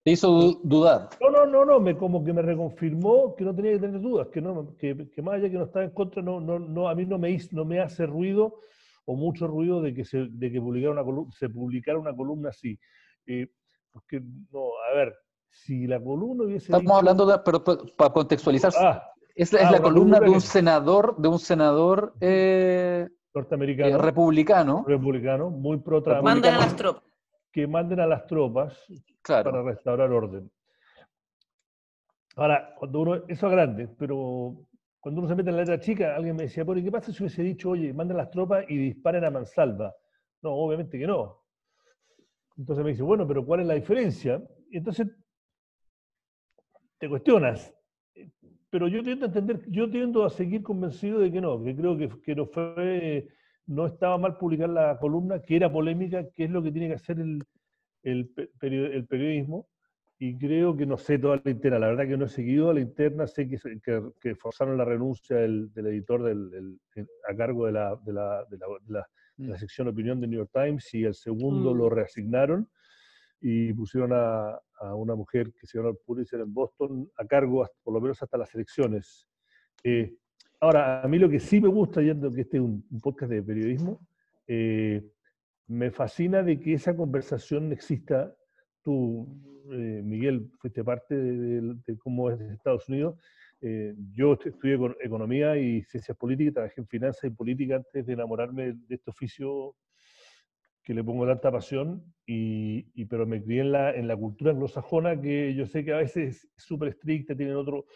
Te 0.03 0.11
hizo 0.11 0.59
dudar. 0.63 1.09
No, 1.19 1.29
no, 1.29 1.45
no, 1.45 1.65
no, 1.65 1.79
me, 1.79 1.97
como 1.97 2.23
que 2.23 2.31
me 2.31 2.41
reconfirmó 2.41 3.35
que 3.35 3.43
no 3.43 3.53
tenía 3.53 3.73
que 3.73 3.79
tener 3.79 3.99
dudas, 3.99 4.27
que, 4.29 4.41
no, 4.41 4.75
que, 4.77 5.09
que 5.09 5.21
más 5.21 5.35
allá 5.35 5.49
que 5.49 5.57
no 5.57 5.65
estaba 5.65 5.85
en 5.85 5.91
contra, 5.91 6.21
no, 6.21 6.39
no, 6.39 6.59
no, 6.59 6.87
a 6.87 6.95
mí 6.95 7.05
no 7.05 7.17
me, 7.17 7.31
hizo, 7.31 7.49
no 7.51 7.65
me 7.65 7.79
hace 7.79 8.05
ruido 8.05 8.61
o 9.05 9.15
mucho 9.15 9.47
ruido 9.47 9.81
de 9.81 9.93
que 9.93 10.05
se, 10.05 10.27
de 10.29 10.51
que 10.51 10.61
publicara 10.61 11.01
una 11.01 11.31
se 11.31 11.49
publicara 11.49 11.97
una 11.97 12.15
columna 12.15 12.49
así. 12.49 12.79
Eh, 13.25 13.47
porque, 13.91 14.21
no, 14.51 14.69
a 14.91 14.95
ver, 14.95 15.15
si 15.49 15.87
la 15.87 16.01
columna 16.01 16.45
hubiese. 16.45 16.71
Estamos 16.71 16.97
hablando 16.97 17.25
de, 17.25 17.39
pero, 17.39 17.63
para 17.63 18.13
contextualizar, 18.13 18.71
ah, 18.79 19.11
es, 19.37 19.53
la 19.53 19.69
ah, 19.69 19.81
columna 19.81 20.19
de 20.19 20.29
un 20.29 20.41
senador, 20.41 21.15
de 21.17 21.27
un 21.27 21.37
senador 21.37 22.15
eh, 22.19 23.07
norteamericano, 23.35 23.95
eh, 23.95 23.97
republicano, 23.99 24.83
republicano, 24.87 25.49
muy 25.51 25.77
pro 25.77 26.01
Manden 26.23 26.55
a 26.55 26.57
las 26.57 26.75
tropas. 26.75 27.03
Que 27.51 27.67
manden 27.67 27.99
a 27.99 28.07
las 28.07 28.25
tropas 28.25 28.75
para 29.23 29.61
restaurar 29.61 30.11
orden. 30.11 30.51
Ahora, 32.35 32.73
cuando 32.77 32.99
uno, 32.99 33.15
eso 33.27 33.47
es 33.47 33.51
grande, 33.51 33.87
pero 33.97 34.67
cuando 34.99 35.21
uno 35.21 35.29
se 35.29 35.35
mete 35.35 35.51
en 35.51 35.55
la 35.55 35.61
letra 35.61 35.79
chica, 35.79 36.15
alguien 36.15 36.35
me 36.35 36.43
decía, 36.43 36.65
¿por 36.65 36.81
qué 36.81 36.91
pasa 36.91 37.11
si 37.11 37.23
hubiese 37.23 37.43
dicho, 37.43 37.69
oye, 37.69 37.93
manden 37.93 38.17
las 38.17 38.31
tropas 38.31 38.65
y 38.67 38.77
disparen 38.77 39.23
a 39.23 39.29
mansalva? 39.29 39.95
No, 40.41 40.51
obviamente 40.53 40.97
que 40.97 41.05
no. 41.05 41.43
Entonces 42.57 42.83
me 42.83 42.91
dice, 42.91 43.03
bueno, 43.03 43.27
pero 43.27 43.45
¿cuál 43.45 43.61
es 43.61 43.67
la 43.67 43.75
diferencia? 43.75 44.41
Y 44.71 44.77
entonces 44.77 45.07
te 46.97 47.07
cuestionas, 47.07 47.73
pero 48.69 48.87
yo 48.87 49.03
tiendo 49.03 49.25
a 49.25 49.27
entender, 49.29 49.61
yo 49.69 49.89
tiendo 49.89 50.25
a 50.25 50.29
seguir 50.29 50.63
convencido 50.63 51.19
de 51.19 51.31
que 51.31 51.41
no, 51.41 51.63
que 51.63 51.75
creo 51.75 51.97
que, 51.97 52.09
que 52.21 52.35
no 52.35 52.45
fue, 52.45 53.27
no 53.65 53.85
estaba 53.85 54.17
mal 54.17 54.37
publicar 54.37 54.69
la 54.69 54.97
columna, 54.97 55.41
que 55.41 55.55
era 55.55 55.71
polémica, 55.71 56.29
que 56.31 56.45
es 56.45 56.51
lo 56.51 56.61
que 56.61 56.71
tiene 56.71 56.89
que 56.89 56.95
hacer 56.95 57.19
el, 57.19 57.43
el, 58.03 58.31
el 58.61 59.07
periodismo, 59.07 59.67
y 60.19 60.37
creo 60.37 60.75
que 60.75 60.85
no 60.85 60.97
sé 60.97 61.19
toda 61.19 61.39
la 61.43 61.51
interna, 61.51 61.79
la 61.79 61.87
verdad 61.87 62.07
que 62.07 62.17
no 62.17 62.25
he 62.25 62.29
seguido 62.29 62.71
a 62.71 62.73
la 62.73 62.79
interna, 62.79 63.27
sé 63.27 63.47
que, 63.47 63.59
que, 64.19 64.35
forzaron 64.35 64.77
la 64.77 64.85
renuncia 64.85 65.37
del, 65.37 65.71
del 65.73 65.87
editor 65.87 66.23
del, 66.23 66.79
a 67.29 67.35
cargo 67.35 67.67
de 67.67 67.71
la, 67.73 67.95
de 68.03 68.13
la, 68.13 68.43
de 68.49 68.57
la, 68.57 68.67
la, 68.87 69.07
mm. 69.37 69.55
sección 69.57 69.87
opinión 69.87 70.19
de 70.19 70.27
New 70.27 70.39
York 70.39 70.51
Times 70.51 70.91
y 70.95 71.03
el 71.03 71.13
segundo 71.13 71.73
lo 71.73 71.85
mm. 71.85 71.89
reasignaron 71.89 72.67
y 73.41 73.73
pusieron 73.73 74.11
a, 74.13 74.59
una 74.95 75.15
mujer 75.15 75.51
que 75.59 75.65
se 75.65 75.77
llama 75.77 75.93
Pulitzer 76.05 76.39
en 76.39 76.53
Boston 76.53 77.09
a 77.17 77.25
cargo 77.25 77.67
por 77.83 77.95
lo 77.95 77.99
menos 77.99 78.21
hasta 78.21 78.37
las 78.37 78.53
elecciones. 78.53 79.27
Eh, 79.83 80.15
ahora, 80.59 81.01
a 81.01 81.07
mí 81.07 81.17
lo 81.17 81.27
que 81.27 81.39
sí 81.39 81.59
me 81.59 81.67
gusta, 81.67 82.01
yendo 82.01 82.31
que 82.31 82.41
este 82.41 82.57
es 82.57 82.63
un, 82.63 82.83
podcast 83.01 83.31
de 83.31 83.41
periodismo, 83.41 84.07
eh, 84.45 85.03
me 85.67 85.89
fascina 85.89 86.43
de 86.43 86.59
que 86.59 86.73
esa 86.73 86.95
conversación 86.95 87.71
exista. 87.71 88.33
Tú, 88.83 89.27
eh, 89.71 90.01
Miguel, 90.03 90.51
fuiste 90.59 90.83
parte 90.83 91.15
de, 91.15 91.97
cómo 91.97 92.29
es 92.29 92.37
de 92.37 92.53
Estados 92.53 92.87
Unidos. 92.87 93.19
yo 94.13 94.33
estudié 94.33 94.77
economía 95.01 95.57
y 95.57 95.81
ciencias 95.83 96.15
políticas, 96.15 96.53
trabajé 96.53 96.81
en 96.81 96.87
finanzas 96.87 97.23
y 97.25 97.31
política 97.31 97.77
antes 97.77 98.05
de 98.05 98.13
enamorarme 98.13 98.73
de 98.73 98.95
este 98.95 99.09
oficio 99.09 99.75
que 100.87 100.93
le 100.93 101.03
pongo 101.03 101.27
tanta 101.27 101.51
pasión, 101.51 102.01
y, 102.25 103.03
pero 103.07 103.27
me 103.27 103.43
crié 103.43 103.59
en 103.59 103.73
la, 103.73 103.93
en 103.93 104.07
la 104.07 104.15
cultura 104.15 104.51
anglosajona 104.51 105.19
que 105.19 105.53
yo 105.53 105.65
sé 105.65 105.83
que 105.83 105.91
a 105.91 105.97
veces 105.97 106.49
es 106.55 106.63
súper 106.63 106.87
estricta, 106.87 107.35
tienen, 107.35 107.57
otro, 107.57 107.87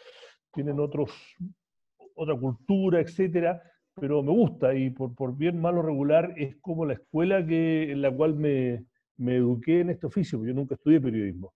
tienen 0.52 0.78
otros, 0.78 1.10
otra 2.14 2.36
cultura, 2.36 3.00
etcétera, 3.00 3.62
pero 3.94 4.22
me 4.22 4.30
gusta 4.32 4.74
y 4.74 4.90
por, 4.90 5.14
por 5.14 5.34
bien 5.34 5.58
malo 5.58 5.80
regular 5.80 6.34
es 6.36 6.56
como 6.56 6.84
la 6.84 6.92
escuela 6.92 7.46
que, 7.46 7.90
en 7.90 8.02
la 8.02 8.14
cual 8.14 8.34
me, 8.34 8.84
me 9.16 9.36
eduqué 9.36 9.80
en 9.80 9.88
este 9.88 10.06
oficio, 10.06 10.36
porque 10.36 10.50
yo 10.50 10.54
nunca 10.54 10.74
estudié 10.74 11.00
periodismo. 11.00 11.54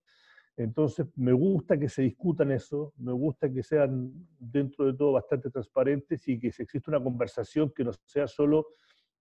Entonces, 0.57 1.07
me 1.17 1.35
gusta 1.35 1.79
que 1.79 1.91
se 1.91 2.01
discutan 2.01 2.51
eso, 2.51 2.95
me 2.97 3.13
gusta 3.13 3.53
que 3.53 3.63
sean 3.63 4.11
dentro 4.39 4.87
de 4.87 4.95
todo 4.95 5.13
bastante 5.13 5.51
transparentes 5.51 6.27
y 6.29 6.39
que 6.39 6.47
exista 6.47 6.91
una 6.91 7.05
conversación 7.05 7.71
que 7.77 7.85
no 7.85 7.93
sea 8.07 8.27
solo 8.27 8.69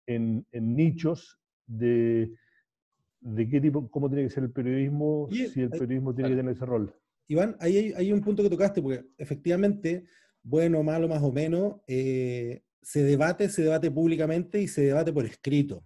en, 0.04 0.46
en 0.52 0.76
nichos 0.76 1.38
de, 1.66 2.32
de 3.20 3.48
qué 3.48 3.60
tipo, 3.60 3.90
cómo 3.90 4.08
tiene 4.08 4.24
que 4.24 4.30
ser 4.30 4.44
el 4.44 4.50
periodismo, 4.50 5.28
si 5.30 5.60
el 5.60 5.70
periodismo 5.70 6.14
tiene 6.14 6.30
que 6.30 6.36
tener 6.36 6.54
ese 6.54 6.66
rol. 6.66 6.94
Iván, 7.28 7.56
ahí 7.60 7.76
hay, 7.76 7.92
hay, 7.92 8.12
un 8.12 8.20
punto 8.20 8.42
que 8.42 8.50
tocaste, 8.50 8.82
porque 8.82 9.04
efectivamente, 9.16 10.04
bueno, 10.42 10.82
malo, 10.82 11.08
más 11.08 11.22
o 11.22 11.32
menos, 11.32 11.76
eh, 11.86 12.62
se 12.82 13.02
debate, 13.04 13.48
se 13.48 13.62
debate 13.62 13.90
públicamente 13.90 14.60
y 14.60 14.68
se 14.68 14.82
debate 14.82 15.12
por 15.12 15.24
escrito. 15.24 15.84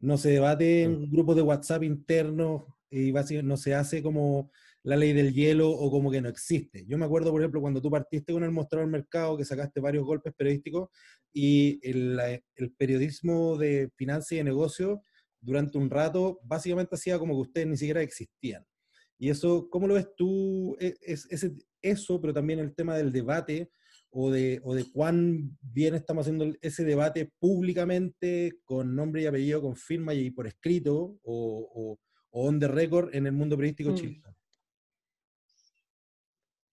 No 0.00 0.18
se 0.18 0.30
debate 0.30 0.82
en 0.82 1.10
grupos 1.10 1.36
de 1.36 1.42
WhatsApp 1.42 1.84
internos 1.84 2.64
y 2.90 3.12
no 3.42 3.56
se 3.56 3.74
hace 3.74 4.02
como 4.02 4.50
la 4.84 4.96
ley 4.96 5.12
del 5.14 5.32
hielo 5.32 5.70
o 5.70 5.90
como 5.90 6.10
que 6.10 6.20
no 6.20 6.28
existe. 6.28 6.84
Yo 6.86 6.98
me 6.98 7.06
acuerdo, 7.06 7.30
por 7.30 7.40
ejemplo, 7.40 7.60
cuando 7.60 7.80
tú 7.80 7.90
partiste 7.90 8.32
con 8.32 8.44
el 8.44 8.50
mostrador 8.50 8.86
mercado, 8.86 9.36
que 9.36 9.44
sacaste 9.44 9.80
varios 9.80 10.04
golpes 10.04 10.32
periodísticos 10.36 10.90
y 11.32 11.80
el, 11.82 12.20
el 12.54 12.72
periodismo 12.72 13.56
de 13.56 13.90
finanzas 13.96 14.32
y 14.32 14.36
de 14.36 14.44
negocio 14.44 15.02
durante 15.40 15.78
un 15.78 15.90
rato 15.90 16.38
básicamente 16.44 16.94
hacía 16.94 17.18
como 17.18 17.34
que 17.34 17.48
ustedes 17.48 17.66
ni 17.66 17.76
siquiera 17.76 18.02
existían. 18.02 18.64
Y 19.18 19.30
eso, 19.30 19.68
¿cómo 19.70 19.86
lo 19.86 19.94
ves 19.94 20.08
tú? 20.16 20.76
E, 20.78 20.94
es, 21.00 21.28
eso, 21.80 22.20
pero 22.20 22.34
también 22.34 22.58
el 22.58 22.74
tema 22.74 22.96
del 22.96 23.12
debate 23.12 23.70
o 24.10 24.30
de, 24.30 24.60
o 24.64 24.74
de 24.74 24.84
cuán 24.92 25.56
bien 25.60 25.94
estamos 25.94 26.26
haciendo 26.26 26.54
ese 26.60 26.84
debate 26.84 27.30
públicamente, 27.38 28.58
con 28.64 28.94
nombre 28.94 29.22
y 29.22 29.26
apellido, 29.26 29.62
con 29.62 29.76
firma 29.76 30.14
y 30.14 30.30
por 30.30 30.46
escrito, 30.46 31.18
o, 31.22 31.70
o, 31.74 31.98
on 32.30 32.58
the 32.58 32.68
record 32.68 33.14
en 33.14 33.26
el 33.26 33.32
mundo 33.32 33.56
periodístico 33.56 33.90
mm. 33.90 33.94
chileno. 33.94 34.33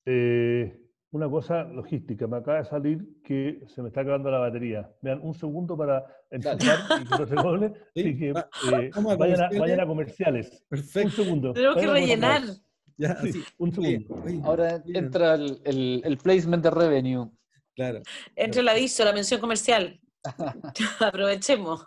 Eh, 0.05 0.77
una 1.11 1.29
cosa 1.29 1.63
logística, 1.65 2.25
me 2.25 2.37
acaba 2.37 2.59
de 2.59 2.65
salir 2.65 3.21
que 3.23 3.61
se 3.67 3.81
me 3.81 3.89
está 3.89 4.01
acabando 4.01 4.31
la 4.31 4.39
batería. 4.39 4.89
Vean, 5.01 5.19
un 5.21 5.33
segundo 5.33 5.77
para 5.77 6.05
enchufar 6.29 7.01
y 7.01 7.05
que 7.05 7.17
no 7.17 7.27
se 7.27 7.35
doble. 7.35 7.73
Así 7.95 8.17
que 8.17 8.29
eh, 8.29 8.91
vayan, 9.17 9.41
a, 9.41 9.49
vayan, 9.59 9.79
a, 9.81 9.87
comerciales. 9.87 10.63
Perfecto. 10.69 11.07
Un 11.07 11.11
segundo. 11.11 11.53
Tengo 11.53 11.75
que 11.75 11.87
rellenar. 11.87 12.43
Ya, 12.97 13.17
sí, 13.17 13.43
un 13.57 13.73
segundo. 13.73 14.23
Ahora 14.43 14.81
entra 14.85 15.35
el, 15.35 15.61
el, 15.65 16.01
el, 16.05 16.17
placement 16.17 16.63
de 16.63 16.71
revenue. 16.71 17.29
Claro. 17.75 18.01
Entra 18.35 18.61
el 18.61 18.69
aviso, 18.69 19.03
la 19.03 19.13
mención 19.13 19.41
comercial. 19.41 19.99
Aprovechemos. 20.99 21.83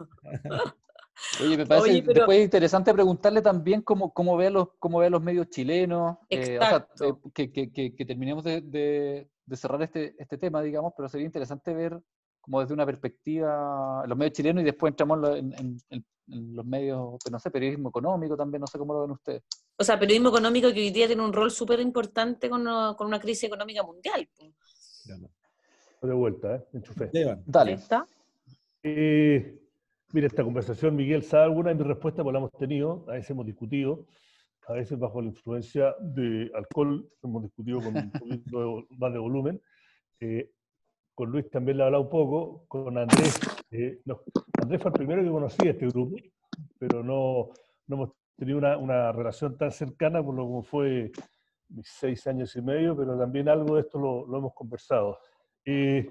Oye, 1.40 1.56
me 1.56 1.66
parece 1.66 1.88
después 2.14 2.42
interesante 2.42 2.92
preguntarle 2.92 3.40
también 3.42 3.82
cómo, 3.82 4.12
cómo, 4.12 4.36
ve, 4.36 4.48
a 4.48 4.50
los, 4.50 4.68
cómo 4.78 4.98
ve 4.98 5.10
los 5.10 5.22
medios 5.22 5.48
chilenos, 5.48 6.18
eh, 6.28 6.58
o 6.58 6.96
sea, 6.96 7.12
que, 7.32 7.50
que, 7.52 7.70
que, 7.94 8.04
terminemos 8.04 8.44
de, 8.44 8.60
de, 8.60 9.28
cerrar 9.56 9.80
este, 9.82 10.14
este 10.18 10.38
tema, 10.38 10.62
digamos, 10.62 10.92
pero 10.96 11.08
sería 11.08 11.26
interesante 11.26 11.72
ver 11.74 12.00
como 12.40 12.60
desde 12.60 12.74
una 12.74 12.84
perspectiva, 12.84 14.04
los 14.06 14.18
medios 14.18 14.34
chilenos 14.34 14.62
y 14.62 14.66
después 14.66 14.90
entramos 14.92 15.36
en, 15.36 15.52
en- 15.54 15.76
en- 15.90 16.04
en 16.26 16.56
los 16.56 16.64
medios, 16.64 17.18
no 17.30 17.38
sé, 17.38 17.50
periodismo 17.50 17.90
económico 17.90 18.34
también, 18.36 18.60
no 18.62 18.66
sé 18.66 18.78
cómo 18.78 18.94
lo 18.94 19.02
ven 19.02 19.10
ustedes. 19.10 19.42
O 19.76 19.84
sea, 19.84 19.98
periodismo 19.98 20.30
económico 20.30 20.72
que 20.72 20.80
hoy 20.80 20.90
día 20.90 21.06
tiene 21.06 21.22
un 21.22 21.32
rol 21.34 21.50
súper 21.50 21.80
importante 21.80 22.48
con, 22.48 22.62
una- 22.62 22.94
con 22.96 23.06
una 23.06 23.20
crisis 23.20 23.44
económica 23.44 23.82
mundial. 23.82 24.26
De 26.00 26.12
vuelta, 26.14 26.56
¿eh? 26.56 26.64
Enchufé. 26.74 27.10
Dale. 27.46 27.72
¿Está? 27.74 28.06
Eh, 28.82 29.58
mira, 30.14 30.28
esta 30.28 30.44
conversación, 30.44 30.94
Miguel, 30.94 31.24
sabe 31.24 31.42
alguna 31.42 31.70
de 31.70 31.74
mis 31.74 31.86
respuestas, 31.88 32.22
porque 32.22 32.34
la 32.34 32.38
hemos 32.38 32.52
tenido, 32.52 33.04
a 33.08 33.14
veces 33.14 33.30
hemos 33.30 33.46
discutido, 33.46 34.06
a 34.68 34.74
veces 34.74 34.96
bajo 34.96 35.20
la 35.20 35.26
influencia 35.26 35.92
de 36.00 36.52
alcohol, 36.54 37.04
hemos 37.20 37.42
discutido 37.42 37.80
con 37.80 37.96
un 37.96 38.10
poquito 38.12 38.86
más 38.90 39.12
de 39.12 39.18
volumen. 39.18 39.60
Eh, 40.20 40.52
con 41.16 41.30
Luis 41.30 41.50
también 41.50 41.78
le 41.78 41.82
he 41.82 41.86
hablado 41.86 42.04
un 42.04 42.10
poco, 42.10 42.64
con 42.68 42.96
Andrés. 42.96 43.40
eh, 43.72 44.02
no, 44.04 44.20
Andrés 44.62 44.80
fue 44.80 44.90
el 44.90 44.96
primero 44.96 45.22
que 45.24 45.30
conocí 45.30 45.66
a 45.66 45.72
este 45.72 45.88
grupo, 45.88 46.16
pero 46.78 47.02
no, 47.02 47.50
no 47.88 47.96
hemos 47.96 48.10
tenido 48.36 48.58
una, 48.58 48.78
una 48.78 49.10
relación 49.10 49.58
tan 49.58 49.72
cercana 49.72 50.22
por 50.22 50.36
lo 50.36 50.46
que 50.46 50.68
fue 50.68 51.12
mis 51.70 51.88
seis 51.88 52.24
años 52.28 52.54
y 52.54 52.62
medio, 52.62 52.96
pero 52.96 53.18
también 53.18 53.48
algo 53.48 53.74
de 53.74 53.80
esto 53.80 53.98
lo, 53.98 54.24
lo 54.28 54.38
hemos 54.38 54.54
conversado. 54.54 55.18
Eh, 55.64 56.08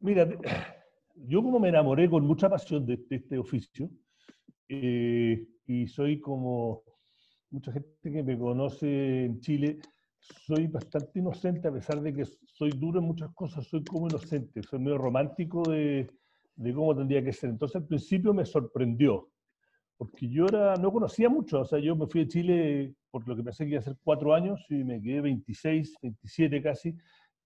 mira, 0.00 0.28
yo 1.14 1.42
como 1.42 1.58
me 1.58 1.68
enamoré 1.68 2.08
con 2.08 2.26
mucha 2.26 2.48
pasión 2.48 2.86
de, 2.86 2.96
de 2.96 3.16
este 3.16 3.38
oficio, 3.38 3.90
eh, 4.68 5.46
y 5.66 5.86
soy 5.86 6.20
como 6.20 6.82
mucha 7.50 7.72
gente 7.72 8.10
que 8.10 8.22
me 8.22 8.38
conoce 8.38 9.24
en 9.24 9.40
Chile, 9.40 9.78
soy 10.18 10.66
bastante 10.66 11.18
inocente 11.18 11.68
a 11.68 11.72
pesar 11.72 12.00
de 12.00 12.14
que 12.14 12.24
soy 12.24 12.70
duro 12.70 13.00
en 13.00 13.06
muchas 13.06 13.30
cosas, 13.34 13.66
soy 13.66 13.84
como 13.84 14.08
inocente, 14.08 14.62
soy 14.62 14.78
medio 14.78 14.98
romántico 14.98 15.62
de, 15.68 16.08
de 16.54 16.74
cómo 16.74 16.96
tendría 16.96 17.22
que 17.22 17.32
ser. 17.32 17.50
Entonces 17.50 17.76
al 17.76 17.86
principio 17.86 18.32
me 18.32 18.46
sorprendió, 18.46 19.28
porque 19.96 20.28
yo 20.28 20.46
era, 20.46 20.76
no 20.76 20.92
conocía 20.92 21.28
mucho, 21.28 21.60
o 21.60 21.64
sea, 21.64 21.78
yo 21.78 21.94
me 21.96 22.06
fui 22.06 22.22
de 22.22 22.28
Chile 22.28 22.94
por 23.10 23.26
lo 23.28 23.36
que 23.36 23.42
pensé 23.42 23.64
que 23.64 23.72
iba 23.72 23.80
a 23.80 23.84
ser 23.84 23.96
cuatro 24.02 24.34
años 24.34 24.64
y 24.70 24.82
me 24.84 25.02
quedé 25.02 25.20
26, 25.20 25.96
27 26.02 26.62
casi, 26.62 26.96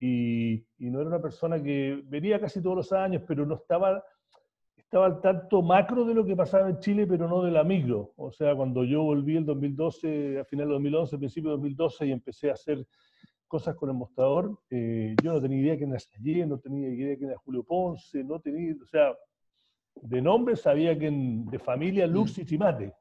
y, 0.01 0.55
y 0.79 0.91
no 0.91 1.01
era 1.01 1.09
una 1.09 1.23
persona 1.23 1.63
que 1.63 2.03
venía 2.07 2.41
casi 2.41 2.63
todos 2.63 2.77
los 2.77 2.93
años, 2.93 3.23
pero 3.27 3.47
no 3.47 3.55
estaba, 3.55 4.03
estaba 4.77 5.07
al 5.07 5.21
tanto 5.21 5.63
macro 5.63 6.05
de 6.05 6.15
lo 6.15 6.25
que 6.25 6.37
pasaba 6.37 6.69
en 6.69 6.79
Chile, 6.81 7.07
pero 7.07 7.29
no 7.29 7.43
de 7.43 7.51
la 7.51 7.65
micro. 7.65 8.13
O 8.17 8.31
sea, 8.31 8.55
cuando 8.55 8.85
yo 8.85 9.03
volví 9.03 9.37
el 9.37 9.47
2012, 9.47 10.41
a 10.41 10.45
final 10.45 10.67
del 10.67 10.75
2011, 10.77 11.19
principio 11.19 11.51
del 11.51 11.59
2012, 11.61 12.07
y 12.07 12.13
empecé 12.13 12.51
a 12.51 12.55
hacer 12.55 12.87
cosas 13.49 13.77
con 13.77 13.89
el 13.91 13.97
mostrador, 13.97 14.59
eh, 14.71 15.15
yo 15.23 15.33
no 15.33 15.41
tenía 15.41 15.61
idea 15.61 15.77
quién 15.77 15.91
era 15.91 16.01
Sayé, 16.01 16.47
no 16.47 16.59
tenía 16.59 16.89
idea 16.89 17.17
quién 17.17 17.31
era 17.31 17.39
Julio 17.39 17.63
Ponce, 17.63 18.23
no 18.25 18.41
tenía, 18.41 18.75
o 18.83 18.87
sea, 18.87 19.15
de 20.03 20.21
nombre 20.21 20.57
sabía 20.57 20.97
quién, 20.99 21.47
de 21.47 21.59
familia 21.59 22.07
Lux 22.07 22.39
y 22.39 22.45
Chimate. 22.45 22.93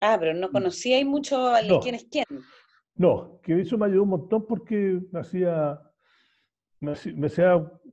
Ah, 0.00 0.16
pero 0.18 0.34
no 0.34 0.50
conocíais 0.50 1.06
mucho 1.06 1.48
a 1.54 1.62
No. 1.62 1.78
quién 1.80 1.94
es 1.94 2.04
quién. 2.10 2.24
No, 2.96 3.40
que 3.40 3.58
eso 3.60 3.78
me 3.78 3.86
ayudó 3.86 4.02
un 4.02 4.08
montón 4.10 4.44
porque 4.46 5.00
me 5.12 5.20
hacía, 5.20 5.80
me 6.82 7.28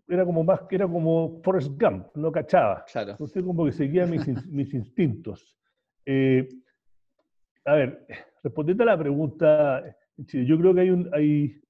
era 0.10 0.26
como 0.26 0.44
más, 0.44 0.62
era 0.72 0.88
como 0.88 1.40
Forrest 1.44 1.70
Gump, 1.80 2.08
no 2.16 2.32
cachaba. 2.32 2.84
Claro. 2.92 3.12
Entonces 3.12 3.44
como 3.44 3.66
que 3.66 3.72
seguía 3.72 4.06
mis, 4.06 4.28
mis 4.48 4.74
instintos. 4.74 5.56
Eh, 6.06 6.48
a 7.66 7.76
ver, 7.76 8.06
respondiendo 8.44 8.84
a 8.84 8.88
la 8.88 8.98
pregunta, 8.98 9.84
yo 10.18 10.58
creo 10.58 10.74
que 10.74 10.82
hay, 10.82 10.90
un, 10.90 11.10
hay, 11.14 11.62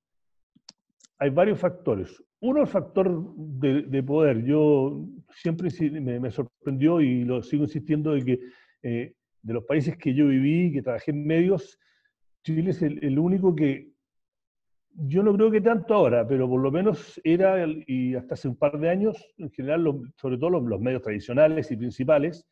hay 1.17 1.29
varios 1.29 1.59
factores. 1.59 2.23
Uno, 2.39 2.61
el 2.61 2.67
factor 2.67 3.35
de, 3.35 3.81
de 3.81 4.03
poder. 4.03 4.45
Yo 4.45 5.05
siempre 5.29 5.69
me, 5.91 6.21
me 6.21 6.31
sorprendió 6.31 7.01
y 7.01 7.25
lo 7.25 7.43
sigo 7.43 7.63
insistiendo 7.63 8.13
de 8.13 8.23
que 8.23 8.39
eh, 8.81 9.13
de 9.41 9.53
los 9.53 9.65
países 9.65 9.97
que 9.97 10.13
yo 10.13 10.27
viví, 10.27 10.71
que 10.71 10.81
trabajé 10.81 11.11
en 11.11 11.25
medios, 11.25 11.77
Chile 12.43 12.71
es 12.71 12.81
el, 12.81 13.03
el 13.03 13.19
único 13.19 13.53
que, 13.53 13.91
yo 15.07 15.23
no 15.23 15.33
creo 15.33 15.49
que 15.51 15.61
tanto 15.61 15.93
ahora, 15.93 16.27
pero 16.27 16.47
por 16.49 16.61
lo 16.61 16.71
menos 16.71 17.19
era, 17.23 17.61
el- 17.63 17.83
y 17.87 18.15
hasta 18.15 18.33
hace 18.33 18.47
un 18.47 18.55
par 18.55 18.79
de 18.79 18.89
años, 18.89 19.15
en 19.37 19.49
general, 19.51 19.83
los- 19.83 19.95
sobre 20.17 20.37
todo 20.37 20.49
los, 20.51 20.63
los 20.63 20.79
medios 20.81 21.01
tradicionales 21.01 21.71
y 21.71 21.77
principales, 21.77 22.47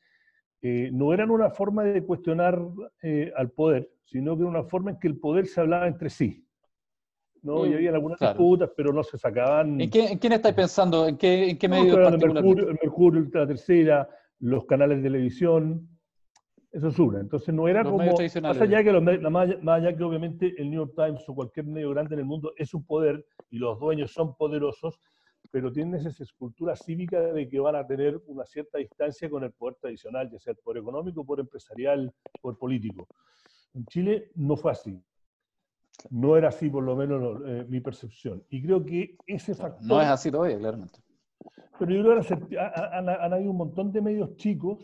eh, 0.62 0.90
no 0.94 1.14
eran 1.14 1.30
una 1.30 1.50
forma 1.52 1.84
de 1.84 2.04
cuestionar 2.04 2.60
eh, 3.04 3.32
al 3.36 3.52
poder, 3.52 3.90
sino 4.06 4.36
que 4.36 4.42
era 4.44 4.50
una 4.50 4.64
forma 4.64 4.92
en 4.92 5.00
que 5.00 5.08
el 5.08 5.18
poder 5.18 5.46
se 5.48 5.62
hablaba 5.62 5.88
entre 5.88 6.10
sí. 6.10 6.44
¿no? 7.44 7.66
y 7.66 7.70
Mm, 7.70 7.74
había 7.76 7.92
algunas 7.92 8.18
claro. 8.18 8.34
disputas, 8.40 8.72
pero 8.76 8.92
no 8.92 9.04
se 9.04 9.18
sacaban. 9.18 9.80
¿En, 9.80 9.90
qué, 9.90 10.08
en 10.08 10.18
quién 10.18 10.34
estáis 10.34 10.56
pensando? 10.56 11.08
¿En 11.08 11.16
qué, 11.18 11.52
en 11.52 11.58
qué 11.58 11.68
No, 11.68 11.76
medio 11.76 11.94
estoy 11.94 12.06
hablando 12.06 12.28
de 12.28 12.34
particularmente? 12.34 12.62
Mercurio, 12.66 12.70
el 12.72 12.80
Mercurio, 13.24 13.42
la 13.42 13.48
tercera, 13.48 14.10
los 14.40 14.66
canales 14.66 14.98
de 14.98 15.04
televisión, 15.04 15.88
eso 16.78 16.88
es 16.90 17.00
una. 17.00 17.20
Entonces 17.20 17.54
no 17.54 17.68
era 17.68 17.84
Los 17.84 17.92
como, 17.92 18.04
más 18.42 18.62
allá, 18.62 18.84
que 18.84 18.92
los 18.92 19.04
medios- 19.04 19.24
la- 19.24 19.30
más, 19.30 19.50
allá- 19.50 19.60
más 19.62 19.82
allá 19.82 19.98
que 19.98 20.04
obviamente 20.04 20.54
el 20.58 20.70
New 20.70 20.86
York 20.86 20.94
Times 20.96 21.28
o 21.28 21.36
cualquier 21.36 21.66
medio 21.66 21.90
grande 21.90 22.14
en 22.16 22.20
el 22.20 22.26
mundo 22.26 22.54
es 22.56 22.74
un 22.74 22.84
poder 22.86 23.26
y 23.50 23.58
los 23.58 23.80
dueños 23.80 24.12
son 24.12 24.36
poderosos, 24.36 25.00
pero 25.52 25.72
tienen 25.72 25.96
esa 25.96 26.24
escultura 26.24 26.76
cívica 26.76 27.20
de 27.20 27.48
que 27.50 27.60
van 27.60 27.76
a 27.76 27.88
tener 27.88 28.22
una 28.28 28.46
cierta 28.46 28.78
distancia 28.78 29.30
con 29.30 29.44
el 29.44 29.52
poder 29.54 29.76
tradicional, 29.82 30.30
ya 30.30 30.38
sea 30.40 30.52
el 30.52 30.58
poder 30.60 30.82
económico, 30.82 31.26
poder 31.26 31.42
empresarial, 31.46 32.14
poder 32.42 32.58
político. 32.58 33.08
En 33.74 33.86
Chile 33.88 34.32
no 34.36 34.56
fue 34.56 34.72
así. 34.72 35.02
No 36.12 36.38
era 36.38 36.50
así, 36.50 36.70
por 36.70 36.84
lo 36.84 36.96
menos, 36.96 37.42
eh, 37.46 37.66
mi 37.68 37.80
percepción. 37.82 38.44
Y 38.50 38.62
creo 38.62 38.86
que 38.86 39.18
ese 39.26 39.56
factor... 39.56 39.84
No 39.88 40.00
es 40.02 40.08
así 40.08 40.30
todavía, 40.30 40.58
claramente. 40.60 41.00
Pero 41.80 41.92
yo 41.92 42.04
creo 42.04 42.48
que 42.48 42.60
han, 42.60 43.10
han 43.10 43.34
habido 43.34 43.52
un 43.52 43.58
montón 43.58 43.92
de 43.92 44.02
medios 44.02 44.36
chicos, 44.36 44.80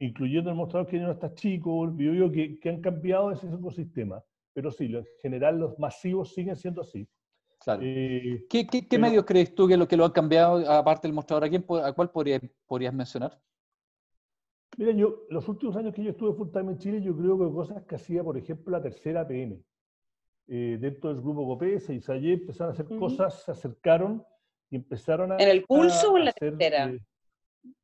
incluyendo 0.00 0.50
el 0.50 0.56
mostrador 0.56 0.88
que 0.88 0.98
no 0.98 1.12
está 1.12 1.32
chico, 1.34 1.84
el 1.84 1.90
Bio 1.92 2.32
que, 2.32 2.58
que 2.58 2.68
han 2.68 2.80
cambiado 2.80 3.30
ese 3.30 3.46
ecosistema. 3.46 4.22
Pero 4.52 4.70
sí, 4.72 4.86
en 4.86 5.06
general 5.22 5.58
los 5.60 5.78
masivos 5.78 6.34
siguen 6.34 6.56
siendo 6.56 6.80
así. 6.80 7.08
Claro. 7.60 7.82
Eh, 7.84 8.46
¿Qué, 8.48 8.66
qué, 8.66 8.80
qué 8.80 8.86
pero- 8.90 9.02
medios 9.02 9.24
crees 9.24 9.54
tú 9.54 9.68
que 9.68 9.76
lo, 9.76 9.86
que 9.86 9.96
lo 9.96 10.06
han 10.06 10.12
cambiado, 10.12 10.68
aparte 10.70 11.06
del 11.06 11.14
mostrador? 11.14 11.44
¿A, 11.44 11.48
quién, 11.50 11.64
a 11.84 11.92
cuál 11.92 12.10
podrías, 12.10 12.40
podrías 12.66 12.92
mencionar? 12.92 13.38
mira, 14.78 14.92
yo, 14.92 15.24
los 15.28 15.46
últimos 15.48 15.76
años 15.76 15.92
que 15.94 16.02
yo 16.02 16.10
estuve 16.10 16.32
full 16.32 16.48
time 16.50 16.72
en 16.72 16.78
Chile, 16.78 17.02
yo 17.02 17.14
creo 17.14 17.38
que 17.38 17.52
cosas 17.54 17.82
que 17.84 17.96
hacía, 17.96 18.24
por 18.24 18.38
ejemplo, 18.38 18.72
la 18.72 18.82
tercera 18.82 19.26
PM. 19.28 19.60
Eh, 20.48 20.78
dentro 20.80 21.12
del 21.12 21.20
grupo 21.22 21.46
Copesa 21.46 21.92
y 21.92 22.00
Sayé 22.00 22.32
empezaron 22.32 22.70
a 22.70 22.72
hacer 22.72 22.86
cosas, 22.98 23.42
se 23.44 23.50
acercaron 23.52 24.24
y 24.70 24.76
empezaron 24.76 25.32
a... 25.32 25.36
¿En 25.36 25.48
el 25.48 25.64
pulso 25.64 26.12
o 26.12 26.16
en 26.18 26.24
la 26.24 26.30
hacer, 26.30 26.56
tercera? 26.56 26.90
eh, 26.90 26.98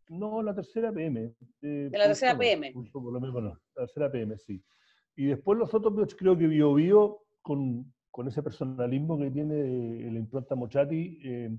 no, 0.08 0.42
la 0.42 0.54
tercera 0.54 0.92
PM. 0.92 1.20
eh, 1.62 1.88
¿De 1.90 1.98
la 1.98 2.04
tercera 2.06 2.32
no, 2.32 2.38
PM? 2.38 2.72
por 2.92 3.12
lo 3.12 3.20
menos 3.20 3.42
no, 3.42 3.50
la 3.50 3.60
tercera 3.86 4.10
PM, 4.10 4.38
sí. 4.38 4.62
Y 5.16 5.26
después 5.26 5.58
los 5.58 5.72
otros, 5.74 5.92
pues, 5.94 6.14
creo 6.14 6.36
que 6.36 6.46
Bio 6.46 6.74
Bio, 6.74 7.22
con, 7.42 7.92
con 8.10 8.28
ese 8.28 8.42
personalismo 8.42 9.18
que 9.18 9.30
tiene 9.30 10.10
la 10.10 10.18
impronta 10.18 10.54
Mochati, 10.54 11.18
eh, 11.24 11.56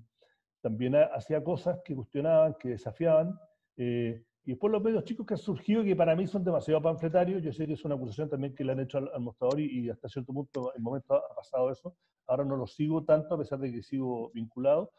también 0.61 0.95
ha- 0.95 1.05
hacía 1.13 1.43
cosas 1.43 1.79
que 1.83 1.95
cuestionaban, 1.95 2.55
que 2.59 2.69
desafiaban. 2.69 3.37
eh, 3.77 4.23
y 4.43 4.51
después 4.51 4.71
los 4.71 4.81
medios 4.81 5.03
chicos 5.03 5.25
que 5.27 5.33
han 5.33 5.39
surgido, 5.39 5.83
que 5.83 5.93
para 5.95 6.15
mí 6.15 6.25
son 6.25 6.41
demasiado 6.43 6.81
panfletarios, 6.81 7.43
yo 7.43 7.51
sé 7.51 7.67
que 7.67 7.73
es 7.73 7.83
una 7.83 7.95
acusación 7.95 8.29
también 8.29 8.55
que 8.55 8.63
le 8.63 8.71
han 8.71 8.79
hecho 8.79 8.97
al, 8.97 9.09
al 9.13 9.19
mostrador 9.19 9.59
y, 9.59 9.65
y 9.81 9.89
hasta 9.89 10.07
cierto 10.07 10.31
punto, 10.31 10.73
en 10.73 10.81
momento 10.83 11.15
ha 11.15 11.35
pasado 11.35 11.69
eso. 11.69 11.97
Ahora 12.27 12.45
no 12.45 12.55
lo 12.55 12.65
sigo 12.65 13.03
tanto, 13.03 13.35
a 13.35 13.37
pesar 13.37 13.59
de 13.59 13.71
que 13.73 13.83
sigo 13.83 14.31
vinculado 14.33 14.91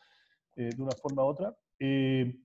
eh, 0.56 0.72
de 0.76 0.82
una 0.82 0.92
forma 0.94 1.24
u 1.24 1.28
otra. 1.28 1.56
Eh, 1.78 2.36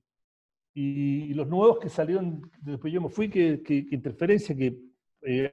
y, 0.73 1.33
los 1.33 1.47
nuevos 1.47 1.79
que 1.79 1.89
salieron, 1.89 2.41
después 2.61 2.91
yo 2.93 3.01
me 3.01 3.09
fui, 3.09 3.29
que, 3.29 3.61
que- 3.61 3.85
que 3.85 3.95
interferencia, 3.95 4.55
que 4.55 4.77
eh, 5.25 5.51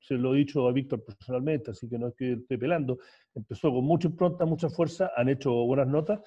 se 0.00 0.14
lo 0.14 0.34
he 0.34 0.38
dicho 0.38 0.66
a 0.68 0.72
Víctor 0.72 1.04
personalmente, 1.04 1.70
así 1.70 1.88
que 1.88 1.98
no 1.98 2.08
es 2.08 2.14
que 2.14 2.32
estoy 2.32 2.56
pelando, 2.58 2.98
empezó 3.34 3.70
con 3.72 3.84
mucha 3.84 4.08
impronta, 4.08 4.44
mucha 4.44 4.68
fuerza, 4.68 5.10
han 5.16 5.28
hecho 5.28 5.52
buenas 5.64 5.86
notas, 5.88 6.20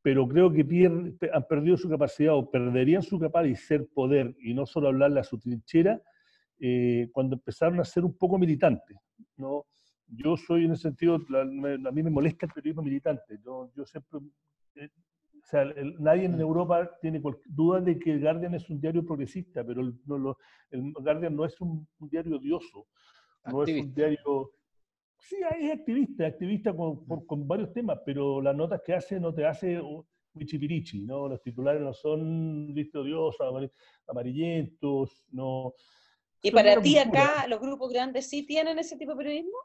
pero 0.00 0.26
creo 0.28 0.50
que 0.52 0.64
pier- 0.66 1.16
pe- 1.18 1.30
han 1.32 1.46
perdido 1.46 1.76
su 1.76 1.88
capacidad 1.88 2.34
o 2.34 2.50
perderían 2.50 3.02
su 3.02 3.18
capacidad 3.18 3.50
de 3.50 3.56
ser 3.56 3.88
poder 3.88 4.34
y 4.38 4.54
no 4.54 4.64
solo 4.66 4.88
hablarle 4.88 5.20
a 5.20 5.24
su 5.24 5.38
trinchera 5.38 6.00
eh, 6.60 7.08
cuando 7.12 7.34
empezaron 7.36 7.80
a 7.80 7.84
ser 7.84 8.04
un 8.04 8.16
poco 8.16 8.38
militantes. 8.38 8.96
¿no? 9.36 9.66
Yo 10.06 10.36
soy 10.36 10.66
en 10.66 10.72
ese 10.72 10.82
sentido, 10.82 11.18
la- 11.28 11.44
me- 11.44 11.74
a 11.88 11.92
mí 11.92 12.02
me 12.02 12.10
molesta 12.10 12.46
el 12.46 12.52
periodismo 12.52 12.82
militante. 12.82 13.38
Yo, 13.44 13.70
yo 13.74 13.84
siempre, 13.84 14.20
eh, 14.76 14.88
o 15.44 15.46
sea, 15.46 15.62
el- 15.62 15.94
nadie 16.02 16.24
en 16.24 16.40
Europa 16.40 16.90
tiene 17.02 17.20
duda 17.46 17.80
de 17.80 17.98
que 17.98 18.12
el 18.12 18.20
Guardian 18.20 18.54
es 18.54 18.68
un 18.70 18.80
diario 18.80 19.04
progresista, 19.04 19.62
pero 19.62 19.82
el, 19.82 19.94
no 20.06 20.16
lo- 20.16 20.38
el 20.70 20.92
Guardian 20.94 21.36
no 21.36 21.44
es 21.44 21.60
un, 21.60 21.86
un 21.98 22.08
diario 22.08 22.36
odioso, 22.38 22.86
no 23.46 23.62
es 23.62 23.70
un 23.70 23.92
diario... 23.94 24.52
Sí, 25.18 25.36
es 25.60 25.72
activista, 25.72 26.26
activista 26.26 26.74
con, 26.74 27.04
por- 27.06 27.26
con 27.26 27.46
varios 27.46 27.72
temas, 27.72 27.98
pero 28.06 28.40
las 28.40 28.56
notas 28.56 28.80
que 28.84 28.94
hace 28.94 29.20
no 29.20 29.34
te 29.34 29.44
hace 29.44 29.80
wichipirichi, 30.34 31.02
¿no? 31.02 31.28
Los 31.28 31.42
titulares 31.42 31.80
no 31.82 31.92
son, 31.92 32.72
viste, 32.74 32.98
odiosos, 32.98 33.40
amar- 33.46 33.70
amarillentos, 34.08 35.26
no... 35.30 35.74
¿Y 36.42 36.50
para 36.50 36.80
ti 36.80 36.98
acá 36.98 37.46
los 37.48 37.60
grupos 37.60 37.90
grandes 37.92 38.28
sí 38.28 38.46
tienen 38.46 38.78
ese 38.78 38.96
tipo 38.96 39.12
de 39.12 39.16
periodismo? 39.18 39.56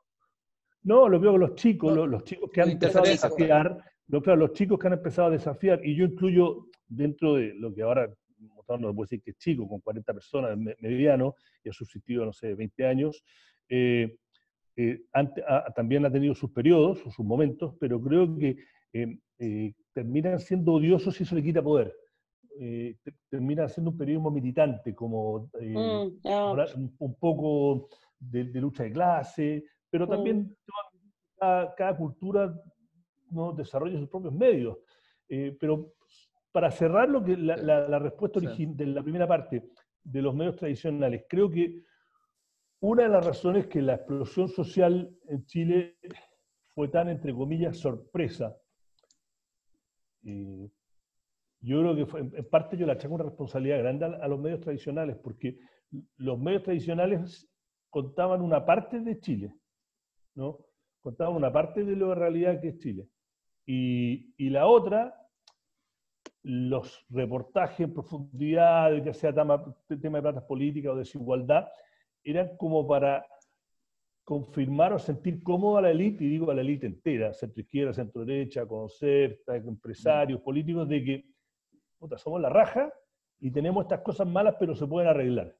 No, 0.83 1.09
lo 1.09 1.19
veo 1.19 1.31
con 1.31 1.41
los 1.41 1.55
chicos, 1.55 1.89
No, 1.89 2.01
los, 2.01 2.09
los 2.09 2.23
chicos 2.23 2.49
que 2.53 2.61
han 2.61 2.69
empezado 2.69 3.05
a 3.05 3.09
desafiar, 3.09 3.83
lo, 4.09 4.21
claro, 4.21 4.39
los 4.39 4.53
chicos 4.53 4.77
que 4.77 4.87
han 4.87 4.93
empezado 4.93 5.29
a 5.29 5.31
desafiar, 5.31 5.85
y 5.85 5.95
yo 5.95 6.05
incluyo 6.05 6.67
dentro 6.87 7.35
de 7.35 7.53
lo 7.53 7.73
que 7.73 7.83
ahora 7.83 8.09
no 8.77 8.93
puede 8.93 9.05
decir 9.05 9.21
que 9.23 9.31
es 9.31 9.37
chico, 9.37 9.67
con 9.67 9.79
40 9.79 10.13
personas, 10.13 10.57
mediano, 10.79 11.35
y 11.63 11.69
ha 11.69 11.73
subsistido, 11.73 12.25
no 12.25 12.33
sé, 12.33 12.53
20 12.53 12.85
años, 12.85 13.23
eh, 13.69 14.15
eh, 14.75 15.01
también 15.75 16.05
ha 16.05 16.11
tenido 16.11 16.35
sus 16.35 16.51
periodos 16.51 17.05
o 17.05 17.11
sus 17.11 17.25
momentos, 17.25 17.75
pero 17.79 18.01
creo 18.01 18.37
que 18.37 18.57
eh, 18.93 19.73
terminan 19.93 20.39
siendo 20.39 20.73
odiosos 20.73 21.19
y 21.19 21.23
eso 21.23 21.35
le 21.35 21.43
quita 21.43 21.61
poder. 21.61 21.93
termina 23.29 23.67
siendo 23.69 23.91
un 23.91 23.97
periodismo 23.97 24.31
militante, 24.31 24.93
como 24.93 25.49
mm, 25.59 26.19
un, 26.99 27.15
poco 27.15 27.89
de, 28.19 28.43
lucha 28.43 28.83
de 28.83 28.91
clase, 28.91 29.63
pero 29.89 30.05
mm. 30.05 30.09
también 30.09 30.57
cada, 31.39 31.95
cultura 31.97 32.53
¿no? 33.31 33.53
desarrolla 33.53 33.99
sus 33.99 34.09
propios 34.09 34.33
medios. 34.33 34.77
pero 35.59 35.93
para 36.51 36.71
cerrar 36.71 37.09
lo 37.09 37.23
que 37.23 37.37
la, 37.37 37.99
respuesta 37.99 38.39
de 38.39 38.85
la 38.85 39.03
primera 39.03 39.27
parte 39.27 39.69
de 40.03 40.21
los 40.21 40.33
medios 40.33 40.55
tradicionales, 40.55 41.25
creo 41.29 41.49
que 41.49 41.83
una 42.81 43.03
de 43.03 43.09
las 43.09 43.25
razones 43.25 43.67
que 43.67 43.81
la 43.81 43.95
explosión 43.95 44.47
social 44.47 45.13
en 45.27 45.45
Chile 45.45 45.97
fue 46.73 46.87
tan, 46.87 47.09
entre 47.09 47.33
comillas, 47.33 47.77
sorpresa, 47.77 48.57
eh, 50.23 50.69
yo 51.61 51.81
creo 51.81 51.95
que 51.95 52.37
en 52.37 52.49
parte 52.49 52.77
yo 52.77 52.85
le 52.85 52.93
achaco 52.93 53.15
una 53.15 53.25
responsabilidad 53.25 53.79
grande 53.79 54.05
a, 54.05 54.27
los 54.27 54.39
medios 54.39 54.61
tradicionales, 54.61 55.17
porque 55.17 55.59
los 56.17 56.39
medios 56.39 56.63
tradicionales 56.63 57.49
contaban 57.89 58.41
una 58.41 58.65
parte 58.65 59.01
de 59.01 59.19
Chile, 59.19 59.53
¿no? 60.35 60.65
Contaban 61.01 61.35
una 61.35 61.51
parte 61.51 61.83
de 61.83 61.95
la 61.95 62.15
realidad 62.15 62.61
que 62.61 62.69
es 62.69 62.77
Chile. 62.77 63.09
Y, 63.71 64.33
y 64.35 64.49
la 64.49 64.65
otra 64.65 65.15
los 66.41 67.05
reportajes 67.09 67.81
en 67.81 67.93
profundidad, 67.93 68.91
ya 69.03 69.13
sea 69.13 69.31
tema, 69.31 69.63
tema 70.01 70.17
de 70.17 70.21
platas 70.23 70.43
políticas 70.45 70.93
o 70.93 70.95
desigualdad, 70.95 71.67
eran 72.23 72.57
como 72.57 72.87
para 72.87 73.23
confirmar 74.23 74.93
o 74.93 74.97
sentir 74.99 75.43
cómoda 75.43 75.79
a 75.79 75.81
la 75.83 75.91
élite, 75.91 76.23
y 76.23 76.29
digo 76.29 76.49
a 76.49 76.55
la 76.55 76.61
élite 76.61 76.87
entera, 76.87 77.31
centro 77.33 77.61
izquierda, 77.61 77.93
centro 77.93 78.25
derecha, 78.25 78.65
concerta, 78.65 79.55
empresarios, 79.55 80.41
políticos, 80.41 80.89
de 80.89 81.03
que 81.03 81.25
puta, 81.99 82.17
somos 82.17 82.41
la 82.41 82.49
raja 82.49 82.91
y 83.39 83.51
tenemos 83.51 83.83
estas 83.83 84.01
cosas 84.01 84.27
malas, 84.27 84.55
pero 84.59 84.73
se 84.73 84.87
pueden 84.87 85.09
arreglar. 85.09 85.55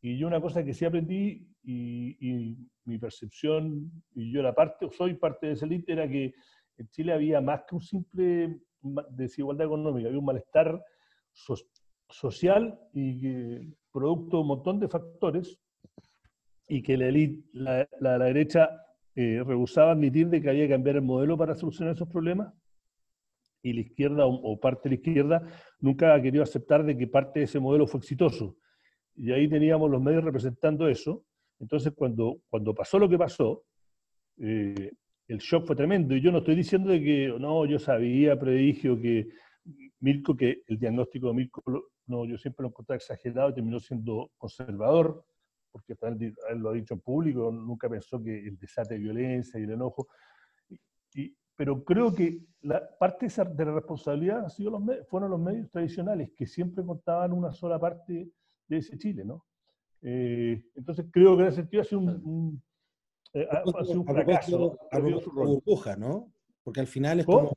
Y 0.00 0.18
yo 0.18 0.26
una 0.26 0.40
cosa 0.40 0.64
que 0.64 0.74
sí 0.74 0.84
aprendí, 0.84 1.48
y, 1.62 2.56
mi 2.84 2.98
percepción, 2.98 3.90
y 4.14 4.30
yo 4.30 4.40
era 4.40 4.54
parte, 4.54 4.88
soy 4.92 5.14
parte 5.14 5.48
de 5.48 5.52
esa 5.54 5.66
élite, 5.66 5.92
era 5.92 6.08
que 6.08 6.34
en 6.78 6.88
Chile 6.88 7.12
había 7.12 7.40
más 7.40 7.62
que 7.68 7.74
un 7.74 7.80
simple 7.80 8.60
desigualdad 9.10 9.66
económica, 9.66 10.08
había 10.08 10.18
un 10.18 10.24
malestar 10.24 10.82
social 12.08 12.78
y 12.92 13.74
producto 13.92 14.36
de 14.36 14.42
un 14.42 14.48
montón 14.48 14.80
de 14.80 14.88
factores 14.88 15.58
y 16.68 16.82
que 16.82 16.96
la, 16.96 17.06
elite, 17.06 17.48
la, 17.52 17.88
la, 18.00 18.18
derecha 18.18 18.70
eh, 19.14 19.42
rehusaba 19.44 19.92
admitir 19.92 20.28
de 20.28 20.40
que 20.40 20.50
había 20.50 20.64
que 20.64 20.72
cambiar 20.72 20.96
el 20.96 21.02
modelo 21.02 21.36
para 21.36 21.54
solucionar 21.54 21.94
esos 21.94 22.08
problemas 22.08 22.52
y 23.62 23.72
la 23.72 23.80
izquierda 23.80 24.26
o, 24.26 24.60
parte 24.60 24.88
de 24.88 24.96
la 24.96 25.00
izquierda 25.00 25.42
nunca 25.80 26.14
ha 26.14 26.22
querido 26.22 26.42
aceptar 26.42 26.84
de 26.84 26.96
que 26.96 27.06
parte 27.06 27.40
de 27.40 27.46
ese 27.46 27.58
modelo 27.58 27.86
fue 27.86 27.98
exitoso. 27.98 28.56
Y 29.16 29.32
ahí 29.32 29.48
teníamos 29.48 29.90
los 29.90 30.00
medios 30.00 30.22
representando 30.22 30.88
eso. 30.88 31.24
Entonces, 31.58 31.92
cuando, 31.96 32.42
cuando 32.48 32.74
pasó 32.74 32.98
lo 32.98 33.08
que 33.08 33.18
pasó, 33.18 33.64
eh, 34.38 34.92
el 35.28 35.38
shock 35.38 35.66
fue 35.66 35.76
tremendo. 35.76 36.14
Y 36.14 36.20
yo 36.20 36.30
no 36.30 36.38
estoy 36.38 36.54
diciendo 36.54 36.90
de 36.90 37.02
que, 37.02 37.34
no, 37.38 37.64
yo 37.66 37.78
sabía, 37.78 38.38
predigio 38.38 39.00
que 39.00 39.28
Mirko, 40.00 40.36
que 40.36 40.62
el 40.66 40.78
diagnóstico 40.78 41.28
de 41.28 41.34
Mirko, 41.34 41.62
no, 42.06 42.24
yo 42.24 42.38
siempre 42.38 42.62
lo 42.62 42.68
encontré 42.68 42.96
exagerado 42.96 43.50
y 43.50 43.54
terminó 43.54 43.80
siendo 43.80 44.30
conservador, 44.36 45.24
porque 45.72 45.94
él 46.02 46.58
lo 46.58 46.70
ha 46.70 46.72
dicho 46.72 46.94
en 46.94 47.00
público, 47.00 47.50
nunca 47.50 47.88
pensó 47.88 48.22
que 48.22 48.46
el 48.46 48.58
desate 48.58 48.94
de 48.94 49.00
violencia 49.00 49.58
y 49.58 49.64
el 49.64 49.72
enojo. 49.72 50.08
Y, 51.14 51.36
pero 51.56 51.82
creo 51.82 52.14
que 52.14 52.40
la 52.62 52.86
parte 52.98 53.26
de 53.26 53.64
la 53.64 53.74
responsabilidad 53.74 54.44
ha 54.44 54.50
sido 54.50 54.70
los 54.70 54.82
fueron 55.08 55.30
los 55.30 55.40
medios 55.40 55.70
tradicionales, 55.70 56.30
que 56.36 56.46
siempre 56.46 56.84
contaban 56.84 57.32
una 57.32 57.52
sola 57.52 57.78
parte 57.78 58.30
de 58.68 58.76
ese 58.76 58.96
Chile, 58.98 59.24
¿no? 59.24 59.44
Eh, 60.02 60.62
entonces 60.74 61.06
creo 61.10 61.36
que 61.36 61.42
en 61.42 61.48
ese 61.48 61.56
sentido 61.56 61.82
ha 61.82 61.84
sido 61.84 62.00
un 62.00 62.62
eh, 63.34 63.46
a, 63.50 63.62
propósito, 63.62 64.78
de 64.92 65.00
burbuja, 65.00 65.96
¿no? 65.96 66.32
Porque 66.62 66.80
al 66.80 66.86
final 66.86 67.20
es 67.20 67.26
como, 67.26 67.54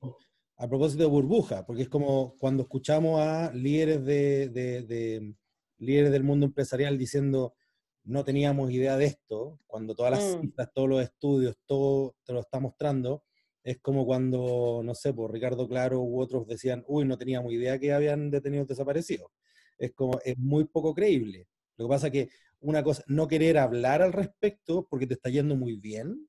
a 0.58 0.68
propósito 0.68 1.04
de 1.04 1.10
burbuja, 1.10 1.66
porque 1.66 1.84
es 1.84 1.90
como 1.90 2.36
cuando 2.38 2.64
escuchamos 2.64 3.20
a 3.22 3.52
líderes, 3.54 4.04
de, 4.04 5.36
líderes 5.78 6.12
del 6.12 6.24
mundo 6.24 6.46
empresarial 6.46 6.98
diciendo 6.98 7.56
no 8.04 8.24
teníamos 8.24 8.72
idea 8.72 8.98
de 8.98 9.06
esto, 9.06 9.60
cuando 9.68 9.96
todas 9.96 10.12
las 10.12 10.38
mm. 10.38 10.42
citas, 10.42 10.70
todos 10.74 10.90
los 10.90 11.02
estudios, 11.04 11.56
todo 11.66 12.16
te 12.24 12.34
lo 12.34 12.40
está 12.40 12.60
mostrando, 12.60 13.24
es 13.64 13.80
como 13.80 14.06
cuando, 14.06 14.82
no 14.84 14.96
sé, 14.96 15.14
por 15.14 15.32
Ricardo 15.32 15.68
Claro 15.68 16.02
u 16.02 16.20
otros 16.20 16.48
decían, 16.48 16.84
uy, 16.88 17.06
no 17.06 17.18
teníamos 17.18 17.52
idea 17.54 17.78
que 17.78 17.94
habían 17.94 18.32
detenidos 18.32 18.68
desaparecidos. 18.68 19.32
Es 19.78 19.94
como, 19.94 20.20
es 20.24 20.38
muy 20.38 20.66
poco 20.66 20.94
creíble. 20.94 21.48
Lo 21.78 21.86
que 21.86 21.90
pasa 21.90 22.08
es 22.08 22.14
que 22.14 22.30
una 22.62 22.84
cosa, 22.84 23.04
no 23.08 23.28
querer 23.28 23.58
hablar 23.58 24.02
al 24.02 24.14
respecto 24.14 24.88
porque 24.90 25.08
te 25.08 25.14
está 25.14 25.30
yendo 25.30 25.56
muy 25.56 25.78
bien, 25.78 26.28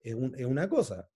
es, 0.00 0.14
una 0.14 0.68
cosa. 0.68 1.08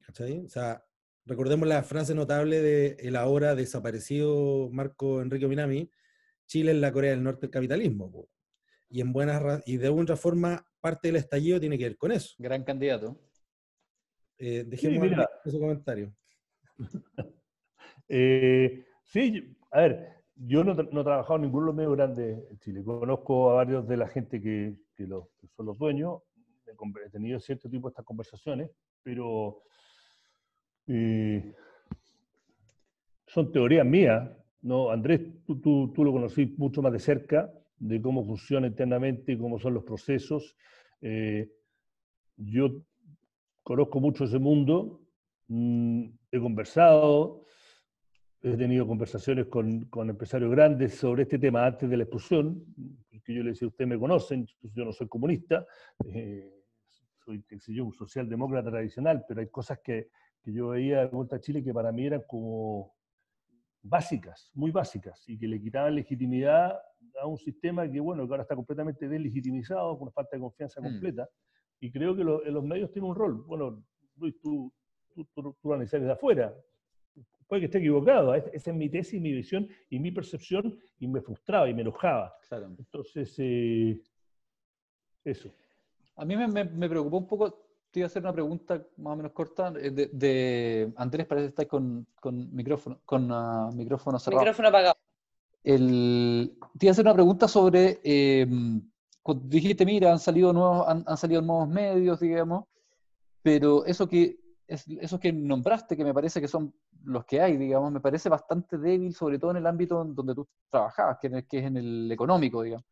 ¿cachai? 0.00 0.44
O 0.44 0.48
sea, 0.48 0.84
recordemos 1.24 1.68
la 1.68 1.82
frase 1.82 2.14
notable 2.14 2.60
de 2.62 2.96
el 3.00 3.16
ahora 3.16 3.54
desaparecido 3.54 4.70
Marco 4.70 5.20
Enrique 5.20 5.46
Minami, 5.46 5.90
Chile 6.46 6.72
es 6.72 6.78
la 6.78 6.92
Corea 6.92 7.10
del 7.10 7.22
Norte 7.22 7.42
del 7.42 7.50
capitalismo. 7.50 8.28
Y, 8.88 9.02
en 9.02 9.12
buena, 9.12 9.62
y 9.66 9.76
de 9.76 9.86
alguna 9.86 10.16
forma, 10.16 10.66
parte 10.80 11.08
del 11.08 11.16
estallido 11.16 11.60
tiene 11.60 11.76
que 11.76 11.84
ver 11.84 11.96
con 11.98 12.10
eso. 12.10 12.34
Gran 12.38 12.64
candidato. 12.64 13.20
Eh, 14.38 14.64
dejemos 14.66 15.08
sí, 15.08 15.14
ese 15.44 15.58
comentario. 15.58 16.14
eh, 18.08 18.86
sí, 19.04 19.56
a 19.70 19.80
ver, 19.80 20.17
yo 20.38 20.62
no, 20.62 20.74
no, 20.74 21.00
he 21.00 21.04
trabajado 21.04 21.36
en 21.36 21.42
ninguno 21.42 21.64
de 21.64 21.66
los 21.66 21.74
medios 21.74 21.96
grandes 21.96 22.50
en 22.50 22.58
Chile. 22.58 22.84
Conozco 22.84 23.50
a 23.50 23.54
varios 23.54 23.86
de 23.88 23.96
la 23.96 24.08
gente 24.08 24.40
que, 24.40 24.76
que, 24.94 25.06
son 25.06 25.66
los 25.66 25.78
dueños. 25.78 26.22
He 26.66 27.10
tenido 27.10 27.40
cierto 27.40 27.68
tipo 27.68 27.88
de 27.88 27.92
estas 27.92 28.04
conversaciones, 28.04 28.70
pero 29.02 29.62
eh, 30.86 31.54
son 33.26 33.50
teorías 33.50 33.86
mías. 33.86 34.30
¿no? 34.62 34.90
Andrés, 34.90 35.22
tú, 35.44 35.60
tú, 35.60 35.92
tú, 35.92 36.04
lo 36.04 36.12
conocí 36.12 36.54
mucho 36.56 36.82
más 36.82 36.92
de 36.92 37.00
cerca, 37.00 37.52
de 37.78 38.00
cómo 38.00 38.24
funciona 38.24 38.66
internamente, 38.66 39.38
cómo 39.38 39.58
son 39.58 39.74
los 39.74 39.84
procesos. 39.84 40.56
Eh, 41.00 41.50
yo 42.36 42.82
conozco 43.62 44.00
mucho 44.00 44.24
ese 44.24 44.38
mundo, 44.38 45.00
mm, 45.48 46.04
he 46.30 46.40
conversado, 46.40 47.44
he 48.42 48.56
tenido 48.56 48.86
conversaciones 48.86 49.46
con, 49.46 49.86
con, 49.86 50.10
empresarios 50.10 50.50
grandes 50.50 50.94
sobre 50.94 51.22
este 51.24 51.38
tema 51.38 51.66
antes 51.66 51.90
de 51.90 51.96
la 51.96 52.04
expulsión, 52.04 52.64
que 53.24 53.34
yo 53.34 53.42
le 53.42 53.50
decía, 53.50 53.68
ustedes 53.68 53.88
me 53.88 53.98
conocen, 53.98 54.46
yo 54.62 54.84
no 54.84 54.92
soy 54.92 55.08
comunista, 55.08 55.66
eh, 56.06 56.64
soy 57.24 57.44
yo, 57.74 57.84
un 57.84 57.92
socialdemócrata 57.92 58.70
tradicional, 58.70 59.24
pero 59.26 59.40
hay 59.40 59.48
cosas 59.48 59.80
que, 59.82 60.08
que 60.42 60.52
yo 60.52 60.68
veía 60.68 61.00
de 61.00 61.06
vuelta 61.08 61.36
a 61.36 61.40
Chile 61.40 61.62
que 61.62 61.74
para 61.74 61.92
mí 61.92 62.06
eran 62.06 62.22
como 62.26 62.94
básicas, 63.82 64.50
muy 64.54 64.70
básicas, 64.70 65.28
y 65.28 65.38
que 65.38 65.46
le 65.46 65.60
quitaban 65.60 65.94
legitimidad 65.94 66.78
a 67.20 67.26
un 67.26 67.36
sistema 67.36 67.90
que, 67.90 68.00
bueno, 68.00 68.26
que 68.26 68.32
ahora 68.32 68.42
está 68.42 68.54
completamente 68.54 69.08
deslegitimizado, 69.08 69.94
con 69.98 70.04
una 70.04 70.12
falta 70.12 70.36
de 70.36 70.40
confianza 70.40 70.80
mm. 70.80 70.84
completa, 70.84 71.28
y 71.80 71.90
creo 71.90 72.16
que 72.16 72.24
los 72.24 72.64
medios 72.64 72.90
tienen 72.92 73.10
un 73.10 73.16
rol. 73.16 73.42
Bueno, 73.44 73.84
Luis, 74.16 74.38
tú, 74.40 74.72
tú, 75.14 75.24
tú, 75.34 75.56
tú 75.60 75.68
lo 75.68 75.74
analizas 75.74 76.00
de 76.00 76.10
afuera, 76.10 76.54
puede 77.48 77.60
que 77.60 77.66
esté 77.66 77.78
equivocado, 77.78 78.34
esa 78.34 78.70
es 78.70 78.76
mi 78.76 78.88
tesis, 78.88 79.20
mi 79.20 79.32
visión 79.32 79.68
y 79.88 79.98
mi 79.98 80.12
percepción, 80.12 80.78
y 81.00 81.08
me 81.08 81.20
frustraba 81.22 81.68
y 81.68 81.74
me 81.74 81.80
enojaba. 81.80 82.36
Entonces, 82.50 83.34
eh, 83.38 84.00
eso. 85.24 85.50
A 86.16 86.24
mí 86.24 86.36
me, 86.36 86.88
preocupó 86.88 87.16
un 87.16 87.26
poco, 87.26 87.50
te 87.90 88.00
iba 88.00 88.06
a 88.06 88.08
hacer 88.08 88.22
una 88.22 88.32
pregunta 88.32 88.84
más 88.98 89.14
o 89.14 89.16
menos 89.16 89.32
corta, 89.32 89.72
eh, 89.80 89.90
de, 89.90 90.92
Andrés, 90.96 91.26
parece 91.26 91.46
que 91.46 91.50
estáis 91.50 91.68
con, 91.68 92.06
micrófono, 92.52 93.00
con 93.04 93.30
uh, 93.32 93.72
micrófono 93.72 94.18
cerrado. 94.18 94.42
Micrófono 94.42 94.68
apagado. 94.68 94.96
El, 95.64 96.56
te 96.78 96.86
iba 96.86 96.90
a 96.90 96.92
hacer 96.92 97.04
una 97.04 97.14
pregunta 97.14 97.48
sobre, 97.48 98.00
em, 98.04 98.82
dijiste, 99.42 99.86
mira, 99.86 100.12
han 100.12 100.18
salido, 100.18 100.52
nuevos, 100.52 100.86
han 100.86 101.16
salido 101.16 101.40
nuevos 101.40 101.68
medios, 101.68 102.20
digamos, 102.20 102.64
pero 103.42 103.84
eso 103.86 104.08
que 104.08 104.38
esos 104.68 105.18
que 105.18 105.32
nombraste, 105.32 105.96
que 105.96 106.04
me 106.04 106.12
parece 106.12 106.40
que 106.40 106.48
son 106.48 106.74
los 107.04 107.24
que 107.24 107.40
hay, 107.40 107.56
digamos, 107.56 107.92
me 107.92 108.00
parece 108.00 108.28
bastante 108.28 108.78
débil, 108.78 109.14
sobre 109.14 109.38
todo 109.38 109.52
en 109.52 109.58
el 109.58 109.66
ámbito 109.66 110.04
donde 110.04 110.34
tú 110.34 110.46
trabajabas, 110.70 111.18
que, 111.20 111.28
es 111.28 111.64
en 111.64 111.76
el 111.76 112.10
económico, 112.12 112.62
digamos. 112.62 112.84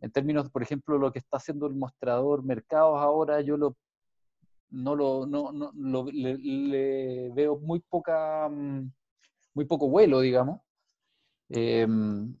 En 0.00 0.10
términos, 0.10 0.50
por 0.50 0.62
ejemplo, 0.62 0.98
lo 0.98 1.12
que 1.12 1.20
está 1.20 1.36
haciendo 1.36 1.66
el 1.66 1.74
mostrador 1.74 2.42
mercados 2.42 2.98
ahora, 2.98 3.40
yo 3.40 3.56
lo, 3.56 3.76
no 4.70 4.96
lo, 4.96 5.26
no, 5.26 5.52
no, 5.52 5.70
lo- 5.74 6.06
le, 6.10 6.36
le 6.38 7.30
veo 7.32 7.58
muy 7.58 7.80
poca, 7.80 8.48
mm, 8.48 8.90
muy 9.54 9.64
poco 9.66 9.88
vuelo, 9.88 10.20
digamos. 10.20 10.60
Eh, 11.50 11.86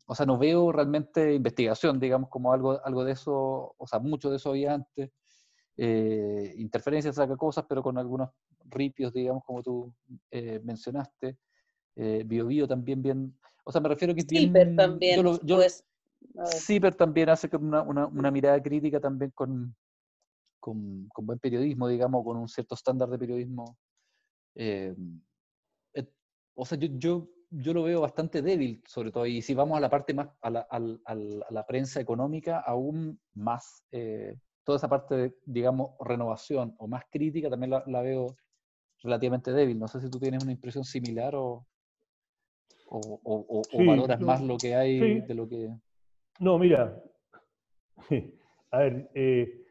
o 0.06 0.14
sea, 0.14 0.24
no 0.26 0.38
veo 0.38 0.72
realmente 0.72 1.34
investigación, 1.34 2.00
digamos, 2.00 2.30
como 2.30 2.52
algo, 2.52 2.80
algo 2.84 3.04
de 3.04 3.12
eso, 3.12 3.74
o 3.76 3.86
sea, 3.86 3.98
mucho 3.98 4.30
de 4.30 4.36
eso 4.36 4.50
había 4.50 4.74
antes. 4.74 5.10
Eh, 5.76 6.54
interferencias 6.58 7.16
saca 7.16 7.36
cosas, 7.36 7.64
pero 7.68 7.82
con 7.82 7.96
algunos 7.98 8.30
ripios, 8.66 9.12
digamos, 9.12 9.44
como 9.44 9.62
tú 9.62 9.94
eh, 10.30 10.60
mencionaste. 10.64 11.36
Eh, 11.96 12.22
Bio 12.26 12.46
Bio 12.46 12.66
también 12.68 13.02
bien, 13.02 13.38
o 13.64 13.72
sea, 13.72 13.80
me 13.80 13.88
refiero 13.88 14.14
que 14.14 14.22
bien... 14.24 14.44
Ciper 14.46 14.76
también, 14.76 15.16
yo 15.16 15.22
lo- 15.22 15.40
yo- 15.42 15.56
pues, 15.56 15.84
a. 16.36 16.46
Ciper 16.46 16.94
también 16.94 17.28
hace 17.28 17.48
una, 17.56 17.82
una, 17.82 18.06
una 18.06 18.30
mirada 18.30 18.62
crítica 18.62 19.00
también 19.00 19.30
con, 19.34 19.74
con, 20.60 21.08
con 21.12 21.26
buen 21.26 21.38
periodismo, 21.38 21.88
digamos, 21.88 22.24
con 22.24 22.36
un 22.36 22.48
cierto 22.48 22.74
estándar 22.74 23.08
de 23.10 23.18
periodismo. 23.18 23.76
eh, 24.54 24.94
o 26.54 26.64
sea, 26.66 26.78
yo, 26.78 26.88
yo, 26.92 27.28
yo 27.50 27.72
lo 27.72 27.82
veo 27.82 28.00
bastante 28.02 28.42
débil, 28.42 28.82
sobre 28.86 29.10
todo, 29.10 29.26
y 29.26 29.42
si 29.42 29.54
vamos 29.54 29.76
a 29.76 29.80
la 29.80 29.90
parte 29.90 30.14
más, 30.14 30.28
a 30.42 30.50
la, 30.50 30.60
al- 30.70 31.00
al- 31.04 31.44
a 31.48 31.52
la 31.52 31.66
prensa 31.66 32.00
económica, 32.00 32.60
aún 32.60 33.18
más, 33.34 33.82
eh, 33.90 34.36
toda 34.64 34.76
esa 34.76 34.88
parte 34.88 35.14
de, 35.16 35.34
digamos, 35.46 35.92
renovación 36.00 36.74
o 36.78 36.86
más 36.86 37.04
crítica, 37.10 37.50
también 37.50 37.70
la, 37.70 37.82
la 37.86 38.02
veo 38.02 38.36
relativamente 39.02 39.52
débil. 39.52 39.78
No 39.78 39.88
sé 39.88 40.00
si 40.00 40.08
tú 40.10 40.18
tienes 40.18 40.42
una 40.42 40.52
impresión 40.52 40.84
similar 40.84 41.34
o, 41.34 41.66
o, 42.86 42.98
o- 43.24 43.46
o- 43.48 43.60
o 43.60 43.78
Sí, 43.78 43.84
valoras 43.86 44.20
más 44.20 44.40
lo 44.42 44.58
que 44.58 44.74
hay 44.74 44.98
sí. 44.98 45.20
de 45.26 45.34
lo 45.34 45.48
que... 45.48 45.68
No, 46.38 46.58
mira, 46.58 47.02
a 48.70 48.78
ver, 48.78 49.10
eh, 49.14 49.64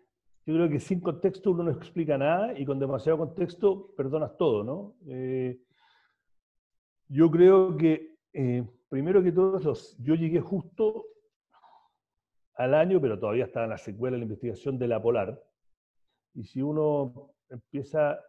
yo 0.45 0.53
creo 0.55 0.69
que 0.69 0.79
sin 0.79 0.99
contexto 0.99 1.51
uno 1.51 1.63
no 1.63 1.71
explica 1.71 2.17
nada 2.17 2.57
y 2.57 2.65
con 2.65 2.79
demasiado 2.79 3.17
contexto 3.17 3.93
perdonas 3.95 4.35
todo, 4.37 4.63
¿no? 4.63 4.95
Eh, 5.07 5.59
yo 7.07 7.29
creo 7.29 7.75
que, 7.77 8.15
eh, 8.33 8.63
primero 8.89 9.21
que 9.23 9.31
todo, 9.31 9.59
los- 9.59 9.97
yo 9.99 10.15
llegué 10.15 10.39
justo 10.39 11.05
al 12.55 12.73
año, 12.73 12.99
pero 13.01 13.19
todavía 13.19 13.45
estaba 13.45 13.65
en 13.65 13.71
la 13.71 13.77
secuela 13.77 14.15
de 14.15 14.19
la 14.19 14.23
investigación 14.25 14.77
de 14.77 14.87
la 14.87 15.01
Polar. 15.01 15.41
Y 16.33 16.43
si 16.43 16.61
uno 16.61 17.33
empieza, 17.49 18.19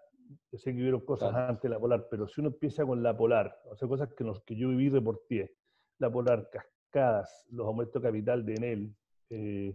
yo 0.50 0.58
sé 0.58 0.72
que 0.74 0.80
hubieron 0.80 1.00
cosas 1.04 1.30
Claro. 1.30 1.48
antes 1.48 1.62
de 1.62 1.68
la 1.68 1.78
Polar, 1.80 2.06
pero 2.10 2.26
si 2.26 2.40
uno 2.40 2.50
empieza 2.50 2.84
con 2.84 3.02
la 3.02 3.16
Polar, 3.16 3.60
o 3.66 3.76
sea, 3.76 3.88
cosas 3.88 4.12
que, 4.14 4.24
nos, 4.24 4.40
que 4.44 4.56
yo 4.56 4.68
viví 4.68 4.88
reporté, 4.88 5.56
la 5.98 6.10
Polar, 6.10 6.48
cascadas, 6.50 7.46
los 7.50 7.66
aumentos 7.66 8.00
de 8.02 8.08
capital 8.08 8.44
de 8.44 8.54
Enel, 8.54 8.94
eh, 9.30 9.74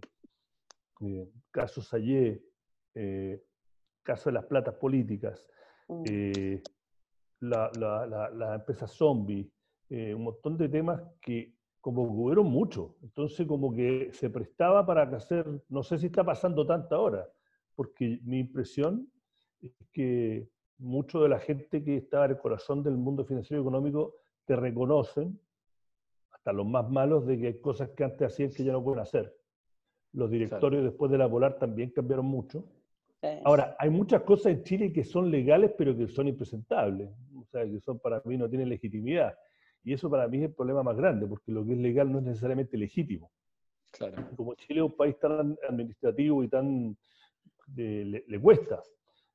eh, 1.01 1.29
caso 1.51 1.81
Sayé, 1.81 2.43
eh, 2.95 3.43
caso 4.03 4.29
de 4.29 4.33
las 4.33 4.45
platas 4.45 4.75
políticas, 4.75 5.45
Mm. 5.89 6.03
eh, 6.05 6.61
la, 7.39 7.71
la, 7.79 8.05
la, 8.05 8.29
la 8.29 8.55
empresa 8.55 8.87
zombie, 8.87 9.49
eh, 9.89 10.13
un 10.13 10.23
montón 10.23 10.57
de 10.57 10.67
temas 10.67 11.01
que 11.21 11.53
como 11.87 12.05
que 12.05 12.19
hubieron 12.19 12.47
mucho. 12.47 12.97
Entonces 13.01 13.47
como 13.47 13.73
que 13.73 14.09
se 14.11 14.29
prestaba 14.29 14.85
para 14.85 15.03
hacer, 15.03 15.47
no 15.69 15.83
sé 15.83 15.97
si 15.97 16.07
está 16.07 16.21
pasando 16.21 16.67
tanto 16.67 16.93
ahora, 16.93 17.25
porque 17.77 18.19
mi 18.25 18.39
impresión 18.39 19.09
es 19.61 19.71
que 19.93 20.49
mucho 20.79 21.23
de 21.23 21.29
la 21.29 21.39
gente 21.39 21.85
que 21.85 21.95
estaba 21.95 22.25
en 22.25 22.31
el 22.31 22.39
corazón 22.39 22.83
del 22.83 22.97
mundo 22.97 23.23
financiero 23.23 23.61
y 23.61 23.65
económico 23.65 24.15
te 24.43 24.57
reconocen, 24.57 25.39
hasta 26.33 26.51
los 26.51 26.65
más 26.65 26.89
malos, 26.89 27.25
de 27.25 27.39
que 27.39 27.47
hay 27.47 27.61
cosas 27.61 27.91
que 27.91 28.03
antes 28.03 28.33
hacían 28.33 28.51
que 28.51 28.65
ya 28.65 28.73
no 28.73 28.83
pueden 28.83 28.99
hacer. 28.99 29.33
Los 30.11 30.29
directorios 30.29 30.83
después 30.83 31.09
de 31.09 31.19
la 31.19 31.29
Polar 31.29 31.57
también 31.57 31.91
cambiaron 31.91 32.25
mucho. 32.25 32.65
Ahora, 33.45 33.77
hay 33.79 33.89
muchas 33.89 34.23
cosas 34.23 34.47
en 34.47 34.63
Chile 34.63 34.91
que 34.91 35.05
son 35.05 35.31
legales, 35.31 35.71
pero 35.77 35.95
que 35.95 36.09
son 36.09 36.27
impresentables. 36.27 37.09
O 37.33 37.45
sea, 37.45 37.63
que 37.63 37.79
son 37.79 37.97
para 37.97 38.21
mí 38.25 38.35
no 38.35 38.49
tienen 38.49 38.67
legitimidad. 38.67 39.37
Y 39.87 39.93
eso 39.93 40.09
para 40.09 40.27
mí 40.27 40.39
es 40.39 40.49
el 40.49 40.53
problema 40.53 40.83
más 40.83 40.97
grande, 40.97 41.25
porque 41.25 41.49
lo 41.49 41.65
que 41.65 41.71
es 41.71 41.77
legal 41.79 42.11
no 42.11 42.17
es 42.19 42.25
necesariamente 42.25 42.77
legítimo. 42.77 43.31
Claro. 43.91 44.17
Como 44.35 44.53
Chile 44.55 44.81
es 44.81 44.85
un 44.85 44.97
país 44.97 45.17
tan 45.17 45.57
administrativo 45.65 46.43
y 46.43 46.49
tan... 46.49 46.97
eh, 47.77 48.03
le, 48.05 48.25
le 48.27 48.39
cuesta. 48.41 48.83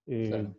Eh, 0.06 0.28
Claro. 0.28 0.54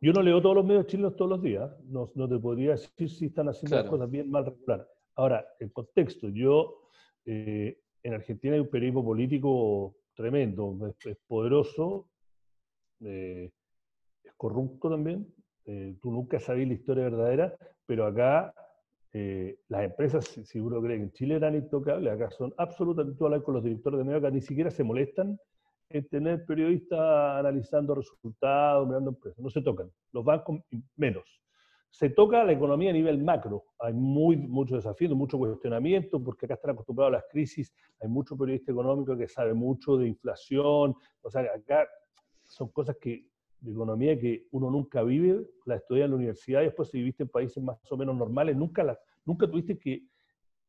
Yo 0.00 0.12
no 0.12 0.22
leo 0.22 0.40
todos 0.40 0.54
los 0.54 0.64
medios 0.64 0.86
chilenos 0.86 1.16
todos 1.16 1.28
los 1.28 1.42
días. 1.42 1.68
No, 1.86 2.12
no 2.14 2.28
te 2.28 2.38
podría 2.38 2.70
decir 2.70 3.10
si 3.10 3.26
están 3.26 3.48
haciendo 3.48 3.78
las 3.78 3.90
cosas 3.90 4.08
bien, 4.08 4.30
mal, 4.30 4.44
regular. 4.44 4.88
Ahora, 5.16 5.44
el 5.58 5.72
contexto. 5.72 6.28
Yo, 6.28 6.88
eh, 7.26 7.80
en 8.04 8.14
Argentina 8.14 8.54
hay 8.54 8.60
un 8.60 8.70
periodismo 8.70 9.04
político 9.04 9.96
tremendo, 10.14 10.78
es, 10.86 11.04
es 11.04 11.18
poderoso, 11.26 12.06
eh, 13.00 13.50
es 14.22 14.32
corrupto 14.36 14.88
también. 14.88 15.26
tú 15.64 16.12
nunca 16.12 16.38
sabes 16.38 16.68
la 16.68 16.74
historia 16.74 17.02
verdadera, 17.02 17.56
pero 17.84 18.06
acá 18.06 18.54
eh, 19.12 19.58
las 19.68 19.84
empresas, 19.84 20.24
si, 20.26 20.60
uno 20.60 20.82
que 20.82 20.94
en 20.94 21.12
Chile 21.12 21.36
eran 21.36 21.54
intocables, 21.54 22.12
acá 22.12 22.30
son 22.30 22.52
absolutamente, 22.58 23.18
tú 23.18 23.24
hablas 23.24 23.42
con 23.42 23.54
los 23.54 23.64
directores 23.64 23.98
de 23.98 24.04
medios, 24.04 24.22
acá 24.22 24.30
ni 24.30 24.42
siquiera 24.42 24.70
se 24.70 24.84
molestan 24.84 25.38
en 25.90 26.06
tener 26.08 26.44
periodistas 26.44 27.00
analizando 27.00 27.94
resultados, 27.94 28.86
mirando 28.86 29.10
empresas, 29.10 29.38
no 29.38 29.48
se 29.48 29.62
tocan, 29.62 29.90
los 30.12 30.24
bancos 30.24 30.60
menos. 30.96 31.24
Se 31.90 32.10
toca 32.10 32.44
la 32.44 32.52
economía 32.52 32.90
a 32.90 32.92
nivel 32.92 33.22
macro, 33.24 33.64
hay 33.78 33.94
muy, 33.94 34.36
mucho 34.36 34.76
desafío, 34.76 35.16
mucho 35.16 35.38
cuestionamiento, 35.38 36.22
porque 36.22 36.44
acá 36.44 36.54
están 36.54 36.72
acostumbrados 36.72 37.14
a 37.14 37.16
las 37.16 37.24
crisis, 37.30 37.72
hay 38.00 38.08
mucho 38.08 38.36
periodista 38.36 38.72
económico 38.72 39.16
que 39.16 39.26
sabe 39.26 39.54
mucho 39.54 39.96
de 39.96 40.08
inflación, 40.08 40.94
o 41.22 41.30
sea, 41.30 41.42
acá 41.56 41.88
son 42.44 42.68
cosas 42.68 42.96
que 43.00 43.26
de 43.60 43.72
economía 43.72 44.18
que 44.18 44.46
uno 44.52 44.70
nunca 44.70 45.02
vive, 45.02 45.44
la 45.66 45.76
estudia 45.76 46.04
en 46.04 46.10
la 46.10 46.16
universidad 46.16 46.60
y 46.62 46.66
después 46.66 46.88
si 46.90 46.98
viviste 46.98 47.24
en 47.24 47.28
países 47.28 47.62
más 47.62 47.78
o 47.90 47.96
menos 47.96 48.16
normales, 48.16 48.56
nunca, 48.56 48.84
la, 48.84 48.98
nunca 49.24 49.50
tuviste 49.50 49.78
que, 49.78 50.04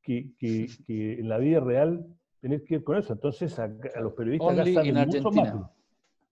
que, 0.01 0.31
que, 0.37 0.67
que 0.87 1.13
en 1.19 1.29
la 1.29 1.37
vida 1.37 1.59
real 1.59 2.05
tener 2.41 2.63
que 2.63 2.75
ir 2.75 2.83
con 2.83 2.97
eso. 2.97 3.13
Entonces, 3.13 3.57
a 3.59 3.67
los 3.67 4.13
periodistas 4.13 4.49
acá 4.49 4.61
Only 4.61 4.73
saben 4.73 4.89
in 4.89 4.95
mucho 4.95 5.17
Argentina. 5.17 5.43
macro. 5.43 5.71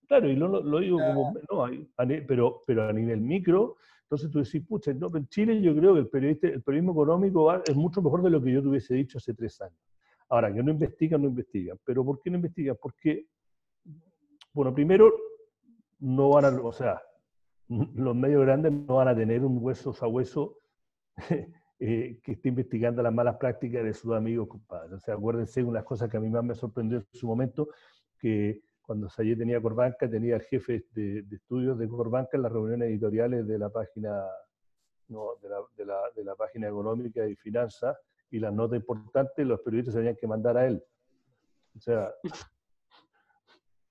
Claro, 0.08 0.30
y 0.30 0.36
lo, 0.38 0.48
lo- 0.64 0.80
digo 0.80 1.00
como, 1.00 1.34
no, 1.52 1.66
pero, 2.26 2.62
pero 2.66 2.88
a 2.88 2.94
nivel 2.94 3.20
micro, 3.20 3.76
entonces 4.04 4.32
tú 4.32 4.40
decís, 4.42 4.66
pucha, 4.66 4.94
no, 4.94 5.10
pero 5.12 5.20
en 5.22 5.28
Chile 5.28 5.62
yo 5.62 5.76
creo 5.76 5.96
que 5.96 6.00
el, 6.00 6.08
periodista, 6.08 6.48
el 6.48 6.64
periodismo 6.64 6.94
económico 6.94 7.44
va- 7.44 7.62
es 7.68 7.76
mucho 7.76 8.02
mejor 8.02 8.24
de 8.24 8.30
lo 8.30 8.42
que 8.42 8.54
yo 8.54 8.62
te 8.62 8.70
hubiese 8.70 8.94
dicho 8.96 9.18
hace 9.18 9.34
tres 9.34 9.60
años. 9.62 9.78
Ahora, 10.30 10.54
que 10.54 10.64
no 10.64 10.72
investigan, 10.72 11.22
no 11.22 11.28
investigan. 11.28 11.78
¿Pero 11.84 12.06
por 12.06 12.22
qué 12.22 12.30
no 12.30 12.38
investigan? 12.38 12.78
Porque, 12.82 13.26
bueno, 14.54 14.74
primero, 14.74 15.12
no 16.00 16.30
van 16.30 16.46
a, 16.46 16.50
o 16.62 16.72
sea, 16.72 17.02
los 17.70 18.16
medios 18.16 18.42
grandes 18.44 18.72
no 18.72 18.96
van 18.96 19.10
a 19.10 19.16
tener 19.16 19.44
un 19.44 19.58
hueso 19.62 19.96
a 20.00 20.08
hueso 20.08 20.58
eh, 21.80 22.20
que 22.24 22.32
esté 22.32 22.50
investigando 22.50 23.04
las 23.04 23.14
malas 23.14 23.38
prácticas 23.38 23.84
de 23.84 23.94
sus 23.94 24.14
amigos, 24.14 24.48
compadre. 24.48 24.96
O 24.96 25.00
sea, 25.00 25.16
acuérdense 25.16 25.62
de 25.62 25.68
unas 25.68 25.84
cosas 25.84 26.10
que 26.10 26.18
a 26.18 26.20
mí 26.20 26.30
más 26.30 26.44
me 26.44 26.56
sorprendió 26.56 27.00
en 27.00 27.08
su 27.12 27.28
momento, 27.28 27.70
que 28.20 28.62
cuando 28.82 29.10
Sayé 29.10 29.36
tenía 29.36 29.62
Corbanca, 29.62 30.10
tenía 30.10 30.36
el 30.36 30.44
jefe 30.44 30.86
de, 30.92 31.26
estudios 31.32 31.78
de 31.78 31.90
Corbanca 31.90 32.38
en 32.38 32.44
las 32.44 32.52
reuniones 32.52 32.90
editoriales 32.90 33.46
de 33.46 33.60
la 33.60 33.70
página, 33.70 34.26
no, 35.10 35.36
de, 35.42 35.50
la, 35.86 36.00
de, 36.16 36.24
la, 36.24 36.36
página 36.36 36.70
económica 36.70 37.28
y 37.28 37.36
finanzas, 37.36 37.98
y 38.32 38.40
las 38.40 38.54
notas 38.54 38.80
importantes 38.80 39.46
los 39.46 39.60
periodistas 39.60 39.96
tenían 39.96 40.16
que 40.16 40.28
mandar 40.28 40.58
a 40.58 40.68
él. 40.68 40.82
O 41.76 41.80
sea, 41.80 42.14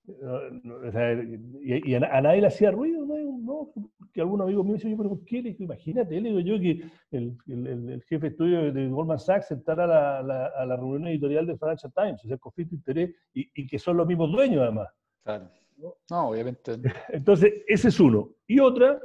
o 0.09 0.91
sea, 0.93 1.13
y, 1.15 1.91
y 1.91 1.95
a, 1.95 1.99
a 2.17 2.21
nadie 2.21 2.41
le 2.41 2.47
hacía 2.47 2.71
ruido, 2.71 3.05
¿no? 3.05 3.17
no 3.41 3.71
que 4.13 4.21
algún 4.21 4.41
amigo 4.41 4.63
mío 4.65 4.75
dice, 4.75 4.91
yo, 4.91 4.97
pero 4.97 5.11
¿por 5.11 5.25
qué? 5.25 5.43
Le 5.43 5.51
digo, 5.51 5.65
imagínate, 5.65 6.21
le 6.21 6.29
digo 6.29 6.41
yo 6.41 6.61
que 6.61 6.83
el, 7.11 7.37
el, 7.49 7.67
el- 7.67 7.91
el 7.91 8.03
jefe 8.05 8.27
de 8.27 8.29
estudio 8.29 8.73
de 8.73 8.89
Goldman 8.89 9.19
Sachs 9.19 9.49
sentara 9.49 9.85
a 9.85 9.87
la, 9.87 10.23
la- 10.23 10.47
a 10.57 10.67
la 10.67 10.77
reunión 10.77 11.07
editorial 11.09 11.47
de 11.47 11.57
Financial 11.59 11.93
Times, 11.93 12.25
o 12.25 12.29
sea, 12.29 12.39
conflicto 12.39 12.71
de 12.71 12.77
interés, 12.77 13.15
y, 13.35 13.51
y 13.55 13.67
que 13.67 13.79
son 13.79 13.97
los 13.97 14.07
mismos 14.07 14.31
dueños 14.33 14.63
además. 14.63 14.89
Claro. 15.25 15.51
No, 16.11 16.29
obviamente. 16.29 16.73
Entonces, 17.11 17.53
ese 17.67 17.89
es 17.89 18.01
uno. 18.01 18.31
Y 18.47 18.61
otra, 18.61 19.01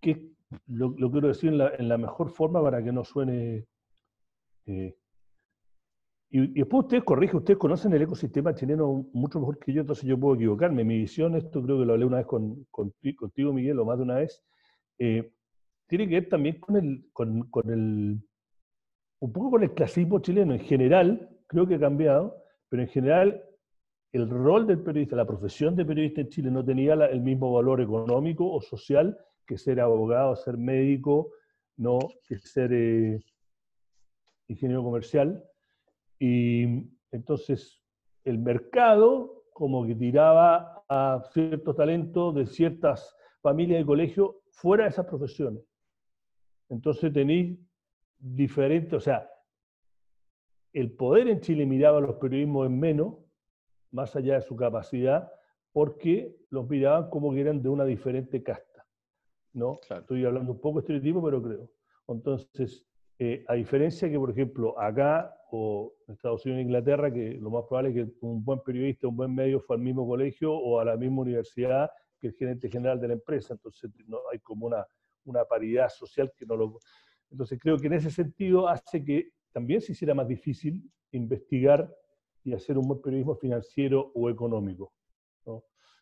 que 0.00 0.30
lo, 0.68 0.94
lo 0.98 1.10
quiero 1.10 1.28
decir 1.28 1.50
en 1.50 1.58
la, 1.58 1.72
en 1.76 1.88
la 1.88 1.98
mejor 1.98 2.30
forma 2.30 2.62
para 2.62 2.82
que 2.84 2.92
no 2.92 3.02
suene... 3.04 3.66
eh, 4.66 4.94
y, 6.36 6.48
después 6.48 6.84
ustedes 6.84 7.04
corrigen, 7.04 7.36
ustedes 7.36 7.58
conocen 7.58 7.92
el 7.92 8.02
ecosistema 8.02 8.54
chileno 8.54 9.06
mucho 9.12 9.38
mejor 9.38 9.58
que 9.58 9.72
yo, 9.72 9.82
entonces 9.82 10.04
yo 10.04 10.18
puedo 10.18 10.34
equivocarme. 10.34 10.82
Mi 10.82 10.98
visión, 10.98 11.36
esto 11.36 11.62
creo 11.62 11.78
que 11.78 11.84
lo 11.86 11.92
hablé 11.92 12.04
una 12.04 12.16
vez 12.18 12.26
con, 12.26 12.64
con- 12.70 12.92
contigo, 13.16 13.52
Miguel, 13.52 13.78
o 13.78 13.84
más 13.84 13.98
de 13.98 14.02
una 14.02 14.16
vez, 14.16 14.42
eh, 14.98 15.32
tiene 15.86 16.08
que 16.08 16.14
ver 16.14 16.28
también 16.28 16.58
con 16.58 16.76
el, 16.76 17.06
con, 17.12 17.70
el, 17.70 18.20
un 19.20 19.32
poco 19.32 19.52
con 19.52 19.62
el 19.62 19.74
clasismo 19.74 20.18
chileno. 20.18 20.54
En 20.54 20.60
general, 20.60 21.30
creo 21.46 21.68
que 21.68 21.76
ha 21.76 21.80
cambiado, 21.80 22.42
pero 22.68 22.82
en 22.82 22.88
general 22.88 23.44
el 24.12 24.28
rol 24.28 24.66
del 24.66 24.80
periodista, 24.80 25.14
la 25.14 25.26
profesión 25.26 25.76
de 25.76 25.84
periodista 25.84 26.20
en 26.20 26.28
Chile 26.30 26.50
no 26.50 26.64
tenía 26.64 26.94
el 26.94 27.20
mismo 27.20 27.52
valor 27.52 27.80
económico 27.80 28.50
o 28.50 28.60
social 28.60 29.16
que 29.46 29.56
ser 29.58 29.80
abogado, 29.80 30.34
ser 30.36 30.56
médico, 30.56 31.30
no 31.76 31.98
que 32.26 32.38
ser 32.38 32.72
eh, 32.72 33.20
ingeniero 34.48 34.82
comercial. 34.82 35.44
Y 36.26 36.90
entonces 37.10 37.84
el 38.24 38.38
mercado 38.38 39.44
como 39.52 39.86
que 39.86 39.94
tiraba 39.94 40.82
a 40.88 41.22
ciertos 41.34 41.76
talentos 41.76 42.34
de 42.34 42.46
ciertas 42.46 43.14
familias 43.42 43.82
y 43.82 43.84
colegios 43.84 44.30
fuera 44.50 44.84
de 44.84 44.90
esas 44.90 45.04
profesiones. 45.04 45.62
Entonces 46.70 47.12
tenéis 47.12 47.58
diferentes, 48.18 48.94
o 48.94 49.00
sea, 49.00 49.30
el 50.72 50.92
poder 50.92 51.28
en 51.28 51.40
Chile 51.40 51.66
miraba 51.66 51.98
a 51.98 52.00
los 52.00 52.16
periodismos 52.16 52.68
en 52.68 52.80
menos, 52.80 53.16
más 53.90 54.16
allá 54.16 54.36
de 54.36 54.40
su 54.40 54.56
capacidad, 54.56 55.30
porque 55.72 56.34
los 56.48 56.66
miraban 56.70 57.10
como 57.10 57.34
que 57.34 57.42
eran 57.42 57.62
de 57.62 57.68
una 57.68 57.84
diferente 57.84 58.42
casta. 58.42 58.86
¿no? 59.52 59.78
Estoy 59.90 60.24
hablando 60.24 60.52
un 60.52 60.60
poco 60.60 60.78
estereotipo, 60.78 61.22
pero 61.22 61.42
creo. 61.42 61.70
Entonces, 62.08 62.86
eh, 63.18 63.44
a 63.46 63.54
diferencia 63.54 64.10
que, 64.10 64.18
por 64.18 64.30
ejemplo, 64.30 64.78
acá 64.80 65.34
o 65.50 65.94
en 66.08 66.14
Estados 66.14 66.44
Unidos 66.44 66.60
e 66.60 66.62
Inglaterra, 66.62 67.12
que 67.12 67.34
lo 67.40 67.50
más 67.50 67.64
probable 67.64 67.90
es 67.90 67.94
que 67.94 68.12
un 68.20 68.44
buen 68.44 68.60
periodista, 68.60 69.06
un 69.06 69.16
buen 69.16 69.34
medio 69.34 69.60
fue 69.60 69.76
al 69.76 69.82
mismo 69.82 70.06
colegio 70.06 70.52
o 70.52 70.80
a 70.80 70.84
la 70.84 70.96
misma 70.96 71.22
universidad 71.22 71.90
que 72.20 72.28
el 72.28 72.34
gerente 72.34 72.68
general 72.68 73.00
de 73.00 73.08
la 73.08 73.14
empresa. 73.14 73.54
Entonces, 73.54 73.90
no 74.06 74.18
hay 74.32 74.40
como 74.40 74.66
una, 74.66 74.84
una 75.24 75.44
paridad 75.44 75.88
social 75.88 76.32
que 76.36 76.44
no 76.44 76.56
lo... 76.56 76.78
Entonces, 77.30 77.58
creo 77.60 77.78
que 77.78 77.86
en 77.86 77.92
ese 77.94 78.10
sentido 78.10 78.68
hace 78.68 79.04
que 79.04 79.30
también 79.52 79.80
se 79.80 79.92
hiciera 79.92 80.14
más 80.14 80.26
difícil 80.26 80.82
investigar 81.12 81.88
y 82.42 82.52
hacer 82.52 82.76
un 82.76 82.88
buen 82.88 83.00
periodismo 83.00 83.36
financiero 83.36 84.10
o 84.14 84.28
económico. 84.28 84.92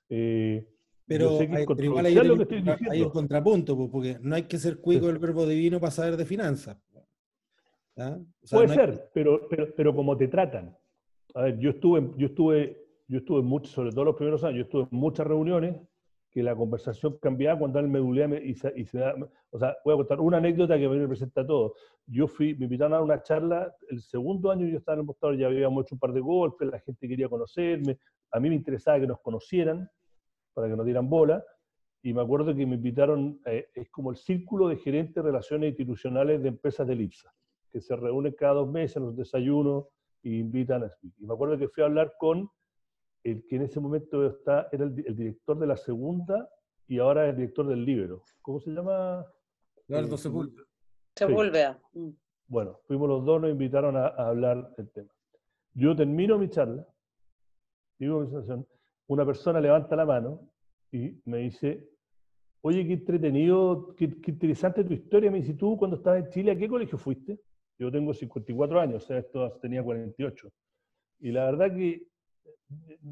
Eh, 0.08 0.66
pero, 1.06 1.38
hay, 1.38 1.84
igual 1.84 2.06
hay, 2.06 3.02
un 3.02 3.10
contrapunto, 3.10 3.90
porque 3.90 4.18
no 4.20 4.34
hay 4.34 4.44
que 4.44 4.58
ser 4.58 4.78
cuico 4.78 5.06
del 5.06 5.18
verbo 5.18 5.46
divino 5.46 5.80
para 5.80 5.90
saber 5.90 6.16
de 6.16 6.24
finanzas. 6.24 6.78
¿Ah? 7.96 8.18
Puede 8.50 8.68
ser, 8.68 9.10
pero, 9.12 9.48
pero, 9.48 9.68
pero 9.76 9.94
como 9.94 10.16
te 10.16 10.28
tratan. 10.28 10.76
A 11.34 11.42
ver, 11.42 11.58
yo 11.58 11.70
estuve, 11.70 12.12
yo 12.16 12.26
estuve, 12.26 12.86
yo 13.08 13.18
estuve 13.18 13.42
mucho, 13.42 13.70
sobre 13.70 13.90
todo 13.90 14.04
los 14.04 14.16
primeros 14.16 14.44
años, 14.44 14.56
yo 14.56 14.62
estuve 14.62 14.82
en 14.82 14.98
muchas 14.98 15.26
reuniones 15.26 15.76
que 16.32 16.42
la 16.42 16.56
conversación 16.56 17.18
cambiaba 17.20 17.58
cuando 17.58 17.78
él 17.78 17.88
me 17.88 18.42
y, 18.42 18.54
se, 18.54 18.72
y 18.74 18.86
se 18.86 18.98
da, 18.98 19.14
o 19.50 19.58
sea, 19.58 19.76
voy 19.84 19.92
a 19.92 19.96
contar 19.98 20.18
una 20.18 20.38
anécdota 20.38 20.78
que 20.78 20.88
me 20.88 20.98
representa 20.98 21.46
todo. 21.46 21.74
Yo 22.06 22.26
fui, 22.26 22.54
me 22.54 22.64
invitaron 22.64 22.94
a 22.94 23.02
una 23.02 23.22
charla, 23.22 23.74
el 23.90 24.00
segundo 24.00 24.50
año 24.50 24.66
yo 24.66 24.78
estaba 24.78 24.94
en 24.94 25.00
el 25.00 25.06
mostrador, 25.06 25.36
ya 25.36 25.46
habíamos 25.48 25.84
hecho 25.84 25.94
un 25.94 25.98
par 25.98 26.12
de 26.14 26.20
golpes, 26.20 26.68
la 26.68 26.80
gente 26.80 27.06
quería 27.06 27.28
conocerme, 27.28 27.98
a 28.30 28.40
mí 28.40 28.48
me 28.48 28.54
interesaba 28.54 28.98
que 28.98 29.06
nos 29.06 29.20
conocieran, 29.20 29.90
para 30.54 30.68
que 30.68 30.76
nos 30.76 30.86
dieran 30.86 31.10
bola, 31.10 31.44
y 32.02 32.14
me 32.14 32.22
acuerdo 32.22 32.54
que 32.54 32.64
me 32.64 32.76
invitaron, 32.76 33.38
eh, 33.44 33.68
es 33.74 33.90
como 33.90 34.10
el 34.10 34.16
círculo 34.16 34.68
de 34.68 34.76
gerentes 34.76 35.14
de 35.14 35.22
relaciones 35.22 35.68
institucionales 35.68 36.42
de 36.42 36.48
empresas 36.48 36.86
de 36.86 36.94
IPSA, 36.94 37.32
que 37.72 37.80
se 37.80 37.96
reúnen 37.96 38.34
cada 38.34 38.54
dos 38.54 38.70
meses 38.70 38.98
en 38.98 39.06
los 39.06 39.16
desayunos 39.16 39.86
y 40.22 40.38
invitan 40.38 40.84
a 40.84 40.90
Y 41.02 41.26
me 41.26 41.34
acuerdo 41.34 41.58
que 41.58 41.68
fui 41.68 41.82
a 41.82 41.86
hablar 41.86 42.14
con 42.18 42.48
el 43.24 43.46
que 43.46 43.56
en 43.56 43.62
ese 43.62 43.80
momento 43.80 44.26
está, 44.26 44.68
era 44.72 44.84
el, 44.84 44.94
director 44.94 45.58
de 45.58 45.66
la 45.66 45.76
segunda 45.76 46.48
y 46.86 46.98
ahora 46.98 47.24
es 47.24 47.30
el 47.30 47.36
director 47.36 47.66
del 47.66 47.84
Libero. 47.84 48.22
¿Cómo 48.42 48.60
se 48.60 48.70
llama? 48.70 49.24
Eduardo 49.88 50.16
Sepúlveda. 50.16 50.62
Sepúlveda. 51.16 51.80
Mm. 51.94 52.10
Bueno, 52.48 52.80
fuimos 52.86 53.08
los 53.08 53.24
dos, 53.24 53.40
nos 53.40 53.50
invitaron 53.50 53.96
a, 53.96 54.08
hablar 54.08 54.74
del 54.76 54.90
tema. 54.90 55.10
Yo 55.74 55.96
termino 55.96 56.38
mi 56.38 56.50
charla, 56.50 56.86
digo 57.98 58.20
mi 58.20 58.64
una 59.06 59.24
persona 59.24 59.60
levanta 59.60 59.96
la 59.96 60.04
mano 60.04 60.50
y 60.90 61.20
me 61.24 61.38
dice, 61.38 61.88
oye, 62.60 62.86
qué 62.86 62.94
entretenido, 62.94 63.94
qué, 63.96 64.04
interesante 64.04 64.84
tu 64.84 64.92
historia. 64.92 65.30
Me 65.30 65.40
dice, 65.40 65.54
tú 65.54 65.76
cuando 65.76 65.96
estabas 65.96 66.24
en 66.24 66.30
Chile, 66.30 66.52
¿a 66.52 66.56
qué 66.56 66.68
colegio 66.68 66.98
fuiste? 66.98 67.40
Yo 67.82 67.90
tengo 67.90 68.14
54 68.14 68.80
años, 68.80 69.02
o 69.02 69.06
sea, 69.08 69.18
esto 69.18 69.58
tenía 69.60 69.82
48. 69.82 70.52
Y 71.18 71.32
la 71.32 71.46
verdad 71.50 71.74
que 71.74 72.06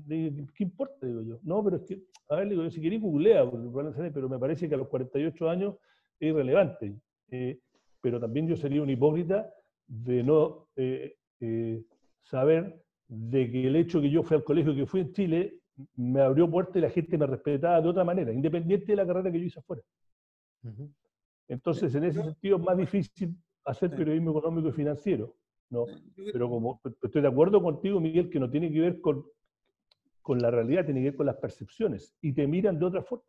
¿qué 0.09 0.63
importa? 0.63 1.05
Digo 1.05 1.23
yo. 1.23 1.41
No, 1.43 1.65
pero 1.65 1.79
es 1.79 1.83
que, 1.83 2.01
a 2.29 2.37
ver, 2.37 2.49
digo 2.49 2.63
yo, 2.63 2.71
si 2.71 2.81
queréis 2.81 3.03
googlea, 3.03 3.51
pero 3.51 4.29
me 4.29 4.39
parece 4.39 4.69
que 4.69 4.77
a 4.77 4.79
los 4.79 4.87
48 4.87 5.51
años 5.51 5.75
es 6.21 6.31
irrelevante. 6.31 6.95
Eh, 7.33 7.59
pero 8.01 8.21
también 8.21 8.47
yo 8.47 8.55
sería 8.55 8.81
un 8.81 8.91
hipócrita 8.91 9.53
de 9.89 10.23
no 10.23 10.69
eh, 10.77 11.17
eh, 11.41 11.83
saber 12.23 12.81
de 13.09 13.51
que 13.51 13.67
el 13.67 13.75
hecho 13.75 14.01
que 14.01 14.09
yo 14.09 14.23
fui 14.23 14.37
al 14.37 14.45
colegio 14.45 14.73
que 14.73 14.87
fui 14.87 15.01
en 15.01 15.13
Chile 15.13 15.59
me 15.97 16.21
abrió 16.21 16.49
puertas 16.49 16.77
y 16.77 16.81
la 16.81 16.91
gente 16.91 17.19
me 17.19 17.27
respetaba 17.27 17.81
de 17.81 17.89
otra 17.89 18.05
manera, 18.05 18.33
independiente 18.33 18.87
de 18.87 18.97
la 18.97 19.07
carrera 19.07 19.33
que 19.33 19.41
yo 19.41 19.47
hice 19.47 19.59
afuera. 19.59 19.83
Entonces, 21.49 21.93
en 21.97 22.05
ese 22.05 22.23
sentido, 22.23 22.57
es 22.57 22.63
más 22.63 22.77
difícil 22.77 23.35
hacer 23.71 23.91
periodismo 23.91 24.31
económico 24.31 24.69
y 24.69 24.73
financiero. 24.73 25.35
¿no? 25.71 25.87
Pero 26.17 26.49
como 26.49 26.81
estoy 27.03 27.23
de 27.23 27.29
acuerdo 27.29 27.63
contigo, 27.63 28.01
Miguel, 28.01 28.29
que 28.29 28.41
no 28.41 28.51
tiene 28.51 28.73
que 28.73 28.81
ver 28.81 29.01
con 29.01 29.25
con 30.23 30.39
la 30.39 30.51
realidad, 30.51 30.85
tiene 30.85 31.01
que 31.01 31.11
ver 31.11 31.17
con 31.17 31.27
las 31.27 31.37
percepciones 31.37 32.15
y 32.21 32.33
te 32.33 32.47
miran 32.47 32.79
de 32.79 32.87
otra 32.87 33.03
forma. 33.03 33.25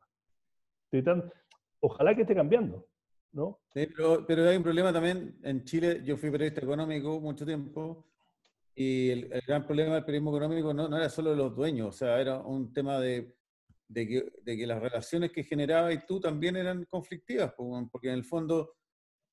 ojalá 1.79 2.15
que 2.15 2.21
esté 2.21 2.35
cambiando, 2.35 2.87
¿no? 3.31 3.59
pero, 3.73 4.25
pero, 4.27 4.47
hay 4.47 4.57
un 4.57 4.63
problema 4.63 4.93
también 4.93 5.39
en 5.43 5.63
Chile. 5.63 6.01
Yo 6.03 6.17
fui 6.17 6.29
periodista 6.29 6.61
económico 6.61 7.19
mucho 7.19 7.45
tiempo 7.45 8.05
y 8.75 9.09
el, 9.09 9.41
gran 9.47 9.65
problema 9.65 9.95
del 9.95 10.05
periodismo 10.05 10.35
económico 10.35 10.73
no, 10.73 10.87
no, 10.87 10.97
era 10.97 11.09
solo 11.09 11.33
los 11.33 11.55
dueños, 11.55 11.87
o 11.87 11.91
sea, 11.91 12.19
era 12.19 12.39
un 12.39 12.71
tema 12.71 12.99
de, 12.99 13.35
de, 13.87 14.07
que, 14.07 14.31
de 14.43 14.57
que, 14.57 14.67
las 14.67 14.81
relaciones 14.81 15.31
que 15.31 15.43
generaba 15.43 15.91
y 15.91 16.05
tú 16.05 16.19
también 16.19 16.55
eran 16.55 16.85
conflictivas, 16.85 17.53
porque 17.91 18.09
en 18.09 18.13
el 18.13 18.23
fondo 18.23 18.75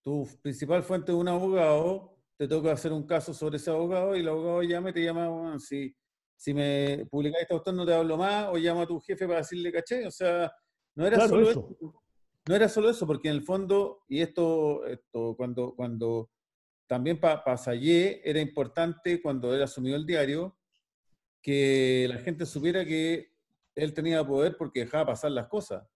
tu 0.02 0.28
principal 0.42 0.82
fuente 0.82 1.12
es 1.12 1.18
un 1.18 1.28
abogado, 1.28 2.16
te 2.36 2.46
toca 2.48 2.72
hacer 2.72 2.92
un 2.92 3.06
caso 3.06 3.34
sobre 3.34 3.56
ese 3.56 3.70
abogado 3.70 4.16
y 4.16 4.20
el 4.20 4.28
abogado 4.28 4.62
llama 4.62 4.90
y 4.90 4.92
te 4.92 5.04
llama, 5.04 5.28
bueno, 5.28 5.58
si 5.58 5.94
si 6.38 6.54
me 6.54 7.04
publicáis 7.10 7.42
esta 7.42 7.54
cuestión 7.54 7.76
no 7.76 7.84
te 7.84 7.92
hablo 7.92 8.16
más, 8.16 8.46
o 8.48 8.56
llamo 8.56 8.82
a 8.82 8.86
tu 8.86 9.00
jefe 9.00 9.26
para 9.26 9.40
decirle 9.40 9.72
caché. 9.72 10.06
O 10.06 10.10
sea, 10.10 10.50
no 10.94 11.04
era 11.04 11.26
solo 11.26 11.50
eso. 11.50 11.76
No 12.48 12.54
era 12.54 12.68
solo 12.68 12.88
eso, 12.90 13.06
porque 13.06 13.28
en 13.28 13.34
el 13.34 13.42
fondo, 13.42 14.04
y 14.08 14.20
esto, 14.22 14.86
esto 14.86 15.34
cuando, 15.36 15.74
cuando 15.74 16.30
también 16.86 17.20
para 17.20 17.44
pa 17.44 17.56
era 17.74 18.40
importante 18.40 19.20
cuando 19.20 19.52
él 19.52 19.62
asumió 19.62 19.96
el 19.96 20.06
diario, 20.06 20.56
que 21.42 22.06
la 22.08 22.18
gente 22.18 22.46
supiera 22.46 22.84
que 22.84 23.32
él 23.74 23.92
tenía 23.92 24.24
poder 24.24 24.56
porque 24.56 24.80
dejaba 24.80 25.06
pasar 25.06 25.32
las 25.32 25.48
cosas. 25.48 25.86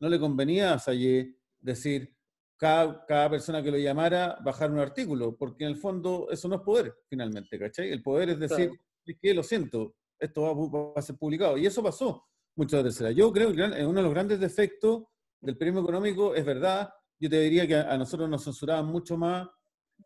No 0.00 0.08
le 0.08 0.18
convenía 0.18 0.72
a 0.72 0.78
Sayé 0.78 1.36
decir, 1.60 2.16
cada, 2.60 3.06
cada, 3.06 3.30
persona 3.30 3.62
que 3.62 3.70
lo 3.70 3.78
llamara, 3.78 4.38
bajar 4.44 4.70
un 4.70 4.80
artículo, 4.80 5.34
porque 5.34 5.64
en 5.64 5.70
el 5.70 5.76
fondo 5.76 6.28
eso 6.30 6.46
no 6.46 6.56
es 6.56 6.60
poder, 6.60 6.94
finalmente, 7.08 7.58
¿cachai? 7.58 7.90
El 7.90 8.02
poder 8.02 8.28
es 8.28 8.38
decir, 8.38 8.70
es 9.06 9.16
que 9.18 9.32
lo 9.32 9.42
siento, 9.42 9.96
esto 10.18 10.70
va, 10.70 10.92
a 10.94 11.02
ser 11.02 11.16
publicado. 11.16 11.56
Y 11.56 11.64
eso 11.64 11.82
pasó 11.82 12.28
muchas 12.54 12.84
veces. 12.84 13.16
Yo 13.16 13.32
creo 13.32 13.54
que 13.54 13.62
uno 13.62 13.94
de 13.94 14.02
los 14.02 14.12
grandes 14.12 14.38
defectos 14.38 15.04
del 15.40 15.56
periodismo 15.56 15.88
económico 15.88 16.34
es 16.34 16.44
verdad. 16.44 16.92
Yo 17.18 17.30
te 17.30 17.40
diría 17.40 17.66
que 17.66 17.76
a, 17.76 17.96
nosotros 17.96 18.28
nos 18.28 18.44
censuraban 18.44 18.84
mucho 18.84 19.16
más 19.16 19.48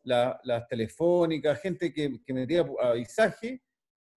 las 0.05 0.69
telefónicas, 0.69 1.61
gente 1.61 1.93
que, 1.93 2.21
que 2.25 2.33
metía 2.33 2.65
avisaje, 2.81 3.65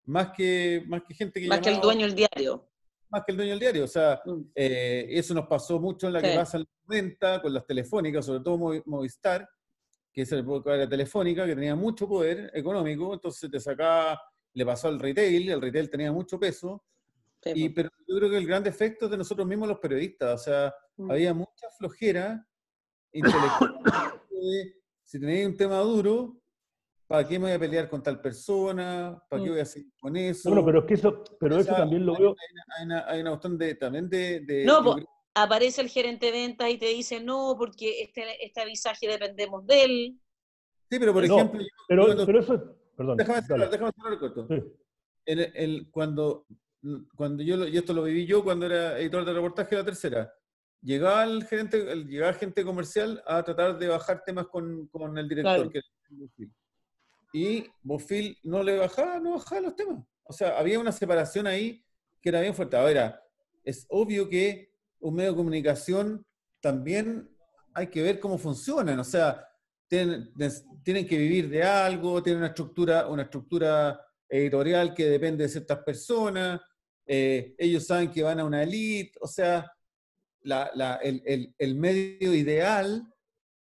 más 0.05 0.31
que, 0.31 0.83
más 0.87 1.01
que 1.07 1.13
gente 1.15 1.41
que 1.41 1.47
Más 1.47 1.59
que 1.59 1.69
el 1.69 1.81
dueño 1.81 2.05
del 2.05 2.15
diario. 2.15 2.69
Más 3.09 3.23
que 3.25 3.31
el 3.31 3.37
dueño 3.37 3.51
del 3.51 3.59
diario. 3.59 3.83
O 3.83 3.87
sea, 3.87 4.21
mm. 4.25 4.41
eh, 4.55 5.07
eso 5.09 5.33
nos 5.33 5.47
pasó 5.47 5.79
mucho 5.79 6.07
en 6.07 6.13
la 6.13 6.21
que 6.21 6.35
pasa 6.35 6.57
en 6.57 6.63
la 6.63 6.69
venta 6.85 7.41
con 7.41 7.53
las 7.53 7.65
telefónicas, 7.65 8.25
sobre 8.25 8.41
todo 8.41 8.81
Movistar, 8.85 9.47
que 10.11 10.23
es 10.23 10.31
el 10.31 10.45
era 10.65 10.89
telefónica, 10.89 11.45
que 11.45 11.55
tenía 11.55 11.75
mucho 11.75 12.07
poder 12.07 12.51
económico, 12.53 13.13
entonces 13.13 13.49
te 13.51 13.59
sacaba 13.59 14.19
le 14.57 14.65
pasó 14.65 14.87
al 14.87 14.99
retail, 14.99 15.51
el 15.51 15.61
retail 15.61 15.87
tenía 15.87 16.11
mucho 16.11 16.39
peso, 16.39 16.83
y, 17.45 17.69
pero 17.69 17.89
yo 18.07 18.17
creo 18.17 18.29
que 18.31 18.37
el 18.37 18.47
gran 18.47 18.63
defecto 18.63 19.05
es 19.05 19.11
de 19.11 19.17
nosotros 19.17 19.47
mismos 19.47 19.67
los 19.67 19.79
periodistas, 19.79 20.41
o 20.41 20.43
sea, 20.43 20.73
mm. 20.97 21.11
había 21.11 21.33
mucha 21.35 21.69
flojera 21.77 22.43
intelectual. 23.11 23.79
si 25.03 25.19
tenéis 25.19 25.45
un 25.45 25.55
tema 25.55 25.77
duro, 25.77 26.41
¿para 27.07 27.27
qué 27.27 27.39
me 27.39 27.45
voy 27.45 27.53
a 27.53 27.59
pelear 27.59 27.89
con 27.89 28.03
tal 28.03 28.21
persona? 28.21 29.23
¿Para 29.29 29.41
qué 29.41 29.49
mm. 29.49 29.53
voy 29.53 29.61
a 29.61 29.65
seguir 29.65 29.91
con 29.99 30.15
eso? 30.15 30.49
Bueno, 30.49 30.65
pero 30.65 30.79
es 30.79 30.85
que 30.85 30.93
eso, 30.95 31.23
pero 31.39 31.57
eso 31.57 31.73
también 31.73 32.05
lo 32.05 32.17
veo. 32.17 32.35
Hay 32.77 32.85
una, 32.85 33.09
hay 33.09 33.21
una, 33.21 33.31
cuestión 33.31 33.57
de, 33.57 33.75
también 33.75 34.09
de. 34.09 34.63
no, 34.65 34.83
pues, 34.83 35.05
aparece 35.33 35.81
el 35.81 35.89
gerente 35.89 36.27
de 36.27 36.31
ventas 36.33 36.69
y 36.69 36.77
te 36.77 36.87
dice, 36.87 37.21
no, 37.21 37.55
porque 37.57 38.01
este, 38.01 38.43
este 38.43 38.61
avisaje 38.61 39.07
dependemos 39.07 39.65
de 39.65 39.83
él. 39.83 40.19
Sí, 40.89 40.99
pero 40.99 41.13
por 41.13 41.23
ejemplo. 41.23 41.63
pero, 41.87 42.25
pero 42.25 42.39
eso 42.39 42.77
Perdón. 42.97 43.17
Déjame 43.17 43.41
cerrar, 43.43 43.69
déjame 43.69 43.91
cerrar 43.91 44.13
el 44.13 44.19
corto. 44.19 44.47
El, 45.25 45.91
cuando, 45.91 46.47
cuando 47.15 47.43
yo, 47.43 47.67
y 47.67 47.77
esto 47.77 47.93
lo 47.93 48.03
viví 48.03 48.25
yo 48.25 48.43
cuando 48.43 48.65
era 48.65 48.97
editor 48.99 49.23
de 49.23 49.33
reportaje 49.33 49.75
de 49.75 49.81
la 49.81 49.85
tercera, 49.85 50.33
llegaba 50.81 51.23
el 51.25 51.45
gerente, 51.45 51.95
llegaba 52.05 52.33
gente 52.33 52.65
comercial 52.65 53.21
a 53.27 53.43
tratar 53.43 53.77
de 53.77 53.87
bajar 53.87 54.23
temas 54.25 54.47
con, 54.47 54.87
con 54.87 55.15
el 55.15 55.29
director, 55.29 55.69
que 55.71 55.81
Y 57.37 57.65
Bofil 57.83 58.37
no 58.43 58.63
le 58.63 58.77
bajaba, 58.77 59.19
no 59.19 59.33
bajaba 59.33 59.61
los 59.61 59.75
temas. 59.75 60.03
O 60.23 60.33
sea, 60.33 60.57
había 60.57 60.79
una 60.79 60.91
separación 60.91 61.45
ahí 61.47 61.83
que 62.21 62.29
era 62.29 62.41
bien 62.41 62.55
fuerte. 62.55 62.75
Ahora, 62.77 63.21
es 63.63 63.85
obvio 63.89 64.27
que 64.27 64.71
un 64.99 65.13
medio 65.15 65.31
de 65.31 65.37
comunicación 65.37 66.25
también 66.59 67.29
hay 67.73 67.87
que 67.87 68.01
ver 68.01 68.19
cómo 68.19 68.37
funcionan. 68.37 68.99
O 68.99 69.03
sea, 69.03 69.45
tienen, 69.87 70.31
tienen 70.83 71.07
que 71.07 71.17
vivir 71.17 71.49
de 71.49 71.63
algo, 71.63 72.21
tienen 72.23 72.39
una 72.39 72.47
estructura, 72.49 73.07
una 73.07 73.23
estructura 73.23 74.01
editorial 74.27 74.93
que 74.93 75.05
depende 75.05 75.43
de 75.43 75.49
ciertas 75.49 75.79
personas. 75.83 76.59
eh, 77.05 77.55
ellos 77.57 77.85
saben 77.85 78.11
que 78.11 78.21
van 78.23 78.39
a 78.39 78.43
una 78.45 78.63
elite, 78.63 79.17
o 79.21 79.27
sea, 79.27 79.71
el, 81.03 81.21
el- 81.25 81.53
el 81.57 81.75
medio 81.75 82.33
ideal 82.33 83.01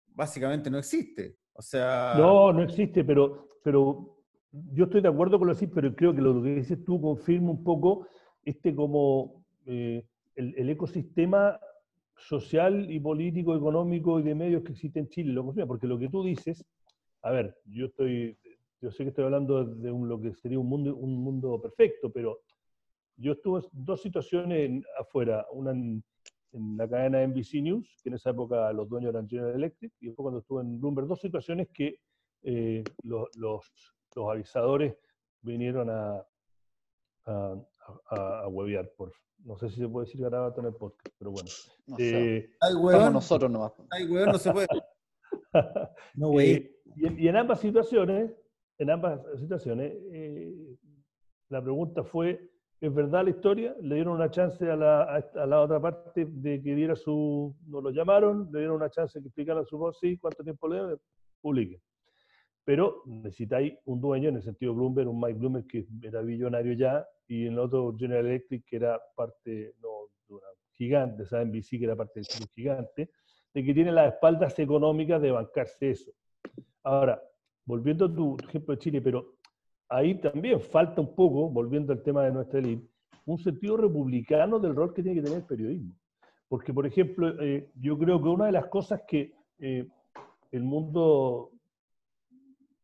básicamente 0.06 0.70
no 0.70 0.78
existe. 0.78 1.36
O 1.52 1.62
sea, 1.62 2.14
No, 2.16 2.52
no 2.52 2.62
existe, 2.62 3.04
pero, 3.04 3.45
pero 3.66 4.16
yo 4.52 4.84
estoy 4.84 5.00
de 5.00 5.08
acuerdo 5.08 5.40
con 5.40 5.48
lo 5.48 5.54
decís, 5.54 5.68
pero 5.74 5.92
creo 5.92 6.14
que 6.14 6.20
lo 6.20 6.40
que 6.40 6.54
dices 6.54 6.84
tú 6.84 7.00
confirma 7.00 7.50
un 7.50 7.64
poco 7.64 8.06
este 8.44 8.72
como 8.76 9.44
eh, 9.66 10.06
el, 10.36 10.70
ecosistema 10.70 11.58
social 12.16 12.88
y 12.88 13.00
político, 13.00 13.56
económico 13.56 14.20
y 14.20 14.22
de 14.22 14.36
medios 14.36 14.62
que 14.62 14.70
existe 14.70 15.00
en 15.00 15.08
Chile, 15.08 15.32
lo 15.32 15.44
confirma, 15.44 15.66
porque 15.66 15.88
lo 15.88 15.98
que 15.98 16.08
tú 16.08 16.22
dices, 16.22 16.64
a 17.22 17.32
ver, 17.32 17.56
yo 17.64 17.86
estoy, 17.86 18.38
yo 18.80 18.92
sé 18.92 19.02
que 19.02 19.08
estoy 19.08 19.24
hablando 19.24 19.64
de 19.64 19.90
un, 19.90 20.08
lo 20.08 20.20
que 20.20 20.32
sería 20.34 20.60
un 20.60 20.68
mundo, 20.68 20.94
un 20.94 21.16
mundo 21.16 21.60
perfecto, 21.60 22.12
pero 22.12 22.42
yo 23.16 23.32
estuve 23.32 23.62
en 23.62 23.66
dos 23.72 24.00
situaciones 24.00 24.84
afuera, 24.96 25.44
una 25.50 25.72
en, 25.72 26.04
en 26.52 26.76
la 26.76 26.88
cadena 26.88 27.26
NBC 27.26 27.54
News, 27.62 27.98
que 28.00 28.10
en 28.10 28.14
esa 28.14 28.30
época 28.30 28.72
los 28.72 28.88
dueños 28.88 29.10
eran 29.10 29.28
General 29.28 29.56
Electric, 29.56 29.92
y 29.98 30.06
después 30.06 30.22
cuando 30.22 30.38
estuve 30.38 30.62
en 30.62 30.80
Bloomberg, 30.80 31.08
dos 31.08 31.20
situaciones 31.20 31.66
que 31.74 31.98
eh, 32.46 32.82
los, 33.02 33.28
los, 33.36 33.70
los 34.14 34.30
avisadores 34.30 34.96
vinieron 35.42 35.90
a, 35.90 36.24
a, 37.26 37.54
a, 38.10 38.40
a 38.44 38.48
huevear, 38.48 38.90
por, 38.96 39.12
no 39.44 39.56
sé 39.58 39.68
si 39.70 39.80
se 39.80 39.88
puede 39.88 40.06
decir 40.06 40.20
garabato 40.22 40.60
en 40.60 40.66
el 40.68 40.74
podcast, 40.74 41.14
pero 41.18 41.30
bueno. 41.32 41.48
No 41.86 41.96
sé, 41.96 42.36
Eh, 42.36 42.50
ay, 42.60 42.72
somos 42.72 42.94
weón, 42.94 43.12
nosotros 43.12 43.50
nomás. 43.50 43.72
ay, 43.90 44.06
weón, 44.06 44.30
no 44.32 44.38
se 44.38 44.52
puede. 44.52 44.66
No, 46.14 46.28
güey. 46.28 46.50
Eh, 46.52 46.76
y, 46.96 47.06
en, 47.06 47.18
y 47.18 47.28
en 47.28 47.36
ambas 47.36 47.60
situaciones, 47.60 48.30
en 48.78 48.90
ambas 48.90 49.20
situaciones, 49.38 49.92
eh, 50.12 50.76
la 51.48 51.62
pregunta 51.62 52.04
fue, 52.04 52.50
¿es 52.80 52.94
verdad 52.94 53.24
la 53.24 53.30
historia? 53.30 53.74
Le 53.80 53.96
dieron 53.96 54.14
una 54.14 54.30
chance 54.30 54.68
a 54.70 54.76
la, 54.76 55.02
a 55.04 55.46
la 55.46 55.60
otra 55.62 55.80
parte 55.80 56.26
de 56.28 56.62
que 56.62 56.74
diera 56.74 56.94
su, 56.94 57.54
no 57.66 57.80
lo 57.80 57.90
llamaron, 57.90 58.48
le 58.52 58.60
dieron 58.60 58.76
una 58.76 58.90
chance 58.90 59.18
de 59.18 59.22
que 59.22 59.28
explicara 59.28 59.64
su 59.64 59.78
voz, 59.78 59.98
sí, 59.98 60.18
cuánto 60.18 60.42
tiempo 60.44 60.68
le 60.68 60.76
dieron, 60.76 61.00
publiquen. 61.40 61.80
Pero 62.66 63.04
necesitáis 63.06 63.74
un 63.84 64.00
dueño, 64.00 64.28
en 64.28 64.36
el 64.36 64.42
sentido 64.42 64.74
Bloomberg, 64.74 65.08
un 65.08 65.20
Mike 65.20 65.38
Bloomberg 65.38 65.66
que 65.68 65.86
era 66.02 66.20
billonario 66.20 66.72
ya, 66.72 67.06
y 67.28 67.46
en 67.46 67.52
el 67.52 67.60
otro 67.60 67.94
General 67.96 68.26
Electric, 68.26 68.64
que 68.66 68.74
era 68.74 69.00
parte, 69.14 69.74
no, 69.80 70.08
de 70.26 70.34
una 70.34 70.46
gigante, 70.72 71.22
esa 71.22 71.44
NBC, 71.44 71.78
que 71.78 71.84
era 71.84 71.94
parte 71.94 72.18
del 72.18 72.26
club 72.26 72.48
gigante, 72.52 73.10
de 73.54 73.64
que 73.64 73.72
tiene 73.72 73.92
las 73.92 74.14
espaldas 74.14 74.58
económicas 74.58 75.22
de 75.22 75.30
bancarse 75.30 75.90
eso. 75.90 76.10
Ahora, 76.82 77.22
volviendo 77.64 78.06
a 78.06 78.12
tu 78.12 78.36
ejemplo 78.48 78.74
de 78.74 78.80
Chile, 78.80 79.00
pero 79.00 79.36
ahí 79.88 80.20
también 80.20 80.60
falta 80.60 81.00
un 81.00 81.14
poco, 81.14 81.48
volviendo 81.48 81.92
al 81.92 82.02
tema 82.02 82.24
de 82.24 82.32
nuestra 82.32 82.58
élite, 82.58 82.84
un 83.26 83.38
sentido 83.38 83.76
republicano 83.76 84.58
del 84.58 84.74
rol 84.74 84.92
que 84.92 85.04
tiene 85.04 85.20
que 85.20 85.24
tener 85.24 85.38
el 85.38 85.46
periodismo. 85.46 85.94
Porque, 86.48 86.74
por 86.74 86.84
ejemplo, 86.84 87.40
eh, 87.40 87.70
yo 87.80 87.96
creo 87.96 88.20
que 88.20 88.28
una 88.28 88.46
de 88.46 88.52
las 88.52 88.66
cosas 88.66 89.02
que 89.06 89.34
eh, 89.60 89.86
el 90.50 90.62
mundo 90.64 91.52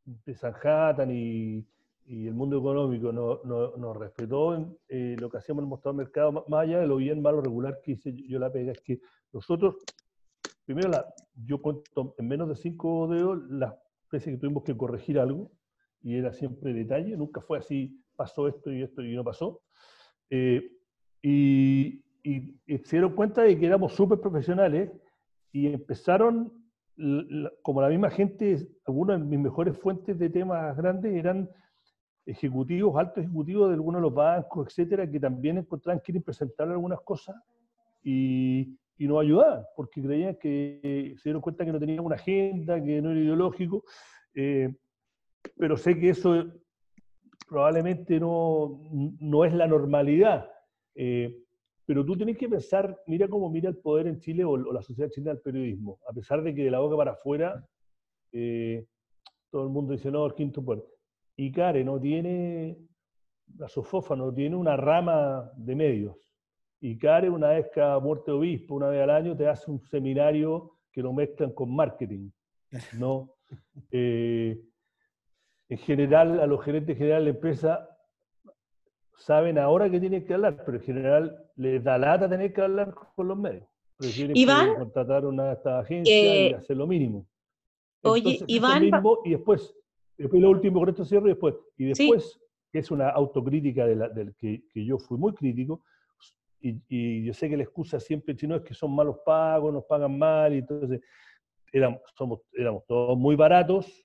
de 0.04 0.34
Sanhattan 0.34 1.10
y, 1.10 1.66
y 2.06 2.26
el 2.26 2.34
mundo 2.34 2.58
económico 2.58 3.12
nos 3.12 3.44
no, 3.44 3.76
nos 3.76 3.96
respetó 3.96 4.54
en 4.54 4.76
eh, 4.88 5.16
lo 5.18 5.30
que 5.30 5.38
hacíamos 5.38 5.62
en 5.62 5.66
el 5.66 5.70
mostrador 5.70 5.96
mercado, 5.96 6.32
más- 6.32 6.44
allá 6.62 6.80
de 6.80 6.86
lo 6.86 6.96
bien 6.96 7.22
malo 7.22 7.40
regular 7.40 7.80
que 7.82 7.92
hice 7.92 8.12
yo 8.28 8.38
la 8.38 8.52
pega, 8.52 8.72
es 8.72 8.80
que 8.80 9.00
nosotros, 9.32 9.76
primero, 10.64 10.88
la, 10.88 11.06
yo 11.46 11.60
cuento 11.62 12.14
en 12.18 12.28
menos 12.28 12.48
de 12.48 12.56
cinco 12.56 13.06
dedos 13.08 13.38
las 13.48 13.74
veces 14.10 14.34
que 14.34 14.38
tuvimos 14.38 14.62
que 14.64 14.76
corregir 14.76 15.18
algo, 15.18 15.50
y 16.02 16.16
era 16.16 16.32
siempre 16.32 16.72
detalle, 16.74 17.16
nunca 17.16 17.40
fue 17.40 17.58
así, 17.58 18.02
pasó 18.16 18.48
esto 18.48 18.72
y 18.72 18.82
esto 18.82 19.02
y 19.02 19.14
no 19.14 19.22
pasó. 19.24 19.62
Eh, 20.30 20.72
y, 21.22 22.02
y- 22.24 22.56
y 22.66 22.78
se 22.78 22.96
dieron 22.96 23.14
cuenta 23.14 23.42
de 23.42 23.56
que 23.58 23.66
éramos 23.66 23.92
súper 23.94 24.20
profesionales 24.20 24.90
y 25.52 25.68
empezaron, 25.68 26.52
como 27.62 27.80
la 27.80 27.88
misma 27.88 28.10
gente, 28.10 28.68
algunas 28.86 29.18
de 29.20 29.26
mis 29.26 29.38
mejores 29.38 29.76
fuentes 29.78 30.18
de 30.18 30.28
temas 30.28 30.76
grandes 30.76 31.14
eran 31.14 31.48
ejecutivos, 32.26 32.96
altos 32.96 33.24
ejecutivos 33.24 33.68
de 33.68 33.74
algunos 33.74 34.00
de 34.00 34.02
los 34.02 34.14
bancos, 34.14 34.68
etcétera, 34.68 35.10
que 35.10 35.18
también 35.18 35.58
encontraban 35.58 36.00
que 36.04 36.20
presentar 36.20 36.68
algunas 36.68 37.00
cosas 37.00 37.36
y, 38.02 38.78
y 38.98 39.06
nos 39.06 39.20
ayudaban, 39.20 39.64
porque 39.74 40.02
creían 40.02 40.36
que 40.36 41.14
se 41.16 41.22
dieron 41.24 41.42
cuenta 41.42 41.64
que 41.64 41.72
no 41.72 41.80
tenían 41.80 42.04
una 42.04 42.16
agenda, 42.16 42.82
que 42.82 43.02
no 43.02 43.10
era 43.10 43.20
ideológico, 43.20 43.84
eh, 44.34 44.74
pero 45.56 45.76
sé 45.76 45.98
que 45.98 46.10
eso 46.10 46.44
probablemente 47.48 48.20
no, 48.20 48.80
no 49.18 49.44
es 49.44 49.52
la 49.52 49.66
normalidad. 49.66 50.48
eh, 50.94 51.41
pero 51.92 52.06
tú 52.06 52.16
tienes 52.16 52.38
que 52.38 52.48
pensar, 52.48 52.98
mira 53.06 53.28
cómo 53.28 53.50
mira 53.50 53.68
el 53.68 53.76
poder 53.76 54.06
en 54.06 54.18
Chile 54.18 54.46
o, 54.46 54.52
o 54.52 54.72
la 54.72 54.80
sociedad 54.80 55.10
chilena 55.10 55.32
al 55.32 55.40
periodismo, 55.40 55.98
a 56.08 56.12
pesar 56.14 56.42
de 56.42 56.54
que 56.54 56.64
de 56.64 56.70
la 56.70 56.78
boca 56.78 56.96
para 56.96 57.10
afuera 57.10 57.62
eh, 58.32 58.86
todo 59.50 59.64
el 59.64 59.68
mundo 59.68 59.92
dice, 59.92 60.10
no, 60.10 60.24
el 60.24 60.32
quinto 60.32 60.64
poder. 60.64 60.82
Y 61.36 61.52
Care 61.52 61.84
no 61.84 62.00
tiene, 62.00 62.78
la 63.58 63.68
SOFOFA 63.68 64.16
no 64.16 64.32
tiene 64.32 64.56
una 64.56 64.74
rama 64.74 65.52
de 65.54 65.74
medios. 65.74 66.16
Y 66.80 66.96
Care, 66.96 67.28
una 67.28 67.50
vez 67.50 67.68
cada 67.74 68.00
muerte 68.00 68.30
de 68.30 68.38
obispo, 68.38 68.76
una 68.76 68.88
vez 68.88 69.02
al 69.02 69.10
año, 69.10 69.36
te 69.36 69.46
hace 69.46 69.70
un 69.70 69.78
seminario 69.78 70.78
que 70.90 71.02
lo 71.02 71.12
mezclan 71.12 71.52
con 71.52 71.76
marketing. 71.76 72.30
¿no? 72.98 73.34
Eh, 73.90 74.58
en 75.68 75.76
general, 75.76 76.40
a 76.40 76.46
los 76.46 76.64
gerentes 76.64 76.96
generales 76.96 77.26
de 77.26 77.32
la 77.32 77.36
empresa 77.36 77.92
saben 79.22 79.58
ahora 79.58 79.88
que 79.88 80.00
tienen 80.00 80.24
que 80.24 80.34
hablar, 80.34 80.62
pero 80.64 80.78
en 80.78 80.84
general 80.84 81.44
les 81.56 81.82
da 81.82 81.98
lata 81.98 82.28
tener 82.28 82.52
que 82.52 82.60
hablar 82.60 82.94
con 83.14 83.28
los 83.28 83.38
medios. 83.38 83.66
Prefieren 83.96 84.36
Iván, 84.36 84.74
contratar 84.74 85.24
una 85.26 85.48
de 85.48 85.52
estas 85.54 85.84
agencias 85.84 86.16
y 86.16 86.26
eh, 86.26 86.54
hacer 86.54 86.76
lo 86.76 86.86
mínimo. 86.86 87.26
oye, 88.02 88.34
eso 88.34 88.44
Iván, 88.48 88.82
mismo, 88.82 89.18
y 89.24 89.30
después, 89.30 89.74
después 90.16 90.42
lo 90.42 90.50
último 90.50 90.80
con 90.80 90.88
esto 90.88 91.04
cierro, 91.04 91.26
y 91.26 91.30
después, 91.30 91.54
y 91.76 91.84
después, 91.84 92.40
que 92.72 92.78
es 92.80 92.90
una 92.90 93.10
autocrítica 93.10 93.86
de 93.86 93.96
la, 93.96 94.08
del 94.08 94.34
que, 94.34 94.64
que 94.72 94.84
yo 94.84 94.98
fui 94.98 95.18
muy 95.18 95.32
crítico, 95.34 95.84
y, 96.60 96.80
y 96.88 97.24
yo 97.24 97.34
sé 97.34 97.48
que 97.48 97.56
la 97.56 97.64
excusa 97.64 98.00
siempre 98.00 98.36
chino 98.36 98.56
es 98.56 98.62
que 98.62 98.74
son 98.74 98.94
malos 98.94 99.18
pagos, 99.24 99.72
nos 99.72 99.84
pagan 99.84 100.18
mal, 100.18 100.54
y 100.54 100.58
entonces 100.58 101.00
éramos, 101.72 102.00
somos, 102.16 102.40
éramos 102.52 102.84
todos 102.86 103.16
muy 103.16 103.36
baratos, 103.36 104.04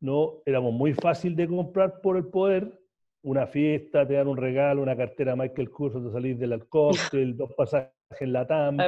no 0.00 0.42
éramos 0.44 0.72
muy 0.72 0.94
fácil 0.94 1.34
de 1.34 1.48
comprar 1.48 2.00
por 2.00 2.16
el 2.16 2.26
poder, 2.26 2.78
una 3.26 3.48
fiesta, 3.48 4.06
te 4.06 4.14
dan 4.14 4.28
un 4.28 4.36
regalo, 4.36 4.82
una 4.82 4.96
cartera 4.96 5.34
Michael 5.34 5.68
Kors, 5.68 5.94
te 5.94 6.12
salís 6.12 6.38
del 6.38 6.68
cóctel, 6.68 7.36
dos 7.36 7.52
pasajes 7.54 7.92
en 8.20 8.32
la 8.32 8.46
TAM, 8.46 8.78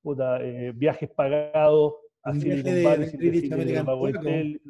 puta, 0.00 0.40
eh, 0.40 0.72
viajes 0.72 1.10
pagados, 1.10 1.94
a 2.22 2.32
Silicon 2.32 2.74
de 2.74 2.84
Valley. 2.84 4.14
Intel. 4.14 4.60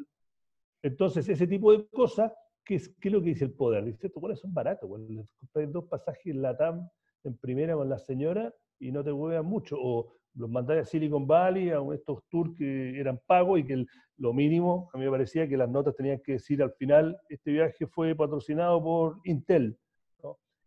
Entonces, 0.81 1.29
ese 1.29 1.45
tipo 1.45 1.71
de 1.71 1.85
cosas, 1.89 2.33
¿qué 2.65 2.75
es, 2.75 2.89
qué 2.99 3.09
es 3.09 3.13
lo 3.13 3.21
que 3.21 3.29
dice 3.29 3.45
el 3.45 3.51
poder? 3.51 3.85
Dice, 3.85 4.07
estos 4.07 4.19
buenos 4.19 4.39
son 4.39 4.51
baratos, 4.51 4.89
compras 4.89 5.71
dos 5.71 5.85
pasajes 5.85 6.25
en 6.25 6.41
la 6.41 6.57
TAM 6.57 6.89
en 7.23 7.37
primera 7.37 7.75
con 7.75 7.87
la 7.87 7.99
señora 7.99 8.51
y 8.79 8.91
no 8.91 9.03
te 9.03 9.11
huevan 9.11 9.45
mucho, 9.45 9.77
o 9.79 10.11
los 10.39 10.49
mandáis 10.49 10.81
a 10.81 10.85
Silicon 10.85 11.27
Valley, 11.27 11.69
a 11.69 11.79
estos 11.93 12.23
tours 12.29 12.51
que 12.57 12.99
eran 12.99 13.19
pagos 13.27 13.59
y 13.59 13.65
que 13.65 13.85
lo 14.17 14.33
mínimo, 14.33 14.89
a 14.93 14.97
mí 14.97 15.05
me 15.05 15.11
parecía 15.11 15.47
que 15.47 15.57
las 15.57 15.69
notas 15.69 15.95
tenían 15.95 16.19
que 16.23 16.33
decir 16.33 16.61
al 16.63 16.71
final, 16.73 17.17
este 17.29 17.51
viaje 17.51 17.85
fue 17.87 18.15
patrocinado 18.15 18.81
por 18.83 19.17
Intel. 19.25 19.77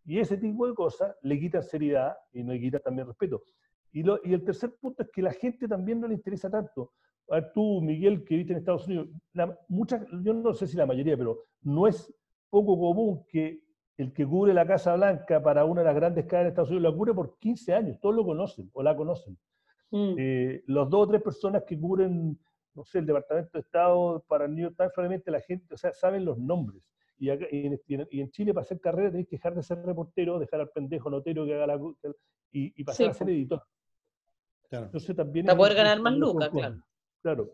Y 0.04 0.18
ese 0.18 0.36
tipo 0.36 0.66
de 0.66 0.74
cosas 0.74 1.14
le 1.22 1.38
quitan 1.38 1.62
seriedad 1.62 2.16
y 2.32 2.42
no 2.42 2.52
le 2.52 2.60
quitan 2.60 2.82
también 2.82 3.06
respeto. 3.06 3.42
Y, 3.92 4.02
lo- 4.02 4.18
y 4.24 4.32
el 4.34 4.42
tercer 4.42 4.72
punto 4.80 5.02
es 5.04 5.10
que 5.10 5.22
la 5.22 5.32
gente 5.32 5.68
también 5.68 6.00
no 6.00 6.08
le 6.08 6.14
interesa 6.14 6.50
tanto. 6.50 6.92
A 7.30 7.36
ver, 7.36 7.52
tú, 7.54 7.80
Miguel, 7.80 8.24
que 8.24 8.34
viste 8.36 8.52
en 8.52 8.58
Estados 8.58 8.86
Unidos, 8.88 9.08
muchas, 9.68 10.04
yo 10.24 10.34
no 10.34 10.52
sé 10.54 10.66
si 10.66 10.76
la 10.76 10.86
mayoría, 10.86 11.16
pero 11.16 11.44
no 11.62 11.86
es 11.86 12.12
poco 12.50 12.76
común 12.78 13.24
que 13.28 13.60
el 13.96 14.12
que 14.12 14.26
cubre 14.26 14.52
la 14.54 14.66
Casa 14.66 14.96
Blanca 14.96 15.40
para 15.40 15.64
una 15.64 15.82
de 15.82 15.86
las 15.86 15.94
grandes 15.94 16.26
cadenas 16.26 16.46
de 16.46 16.48
Estados 16.48 16.70
Unidos 16.70 16.90
la 16.90 16.96
cubre 16.96 17.14
por 17.14 17.38
15 17.38 17.72
años, 17.72 18.00
todos 18.00 18.14
lo 18.16 18.24
conocen 18.24 18.68
o 18.72 18.82
la 18.82 18.96
conocen. 18.96 19.38
Mm. 19.92 20.14
Eh, 20.18 20.62
los 20.66 20.88
dos 20.90 21.06
o 21.06 21.08
tres 21.10 21.22
personas 21.22 21.62
que 21.66 21.78
cubren, 21.78 22.38
no 22.74 22.84
sé, 22.84 22.98
el 23.00 23.06
Departamento 23.06 23.50
de 23.52 23.60
Estado 23.60 24.24
para 24.26 24.46
el 24.46 24.54
New 24.54 24.64
York 24.64 24.74
Times, 24.76 24.92
probablemente 24.94 25.30
la 25.30 25.40
gente, 25.42 25.74
o 25.74 25.76
sea, 25.76 25.92
saben 25.92 26.24
los 26.24 26.38
nombres. 26.38 26.82
Y, 27.18 27.28
acá- 27.30 27.46
y 27.52 27.66
en, 27.66 27.80
y 27.86 27.94
en- 27.94 28.08
y 28.10 28.20
en 28.22 28.30
Chile, 28.30 28.52
para 28.54 28.62
hacer 28.62 28.80
carrera, 28.80 29.10
tenés 29.12 29.28
que 29.28 29.36
dejar 29.36 29.54
de 29.54 29.62
ser 29.62 29.78
reportero, 29.84 30.38
dejar 30.38 30.60
al 30.62 30.70
pendejo 30.70 31.08
notero 31.10 31.44
que 31.44 31.54
haga 31.54 31.66
la... 31.66 31.80
y, 32.50 32.72
y 32.80 32.84
pasar 32.84 33.06
Sí, 33.06 33.10
a 33.10 33.14
ser 33.14 33.28
editor. 33.30 33.62
Claro. 34.68 34.86
Entonces 34.86 35.14
también... 35.14 35.44
Para 35.46 35.58
poder 35.58 35.74
ganar 35.76 36.00
más 36.00 36.14
lucas, 36.14 36.48
claro. 36.48 36.82
Claro. 37.20 37.52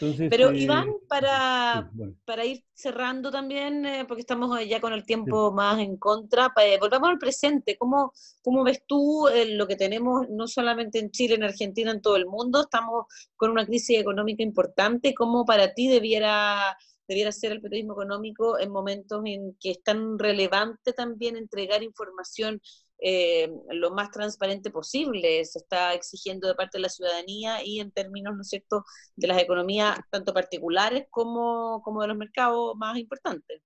Entonces, 0.00 0.28
Pero 0.30 0.50
eh, 0.50 0.58
Iván, 0.58 0.94
para, 1.08 1.82
sí, 1.82 1.96
bueno. 1.96 2.14
para 2.24 2.44
ir 2.44 2.62
cerrando 2.74 3.30
también, 3.30 3.86
eh, 3.86 4.04
porque 4.06 4.20
estamos 4.20 4.58
ya 4.66 4.80
con 4.80 4.92
el 4.92 5.04
tiempo 5.04 5.52
más 5.52 5.78
en 5.78 5.96
contra, 5.96 6.52
eh, 6.62 6.78
volvamos 6.78 7.08
al 7.08 7.18
presente. 7.18 7.76
¿Cómo, 7.78 8.12
cómo 8.42 8.62
ves 8.64 8.82
tú 8.86 9.28
eh, 9.28 9.54
lo 9.54 9.66
que 9.66 9.76
tenemos 9.76 10.28
no 10.28 10.46
solamente 10.46 10.98
en 10.98 11.10
Chile, 11.10 11.36
en 11.36 11.44
Argentina, 11.44 11.90
en 11.90 12.02
todo 12.02 12.16
el 12.16 12.26
mundo? 12.26 12.62
Estamos 12.62 13.06
con 13.36 13.50
una 13.50 13.66
crisis 13.66 13.98
económica 13.98 14.42
importante. 14.42 15.14
¿Cómo 15.14 15.44
para 15.44 15.72
ti 15.72 15.88
debiera 15.88 16.76
debiera 17.08 17.30
ser 17.30 17.52
el 17.52 17.60
periodismo 17.60 17.92
económico 17.92 18.58
en 18.58 18.72
momentos 18.72 19.22
en 19.26 19.56
que 19.60 19.70
es 19.70 19.82
tan 19.82 20.18
relevante 20.18 20.92
también 20.92 21.36
entregar 21.36 21.84
información 21.84 22.60
eh, 22.98 23.50
lo 23.70 23.90
más 23.90 24.10
transparente 24.10 24.70
posible 24.70 25.44
se 25.44 25.58
está 25.58 25.92
exigiendo 25.94 26.48
de 26.48 26.54
parte 26.54 26.78
de 26.78 26.82
la 26.82 26.88
ciudadanía 26.88 27.64
y 27.64 27.80
en 27.80 27.90
términos, 27.90 28.34
¿no 28.34 28.40
es 28.40 28.48
cierto?, 28.48 28.84
de 29.16 29.26
las 29.28 29.42
economías 29.42 29.98
tanto 30.10 30.32
particulares 30.32 31.06
como, 31.10 31.82
como 31.82 32.02
de 32.02 32.08
los 32.08 32.16
mercados 32.16 32.74
más 32.76 32.98
importantes. 32.98 33.60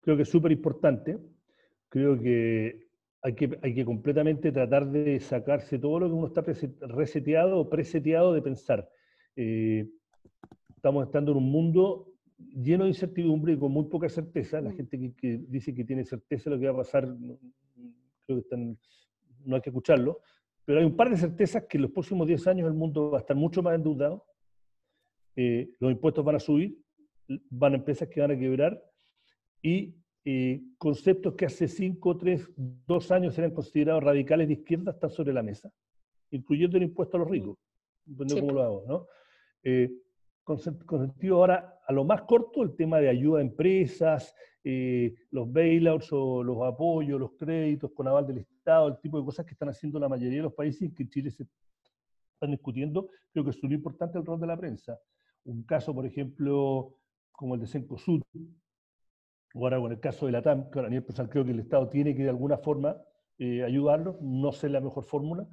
Creo 0.00 0.16
que 0.16 0.22
es 0.22 0.28
súper 0.28 0.52
importante. 0.52 1.18
Creo 1.88 2.18
que 2.20 2.88
hay, 3.22 3.34
que 3.34 3.58
hay 3.62 3.74
que 3.74 3.84
completamente 3.84 4.52
tratar 4.52 4.90
de 4.90 5.18
sacarse 5.20 5.78
todo 5.78 5.98
lo 5.98 6.06
que 6.06 6.14
uno 6.14 6.26
está 6.28 6.42
reseteado 6.42 7.58
o 7.58 7.68
preseteado 7.68 8.32
de 8.32 8.42
pensar. 8.42 8.88
Eh, 9.36 9.88
estamos 10.74 11.04
estando 11.04 11.32
en 11.32 11.38
un 11.38 11.50
mundo 11.50 12.06
lleno 12.38 12.84
de 12.84 12.90
incertidumbre 12.90 13.52
y 13.52 13.58
con 13.58 13.72
muy 13.72 13.86
poca 13.86 14.08
certeza. 14.08 14.60
La 14.60 14.70
mm. 14.70 14.76
gente 14.76 14.98
que, 14.98 15.14
que, 15.14 15.40
dice 15.48 15.74
que 15.74 15.84
tiene 15.84 16.04
certeza 16.04 16.48
de 16.48 16.56
lo 16.56 16.60
que 16.60 16.66
va 16.68 16.74
a 16.74 16.84
pasar 16.84 17.08
no 19.44 19.56
hay 19.56 19.62
que 19.62 19.70
escucharlo, 19.70 20.20
pero 20.64 20.78
hay 20.78 20.84
un 20.84 20.96
par 20.96 21.10
de 21.10 21.16
certezas 21.16 21.64
que 21.68 21.78
en 21.78 21.82
los 21.82 21.90
próximos 21.90 22.26
10 22.26 22.46
años 22.46 22.68
el 22.68 22.74
mundo 22.74 23.10
va 23.10 23.18
a 23.18 23.20
estar 23.20 23.36
mucho 23.36 23.62
más 23.62 23.74
endeudado, 23.74 24.24
eh, 25.36 25.70
los 25.78 25.90
impuestos 25.90 26.24
van 26.24 26.36
a 26.36 26.40
subir, 26.40 26.78
van 27.48 27.72
a 27.72 27.76
empresas 27.76 28.08
que 28.08 28.20
van 28.20 28.32
a 28.32 28.38
quebrar 28.38 28.82
y 29.62 29.94
eh, 30.24 30.60
conceptos 30.76 31.34
que 31.34 31.46
hace 31.46 31.66
5, 31.66 32.16
3, 32.18 32.50
2 32.56 33.10
años 33.10 33.38
eran 33.38 33.52
considerados 33.52 34.04
radicales 34.04 34.48
de 34.48 34.54
izquierda 34.54 34.92
están 34.92 35.10
sobre 35.10 35.32
la 35.32 35.42
mesa, 35.42 35.72
incluyendo 36.30 36.76
el 36.76 36.84
impuesto 36.84 37.16
a 37.16 37.20
los 37.20 37.30
ricos, 37.30 37.58
cómo 38.06 38.52
lo 38.52 38.62
hago, 38.62 38.84
¿no? 38.86 39.06
Eh, 39.62 39.90
con, 40.86 41.00
sentido 41.00 41.36
ahora 41.36 41.80
a 41.86 41.92
lo 41.92 42.04
más 42.04 42.22
corto 42.22 42.62
el 42.62 42.74
tema 42.74 42.98
de 42.98 43.08
ayuda 43.08 43.38
a 43.38 43.42
empresas, 43.42 44.34
eh, 44.64 45.14
los 45.30 45.50
bailouts 45.52 46.08
o 46.12 46.42
los 46.42 46.62
apoyos, 46.62 47.20
los 47.20 47.32
créditos 47.32 47.92
con 47.92 48.08
aval 48.08 48.26
del 48.26 48.38
Estado, 48.38 48.88
el 48.88 48.98
tipo 48.98 49.18
de 49.18 49.24
cosas 49.24 49.46
que 49.46 49.52
están 49.52 49.68
haciendo 49.68 49.98
la 49.98 50.08
mayoría 50.08 50.38
de 50.38 50.44
los 50.44 50.54
países 50.54 50.92
que 50.94 51.04
en 51.04 51.10
Chile 51.10 51.30
se 51.30 51.46
están 52.34 52.50
discutiendo, 52.50 53.08
creo 53.32 53.44
que 53.44 53.50
es 53.50 53.62
muy 53.62 53.74
importante 53.74 54.18
el 54.18 54.26
rol 54.26 54.40
de 54.40 54.46
la 54.46 54.56
prensa. 54.56 54.98
Un 55.44 55.62
caso, 55.62 55.94
por 55.94 56.04
ejemplo, 56.04 56.96
como 57.32 57.54
el 57.54 57.60
de 57.60 57.66
Cencosud, 57.66 58.22
o 59.54 59.64
ahora 59.64 59.78
con 59.78 59.92
el 59.92 60.00
caso 60.00 60.26
de 60.26 60.32
la 60.32 60.42
TAM, 60.42 60.70
que 60.70 60.80
a 60.80 60.88
nivel 60.88 61.04
personal 61.04 61.30
creo 61.30 61.44
que 61.44 61.52
el 61.52 61.60
Estado 61.60 61.88
tiene 61.88 62.14
que 62.14 62.24
de 62.24 62.28
alguna 62.28 62.58
forma 62.58 62.96
eh, 63.38 63.62
ayudarlos, 63.64 64.20
no 64.20 64.52
sé 64.52 64.68
la 64.68 64.80
mejor 64.80 65.04
fórmula, 65.04 65.48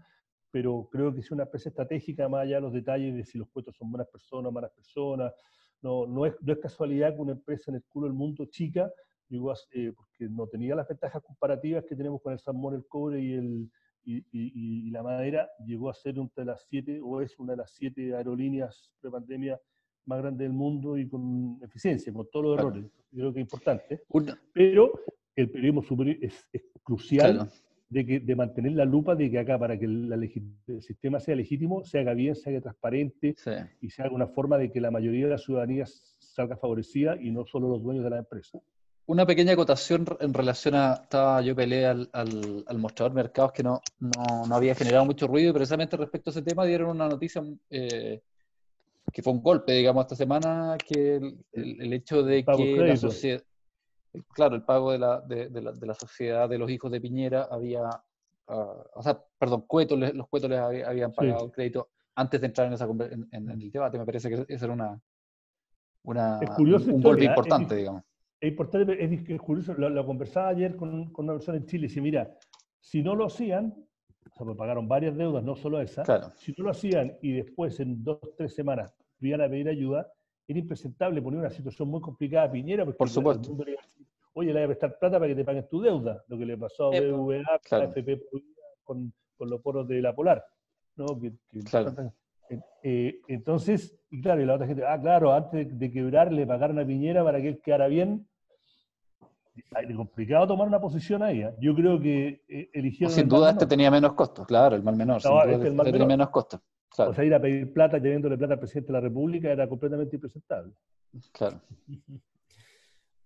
pero 0.51 0.87
creo 0.91 1.13
que 1.13 1.19
es 1.19 1.31
una 1.31 1.43
empresa 1.43 1.69
estratégica, 1.69 2.27
más 2.29 2.43
allá 2.43 2.55
de 2.55 2.61
los 2.61 2.73
detalles 2.73 3.15
de 3.15 3.23
si 3.23 3.37
los 3.37 3.49
puestos 3.49 3.75
son 3.75 3.91
buenas 3.91 4.07
personas, 4.07 4.51
malas 4.51 4.71
personas, 4.71 5.33
no, 5.81 6.07
no, 6.07 6.25
es, 6.25 6.35
no 6.41 6.53
es 6.53 6.59
casualidad 6.59 7.13
que 7.13 7.21
una 7.21 7.33
empresa 7.33 7.71
en 7.71 7.75
el 7.75 7.83
culo 7.83 8.07
del 8.07 8.15
mundo 8.15 8.45
chica, 8.45 8.91
llegó 9.29 9.53
eh, 9.71 9.91
porque 9.95 10.29
no 10.29 10.47
tenía 10.47 10.75
las 10.75 10.87
ventajas 10.87 11.21
comparativas 11.21 11.83
que 11.85 11.95
tenemos 11.95 12.21
con 12.21 12.33
el 12.33 12.39
salmón, 12.39 12.75
el 12.75 12.85
cobre 12.87 13.19
y, 13.21 13.33
el, 13.33 13.69
y, 14.05 14.23
y, 14.31 14.89
la 14.89 15.03
madera, 15.03 15.49
llegó 15.65 15.89
a 15.89 15.93
ser 15.93 16.17
una 16.17 16.31
de 16.35 16.45
las 16.45 16.65
siete, 16.69 16.99
o 17.03 17.21
es 17.21 17.37
una 17.39 17.53
de 17.53 17.57
las 17.57 17.71
siete 17.71 18.15
aerolíneas 18.15 18.91
pre-pandemia 19.01 19.59
más 20.05 20.19
grandes 20.19 20.47
del 20.47 20.53
mundo 20.53 20.97
y 20.97 21.09
con 21.09 21.59
eficiencia, 21.61 22.13
con 22.13 22.27
todos 22.31 22.45
los 22.45 22.57
errores. 22.57 22.85
Creo 23.11 23.33
que 23.33 23.41
es 23.41 23.43
importante. 23.43 24.03
Pero 24.53 24.91
el 25.35 25.49
periodismo 25.49 25.83
superior 25.83 26.17
es, 26.21 26.47
es 26.53 26.63
crucial 26.81 27.49
de, 27.89 28.05
que, 28.05 28.19
de 28.19 28.35
mantener 28.35 28.73
la 28.73 28.85
lupa 28.85 29.15
de 29.15 29.31
que 29.31 29.39
acá, 29.39 29.57
para 29.57 29.77
que 29.77 29.85
el 29.85 30.31
sistema 30.81 31.19
sea 31.19 31.35
legítimo, 31.35 31.83
se 31.83 31.99
haga 31.99 32.13
bien, 32.13 32.35
se 32.35 32.49
haga 32.49 32.61
transparente 32.61 33.35
y 33.81 33.89
se 33.89 34.01
haga 34.01 34.13
una 34.13 34.27
forma 34.27 34.57
de 34.57 34.71
que 34.71 34.81
la 34.81 34.91
mayoría 34.91 35.25
de 35.25 35.31
la 35.31 35.37
ciudadanía 35.37 35.85
salga 36.19 36.57
favorecida 36.57 37.17
y 37.19 37.31
no 37.31 37.45
solo 37.45 37.69
los 37.69 37.81
dueños 37.81 38.03
de 38.03 38.09
la 38.09 38.17
empresa. 38.19 38.59
Una 39.05 39.25
pequeña 39.25 39.53
acotación 39.53 40.05
en 40.19 40.33
relación 40.33 40.75
a, 40.75 40.99
estaba 41.03 41.41
yo 41.41 41.55
peleé 41.55 41.85
al, 41.85 42.09
al, 42.11 42.77
mostrador 42.77 43.13
mercados 43.13 43.53
que 43.53 43.63
no, 43.63 43.81
no, 43.99 44.45
no, 44.45 44.53
había 44.53 44.75
generado 44.75 45.05
mucho 45.05 45.27
ruido 45.27 45.51
y 45.51 45.53
precisamente 45.53 45.95
respecto 45.95 46.29
a 46.29 46.31
ese 46.31 46.41
tema 46.41 46.65
dieron 46.65 46.89
una 46.89 47.07
noticia 47.07 47.41
eh, 47.69 48.21
que 49.13 49.21
fue 49.21 49.31
un 49.31 49.41
golpe, 49.41 49.71
digamos, 49.71 50.03
esta 50.03 50.17
semana, 50.17 50.77
que 50.85 51.15
el, 51.15 51.37
el, 51.53 51.93
hecho 51.93 52.21
de 52.21 52.43
que 52.43 52.75
la 52.75 52.97
sociedad 52.97 53.41
claro, 54.33 54.55
el 54.55 54.63
pago 54.63 54.91
de 54.91 54.99
la, 54.99 55.21
de, 55.21 55.49
de, 55.49 55.61
la, 55.61 55.71
de 55.71 55.87
la, 55.87 55.93
sociedad 55.93 56.47
de 56.47 56.57
los 56.57 56.69
hijos 56.69 56.91
de 56.91 57.01
Piñera 57.01 57.47
había, 57.49 57.83
uh, 58.47 58.83
o 58.93 59.03
sea, 59.03 59.21
perdón, 59.37 59.65
Cueto, 59.67 59.95
los 59.95 60.27
Cuetos 60.27 60.49
les 60.49 60.59
habían 60.59 61.13
pagado 61.13 61.45
el 61.45 61.51
crédito 61.51 61.89
antes 62.15 62.41
de 62.41 62.47
entrar 62.47 62.67
en, 62.67 62.73
esa, 62.73 62.85
en, 62.85 63.27
en, 63.31 63.49
el 63.49 63.71
debate. 63.71 63.97
Me 63.97 64.05
parece 64.05 64.29
que 64.29 64.45
eso 64.47 64.65
era 64.65 64.73
una, 64.73 64.99
una 66.03 66.39
un 66.57 67.01
golpe 67.01 67.23
¿eh? 67.23 67.25
importante, 67.25 67.75
es, 67.75 67.79
digamos. 67.79 68.03
Es 68.39 68.49
importante, 68.49 69.03
es, 69.03 69.29
es 69.29 69.41
curioso, 69.41 69.73
lo, 69.73 69.89
lo, 69.89 70.05
conversaba 70.05 70.49
ayer 70.49 70.75
con, 70.75 71.11
con, 71.11 71.25
una 71.25 71.33
persona 71.33 71.57
en 71.57 71.65
Chile 71.65 71.85
y 71.85 71.87
decía, 71.87 72.03
mira, 72.03 72.37
si 72.79 73.01
no 73.01 73.15
lo 73.15 73.25
hacían, 73.25 73.67
o 73.67 74.35
sea, 74.35 74.45
pues 74.45 74.57
pagaron 74.57 74.87
varias 74.87 75.15
deudas, 75.15 75.43
no 75.43 75.55
solo 75.55 75.81
esa, 75.81 76.03
claro. 76.03 76.31
si 76.35 76.53
no 76.57 76.65
lo 76.65 76.71
hacían 76.71 77.17
y 77.21 77.33
después 77.33 77.79
en 77.79 78.03
dos, 78.03 78.19
tres 78.37 78.53
semanas 78.53 78.93
iban 79.19 79.41
a 79.41 79.49
pedir 79.49 79.69
ayuda, 79.69 80.11
era 80.47 80.59
impresentable 80.59 81.21
poner 81.21 81.39
una 81.39 81.49
situación 81.49 81.89
muy 81.89 82.01
complicada 82.01 82.45
a 82.47 82.51
Piñera. 82.51 82.85
Porque 82.85 82.97
Por 82.97 83.09
supuesto. 83.09 83.55
Oye, 84.33 84.47
le 84.47 84.53
voy 84.53 84.63
a 84.63 84.67
prestar 84.67 84.99
plata 84.99 85.17
para 85.17 85.29
que 85.29 85.35
te 85.35 85.43
paguen 85.43 85.67
tu 85.67 85.81
deuda, 85.81 86.23
lo 86.27 86.37
que 86.37 86.45
le 86.45 86.57
pasó 86.57 86.93
a 86.93 86.99
BVA, 86.99 87.43
a 87.71 87.83
FP 87.85 88.21
con, 88.83 89.11
con, 89.35 89.49
los 89.49 89.61
poros 89.61 89.87
de 89.87 89.99
la 89.99 90.15
Polar. 90.15 90.45
¿no? 90.95 91.19
Que, 91.19 91.33
que 91.49 91.59
claro. 91.61 92.13
eh, 92.83 93.19
entonces, 93.27 93.99
y 94.11 94.21
claro, 94.21 94.41
y 94.41 94.45
la 94.45 94.53
otra 94.53 94.67
gente, 94.67 94.85
ah, 94.85 94.99
claro, 95.01 95.33
antes 95.33 95.77
de 95.77 95.91
quebrar 95.91 96.31
le 96.31 96.45
pagaron 96.45 96.77
a 96.77 96.85
Piñera 96.85 97.23
para 97.23 97.41
que 97.41 97.49
él 97.49 97.61
quedara 97.61 97.87
bien. 97.87 98.27
Complicado 99.95 100.47
tomar 100.47 100.67
una 100.67 100.79
posición 100.79 101.23
ahí. 101.23 101.41
¿eh? 101.41 101.55
Yo 101.59 101.75
creo 101.75 101.99
que 101.99 102.43
eh, 102.47 102.69
eligieron. 102.73 103.13
Sin 103.13 103.27
duda, 103.27 103.51
este 103.51 103.65
tenía 103.65 103.89
menos 103.89 104.13
costos, 104.13 104.45
claro, 104.45 104.75
el 104.75 104.83
mal 104.83 104.95
menor. 104.95 105.15
No, 105.15 105.21
sin 105.21 105.31
duda, 105.31 105.51
este 105.51 105.67
el 105.67 105.73
mal 105.73 105.91
tenía 105.91 106.07
menos 106.07 106.29
costos. 106.29 106.61
Claro. 106.89 107.11
O 107.11 107.13
sea, 107.13 107.23
ir 107.23 107.33
a 107.33 107.41
pedir 107.41 107.71
plata 107.73 108.01
teniéndole 108.01 108.37
plata 108.37 108.53
al 108.53 108.59
presidente 108.59 108.87
de 108.87 108.93
la 108.93 109.01
República 109.01 109.51
era 109.51 109.67
completamente 109.67 110.15
impresentable. 110.15 110.73
Claro. 111.31 111.61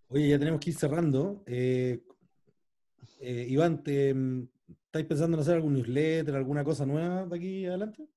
Oye, 0.09 0.29
ya 0.29 0.39
tenemos 0.39 0.59
que 0.59 0.71
ir 0.71 0.75
cerrando. 0.75 1.43
Eh, 1.45 2.03
eh, 3.21 3.45
Iván, 3.49 3.81
¿te, 3.81 4.09
¿estáis 4.85 5.05
pensando 5.05 5.37
en 5.37 5.41
hacer 5.41 5.55
algún 5.55 5.73
newsletter, 5.73 6.35
alguna 6.35 6.63
cosa 6.63 6.85
nueva 6.85 7.25
de 7.25 7.35
aquí 7.35 7.65
adelante? 7.65 8.07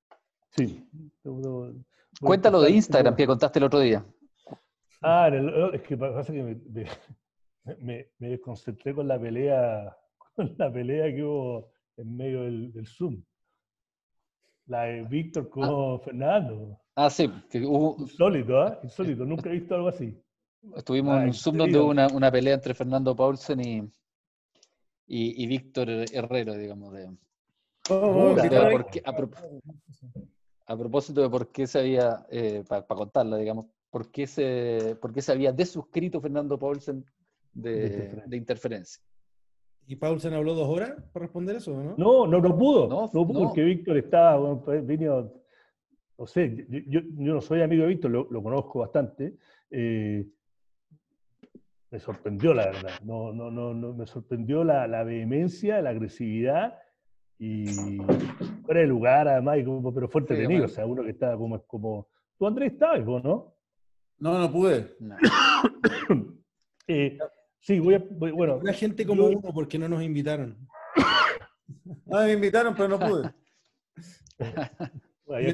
Sí. 0.56 0.84
Cuéntalo 2.20 2.60
de 2.60 2.70
Instagram 2.70 3.14
que 3.14 3.26
contaste 3.26 3.58
el 3.60 3.64
otro 3.64 3.80
día. 3.80 4.04
Ah, 5.02 5.30
es 5.72 5.82
que 5.82 5.96
pasa 5.96 6.32
que 6.32 6.42
me, 6.42 6.54
me, 6.54 6.86
me, 7.78 8.08
desconcentré 8.18 8.94
con 8.94 9.08
la 9.08 9.18
pelea, 9.18 9.96
con 10.36 10.54
la 10.58 10.72
pelea 10.72 11.14
que 11.14 11.22
hubo 11.22 11.70
en 11.96 12.16
medio 12.16 12.42
del, 12.42 12.72
del 12.72 12.86
Zoom. 12.86 13.22
La 14.66 14.84
de 14.84 15.02
Víctor 15.02 15.50
con 15.50 15.64
ah. 15.64 15.98
Fernando. 16.02 16.80
Ah, 16.94 17.10
sí. 17.10 17.30
Que 17.50 17.64
hubo... 17.64 17.96
Insólito, 17.98 18.62
¿ah? 18.62 18.68
¿eh? 18.74 18.78
Insólito. 18.84 19.24
Nunca 19.24 19.50
he 19.50 19.52
visto 19.52 19.74
algo 19.74 19.88
así. 19.88 20.18
Estuvimos 20.74 21.20
en 21.20 21.26
un 21.28 21.34
Zoom 21.34 21.58
donde 21.58 21.78
hubo 21.78 21.90
una, 21.90 22.06
una, 22.08 22.30
pelea 22.30 22.54
entre 22.54 22.72
Fernando 22.72 23.14
Paulsen 23.14 23.60
y, 23.60 23.78
y, 25.06 25.42
y 25.42 25.46
Víctor 25.46 25.90
Herrero, 25.90 26.54
digamos. 26.54 26.92
De, 26.94 27.10
oh, 27.90 28.34
de, 28.34 28.46
a, 29.04 29.14
pro, 29.14 29.30
a, 30.66 30.76
propósito 30.76 31.20
de 31.20 31.28
por 31.28 31.52
qué 31.52 31.66
se 31.66 31.80
había, 31.80 32.24
eh, 32.30 32.64
para 32.66 32.86
pa 32.86 32.94
contarla, 32.94 33.36
digamos, 33.36 33.66
por 33.90 34.10
qué, 34.10 34.26
se, 34.26 34.96
por 35.00 35.12
qué 35.12 35.20
se 35.20 35.32
había 35.32 35.52
desuscrito 35.52 36.22
Fernando 36.22 36.58
Paulsen 36.58 37.04
de, 37.54 38.22
de 38.26 38.36
interferencia. 38.36 39.02
¿Y 39.86 39.96
Paulsen 39.96 40.32
habló 40.32 40.54
dos 40.54 40.68
horas 40.68 40.94
para 41.12 41.24
responder 41.26 41.56
eso, 41.56 41.72
no? 41.72 41.94
No, 41.96 42.26
no, 42.26 42.40
no 42.40 42.56
pudo. 42.56 42.88
No, 42.88 43.10
no 43.12 43.26
pudo 43.26 43.40
no. 43.40 43.46
porque 43.46 43.62
Víctor 43.62 43.98
estaba, 43.98 44.36
bueno, 44.36 44.62
pues, 44.64 44.86
vino, 44.86 45.30
no 46.18 46.26
sé, 46.26 46.66
yo, 46.68 46.78
yo, 46.86 47.00
yo, 47.18 47.34
no 47.34 47.40
soy 47.40 47.60
amigo 47.60 47.82
de 47.82 47.88
Víctor, 47.88 48.10
lo, 48.10 48.26
lo 48.30 48.42
conozco 48.42 48.80
bastante. 48.80 49.34
Eh, 49.70 50.26
me 51.90 51.98
sorprendió, 52.00 52.54
la 52.54 52.66
verdad. 52.66 52.90
No, 53.04 53.32
no, 53.32 53.50
no, 53.50 53.74
no 53.74 53.92
me 53.92 54.06
sorprendió 54.06 54.64
la, 54.64 54.86
la, 54.86 55.04
vehemencia, 55.04 55.82
la 55.82 55.90
agresividad 55.90 56.78
y 57.38 57.66
fuera 58.64 58.80
de 58.80 58.86
lugar, 58.86 59.28
además, 59.28 59.58
y 59.58 59.64
como, 59.64 59.92
pero 59.92 60.08
fue 60.08 60.22
entretenido. 60.22 60.66
Sí, 60.66 60.72
o 60.72 60.74
sea, 60.74 60.86
uno 60.86 61.04
que 61.04 61.10
estaba 61.10 61.36
como. 61.36 61.62
como 61.62 62.08
Tú, 62.36 62.46
Andrés, 62.48 62.72
estabas, 62.72 63.04
¿no? 63.04 63.54
No, 64.18 64.38
no 64.38 64.50
pude. 64.50 64.96
No. 64.98 65.16
eh, 66.88 67.18
sí, 67.64 67.80
voy 67.80 67.94
a. 67.94 67.98
Voy, 67.98 68.30
bueno. 68.30 68.58
Una 68.58 68.72
gente 68.72 69.04
como 69.04 69.26
uno, 69.26 69.52
porque 69.52 69.78
no 69.78 69.88
nos 69.88 70.02
invitaron? 70.02 70.56
No, 72.06 72.22
me 72.22 72.32
invitaron, 72.32 72.74
pero 72.74 72.88
no 72.88 72.98
pude. 72.98 73.34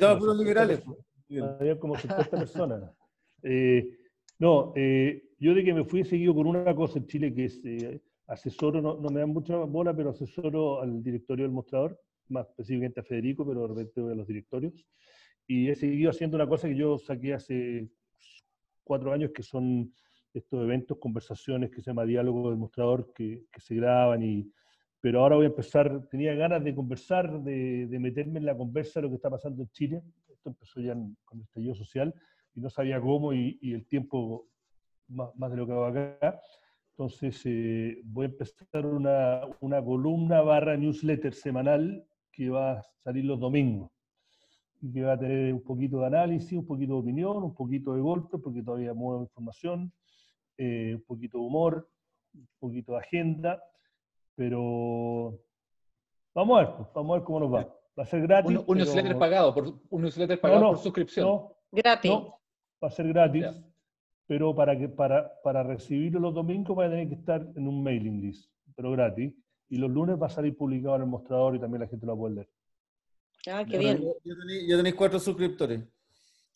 a 0.04 0.18
puros 0.18 0.36
liberales. 0.36 0.82
Había 1.58 1.78
como 1.78 1.96
50 1.96 2.30
personas. 2.30 2.82
Eh, 3.42 3.96
no, 4.38 4.72
eh, 4.76 5.22
yo 5.38 5.54
de 5.54 5.64
que 5.64 5.72
me 5.72 5.84
fui 5.84 6.04
seguido 6.04 6.34
con 6.34 6.46
una 6.46 6.74
cosa 6.74 6.98
en 6.98 7.06
Chile 7.06 7.32
que 7.32 7.44
es 7.44 7.60
eh, 7.64 8.00
asesoro, 8.26 8.82
no, 8.82 8.98
no, 9.00 9.08
me 9.10 9.20
dan 9.20 9.30
mucha 9.30 9.56
bola, 9.56 9.94
pero 9.94 10.10
asesoro 10.10 10.80
al 10.80 11.02
directorio 11.02 11.44
del 11.44 11.52
mostrador, 11.52 12.00
más 12.28 12.48
específicamente 12.48 13.00
a 13.00 13.04
Federico, 13.04 13.46
pero 13.46 13.62
de 13.62 13.68
repente 13.68 14.00
a 14.00 14.14
los 14.14 14.26
directorios. 14.26 14.86
Y 15.46 15.68
he 15.68 15.74
seguido 15.74 16.10
haciendo 16.10 16.36
una 16.36 16.48
cosa 16.48 16.68
que 16.68 16.76
yo 16.76 16.98
saqué 16.98 17.34
hace 17.34 17.88
cuatro 18.84 19.12
años, 19.12 19.30
que 19.34 19.42
son 19.42 19.92
estos 20.32 20.62
eventos, 20.62 20.98
conversaciones 20.98 21.70
que 21.70 21.82
se 21.82 21.90
llama 21.90 22.04
Diálogo 22.04 22.50
del 22.50 22.58
Mostrador, 22.58 23.12
que, 23.12 23.46
que 23.50 23.60
se 23.60 23.74
graban 23.74 24.22
y, 24.22 24.50
pero 25.00 25.20
ahora 25.20 25.36
voy 25.36 25.46
a 25.46 25.48
empezar, 25.48 26.06
tenía 26.10 26.34
ganas 26.34 26.62
de 26.62 26.74
conversar, 26.74 27.42
de, 27.42 27.86
de, 27.86 27.98
meterme 27.98 28.38
en 28.38 28.46
la 28.46 28.56
conversa 28.56 29.00
de 29.00 29.04
lo 29.04 29.08
que 29.08 29.16
está 29.16 29.30
pasando 29.30 29.62
en 29.62 29.70
Chile. 29.70 30.02
Esto 30.28 30.50
empezó 30.50 30.80
ya 30.80 30.92
en, 30.92 31.16
con 31.24 31.38
el 31.38 31.44
estallido 31.44 31.74
social 31.74 32.14
y 32.54 32.60
no 32.60 32.68
sabía 32.68 33.00
cómo 33.00 33.32
y, 33.32 33.58
y 33.62 33.72
el 33.72 33.86
tiempo 33.86 34.48
más, 35.08 35.34
más, 35.36 35.50
de 35.50 35.56
lo 35.56 35.66
que 35.66 35.72
hago 35.72 35.86
acá. 35.86 36.40
Entonces 36.90 37.40
eh, 37.46 37.98
voy 38.04 38.26
a 38.26 38.28
empezar 38.28 38.84
una, 38.84 39.40
una, 39.60 39.82
columna 39.82 40.42
barra 40.42 40.76
newsletter 40.76 41.32
semanal 41.32 42.04
que 42.30 42.50
va 42.50 42.72
a 42.72 42.82
salir 43.02 43.24
los 43.24 43.40
domingos 43.40 43.90
y 44.82 44.92
que 44.92 45.02
va 45.02 45.14
a 45.14 45.18
tener 45.18 45.52
un 45.54 45.62
poquito 45.62 46.00
de 46.00 46.06
análisis, 46.06 46.52
un 46.52 46.66
poquito 46.66 46.94
de 46.94 47.00
opinión, 47.00 47.42
un 47.42 47.54
poquito 47.54 47.94
de 47.94 48.02
golpe, 48.02 48.36
porque 48.38 48.62
todavía 48.62 48.92
muevo 48.92 49.22
información, 49.22 49.92
eh, 50.60 50.94
un 50.94 51.02
poquito 51.02 51.38
de 51.38 51.44
humor, 51.44 51.88
un 52.34 52.48
poquito 52.58 52.92
de 52.92 52.98
agenda 52.98 53.62
pero 54.40 55.38
vamos 56.34 56.58
a 56.58 56.64
ver, 56.64 56.74
pues, 56.74 56.88
vamos 56.94 57.10
a 57.10 57.18
ver 57.18 57.24
cómo 57.24 57.40
nos 57.40 57.52
va. 57.52 57.76
Va 57.98 58.04
a 58.04 58.06
ser 58.06 58.22
gratis. 58.22 58.56
Un, 58.56 58.64
un 58.66 58.78
newsletter 58.78 59.18
pagado, 59.18 59.54
por, 59.54 59.74
un 59.90 60.00
newsletter 60.00 60.40
pagado 60.40 60.60
no, 60.60 60.66
no, 60.68 60.72
por 60.72 60.82
suscripción. 60.82 61.26
No, 61.26 61.56
gratis. 61.70 62.10
va 62.10 62.88
a 62.88 62.90
ser 62.90 63.08
gratis, 63.08 63.42
yeah. 63.42 63.54
pero 64.26 64.54
para, 64.54 64.78
que, 64.78 64.88
para, 64.88 65.30
para 65.42 65.62
recibirlo 65.62 66.20
los 66.20 66.34
domingos 66.34 66.78
va 66.78 66.86
a 66.86 66.88
tener 66.88 67.06
que 67.10 67.16
estar 67.16 67.46
en 67.54 67.68
un 67.68 67.82
mailing 67.82 68.22
list, 68.22 68.50
pero 68.74 68.92
gratis. 68.92 69.34
Y 69.68 69.76
los 69.76 69.90
lunes 69.90 70.16
va 70.18 70.28
a 70.28 70.30
salir 70.30 70.56
publicado 70.56 70.96
en 70.96 71.02
el 71.02 71.08
mostrador 71.08 71.56
y 71.56 71.60
también 71.60 71.82
la 71.82 71.88
gente 71.88 72.06
lo 72.06 72.12
va 72.12 72.16
a 72.16 72.20
poder 72.20 72.34
leer. 72.36 72.48
Ah, 73.46 73.64
qué 73.68 73.76
bien. 73.76 74.02
Ya 74.66 74.76
tenéis 74.78 74.94
cuatro 74.94 75.18
suscriptores. 75.18 75.82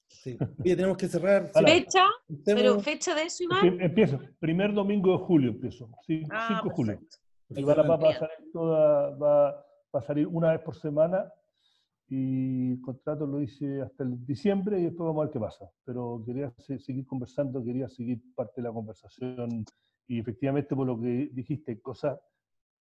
Sí. 0.09 0.39
Oye, 0.61 0.77
tenemos 0.77 0.97
que 0.97 1.09
cerrar. 1.09 1.51
¿Fecha? 1.53 2.07
¿Pero 2.45 2.81
fecha 2.81 3.15
de 3.15 3.25
eso, 3.25 3.45
Iván? 3.45 3.81
Empiezo. 3.81 4.19
Primer 4.39 4.73
domingo 4.73 5.13
de 5.13 5.19
julio 5.25 5.51
empiezo. 5.51 5.91
5 6.07 6.29
ah, 6.33 6.61
de 6.65 6.71
julio. 6.71 7.01
Y 7.51 7.63
va, 7.63 7.73
a 7.73 7.77
salir 7.77 8.53
toda, 8.53 9.11
va, 9.17 9.67
va, 9.95 10.01
a 10.01 10.03
salir 10.03 10.27
una 10.27 10.53
vez 10.53 10.61
por 10.61 10.77
semana 10.77 11.31
y 12.09 12.73
el 12.73 12.81
contrato 12.81 13.27
lo 13.27 13.41
hice 13.41 13.83
hasta 13.83 14.05
el 14.05 14.25
diciembre 14.27 14.79
y 14.81 14.85
después 14.85 15.07
vamos 15.07 15.23
a 15.23 15.25
ver 15.25 15.33
qué 15.33 15.41
pasa. 15.41 15.71
Pero 15.85 16.23
quería 16.25 16.53
seguir 16.79 17.07
conversando, 17.07 17.63
quería 17.63 17.89
seguir 17.89 18.21
parte 18.35 18.55
de 18.57 18.69
la 18.69 18.73
conversación 18.73 19.65
y 20.07 20.21
efectivamente 20.21 20.75
por 20.75 20.87
lo 20.87 21.01
que 21.01 21.31
dijiste, 21.33 21.81
cosas 21.81 22.19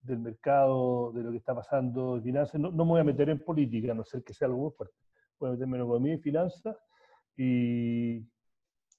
del 0.00 0.18
mercado, 0.18 1.12
de 1.12 1.22
lo 1.22 1.30
que 1.30 1.38
está 1.38 1.54
pasando, 1.54 2.16
de 2.16 2.22
finanzas, 2.22 2.60
no, 2.60 2.70
no 2.70 2.84
me 2.84 2.92
voy 2.92 3.00
a 3.00 3.04
meter 3.04 3.30
en 3.30 3.42
política, 3.42 3.92
a 3.92 3.94
no 3.94 4.04
ser 4.04 4.22
que 4.22 4.34
sea 4.34 4.46
algo 4.46 4.60
muy 4.60 4.70
fuerte. 4.72 4.96
Voy 5.38 5.48
a 5.48 5.52
meterme 5.52 5.78
en 5.78 5.82
economía 5.82 6.14
y 6.14 6.18
finanzas 6.18 6.76
y 7.36 8.22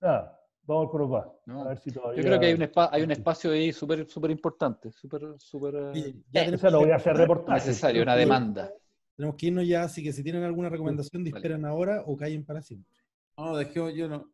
nada, 0.01 0.39
vamos 0.63 0.81
a 0.81 0.85
ver 0.85 0.89
cómo 0.91 0.99
nos 1.05 1.13
va. 1.13 1.33
No. 1.45 1.61
A 1.63 1.67
ver 1.69 1.77
si 1.79 1.91
todavía... 1.91 2.17
Yo 2.21 2.27
creo 2.27 2.39
que 2.39 2.45
hay 2.47 2.53
un, 2.53 2.69
hay 2.91 3.01
un 3.03 3.11
espacio 3.11 3.51
ahí 3.51 3.71
súper 3.73 4.07
super 4.09 4.31
importante, 4.31 4.91
súper, 4.91 5.21
súper 5.37 5.75
Eh, 5.95 6.15
eso 6.33 6.69
lo 6.69 6.79
que- 6.79 6.85
voy 6.85 6.91
a 6.93 6.95
hacer 6.97 7.15
reportaje. 7.15 7.67
necesario, 7.67 8.03
una 8.03 8.15
demanda. 8.15 8.71
Tenemos 9.15 9.35
que 9.37 9.45
irnos 9.47 9.65
ya, 9.67 9.83
así 9.83 10.03
que 10.03 10.11
si 10.11 10.23
tienen 10.23 10.43
alguna 10.43 10.67
recomendación, 10.69 11.23
Vale. 11.23 11.31
disparen 11.33 11.65
ahora 11.65 12.03
o 12.05 12.17
callen 12.17 12.43
para 12.45 12.61
siempre. 12.61 12.91
No, 13.37 13.55
dejemos, 13.55 13.93
yo 13.93 14.09
no. 14.09 14.29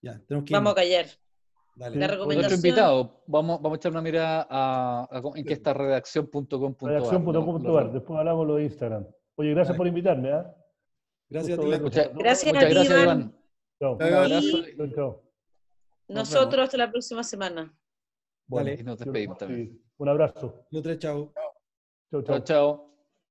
Ya, 0.00 0.20
tenemos 0.26 0.44
que 0.48 0.54
Vamos 0.54 0.76
a 0.76 0.84
irnos. 0.84 1.02
callar. 1.04 1.06
Dale. 1.74 1.96
La 1.96 2.06
recomendación. 2.08 2.56
invitado, 2.58 3.22
vamos, 3.26 3.62
vamos 3.62 3.76
a 3.76 3.78
echar 3.78 3.92
una 3.92 4.02
mirada 4.02 4.46
a, 4.50 5.08
a 5.10 5.22
en 5.36 5.44
qué 5.44 5.54
está 5.54 5.72
redacción.com.ar. 5.72 6.88
Redacción.com.ar, 6.90 7.92
después 7.92 8.18
hablamos 8.18 8.46
lo 8.46 8.56
de 8.56 8.64
Instagram. 8.64 9.06
Oye, 9.36 9.50
gracias 9.52 9.68
Vale. 9.70 9.78
por 9.78 9.86
invitarme. 9.86 10.32
¿ah? 10.32 10.54
Gracias 11.32 11.58
a 11.58 11.62
ti. 11.62 11.68
Muchas- 11.80 12.14
Gracias 12.14 12.52
Muchas 12.54 12.64
a 12.64 12.68
ti, 12.68 12.74
gracias, 12.74 13.02
Iván. 13.02 13.18
Iván. 13.20 13.42
Chao. 13.80 13.94
Un 13.96 14.02
abrazo. 14.02 15.22
Y 16.08 16.12
nosotros 16.14 16.64
hasta 16.64 16.76
la 16.76 16.90
próxima 16.90 17.22
semana. 17.24 17.74
Bueno, 18.46 18.68
Dale. 18.70 18.80
Y 18.80 18.84
nos 18.84 18.98
despedimos 18.98 19.38
también. 19.38 19.70
sí. 19.70 19.82
Un 19.96 20.08
abrazo. 20.08 20.66
Otra, 20.72 20.98
chao. 20.98 21.32
Chao, 21.34 21.52
Chao, 22.10 22.22
chao. 22.22 22.44
chao. 22.44 22.91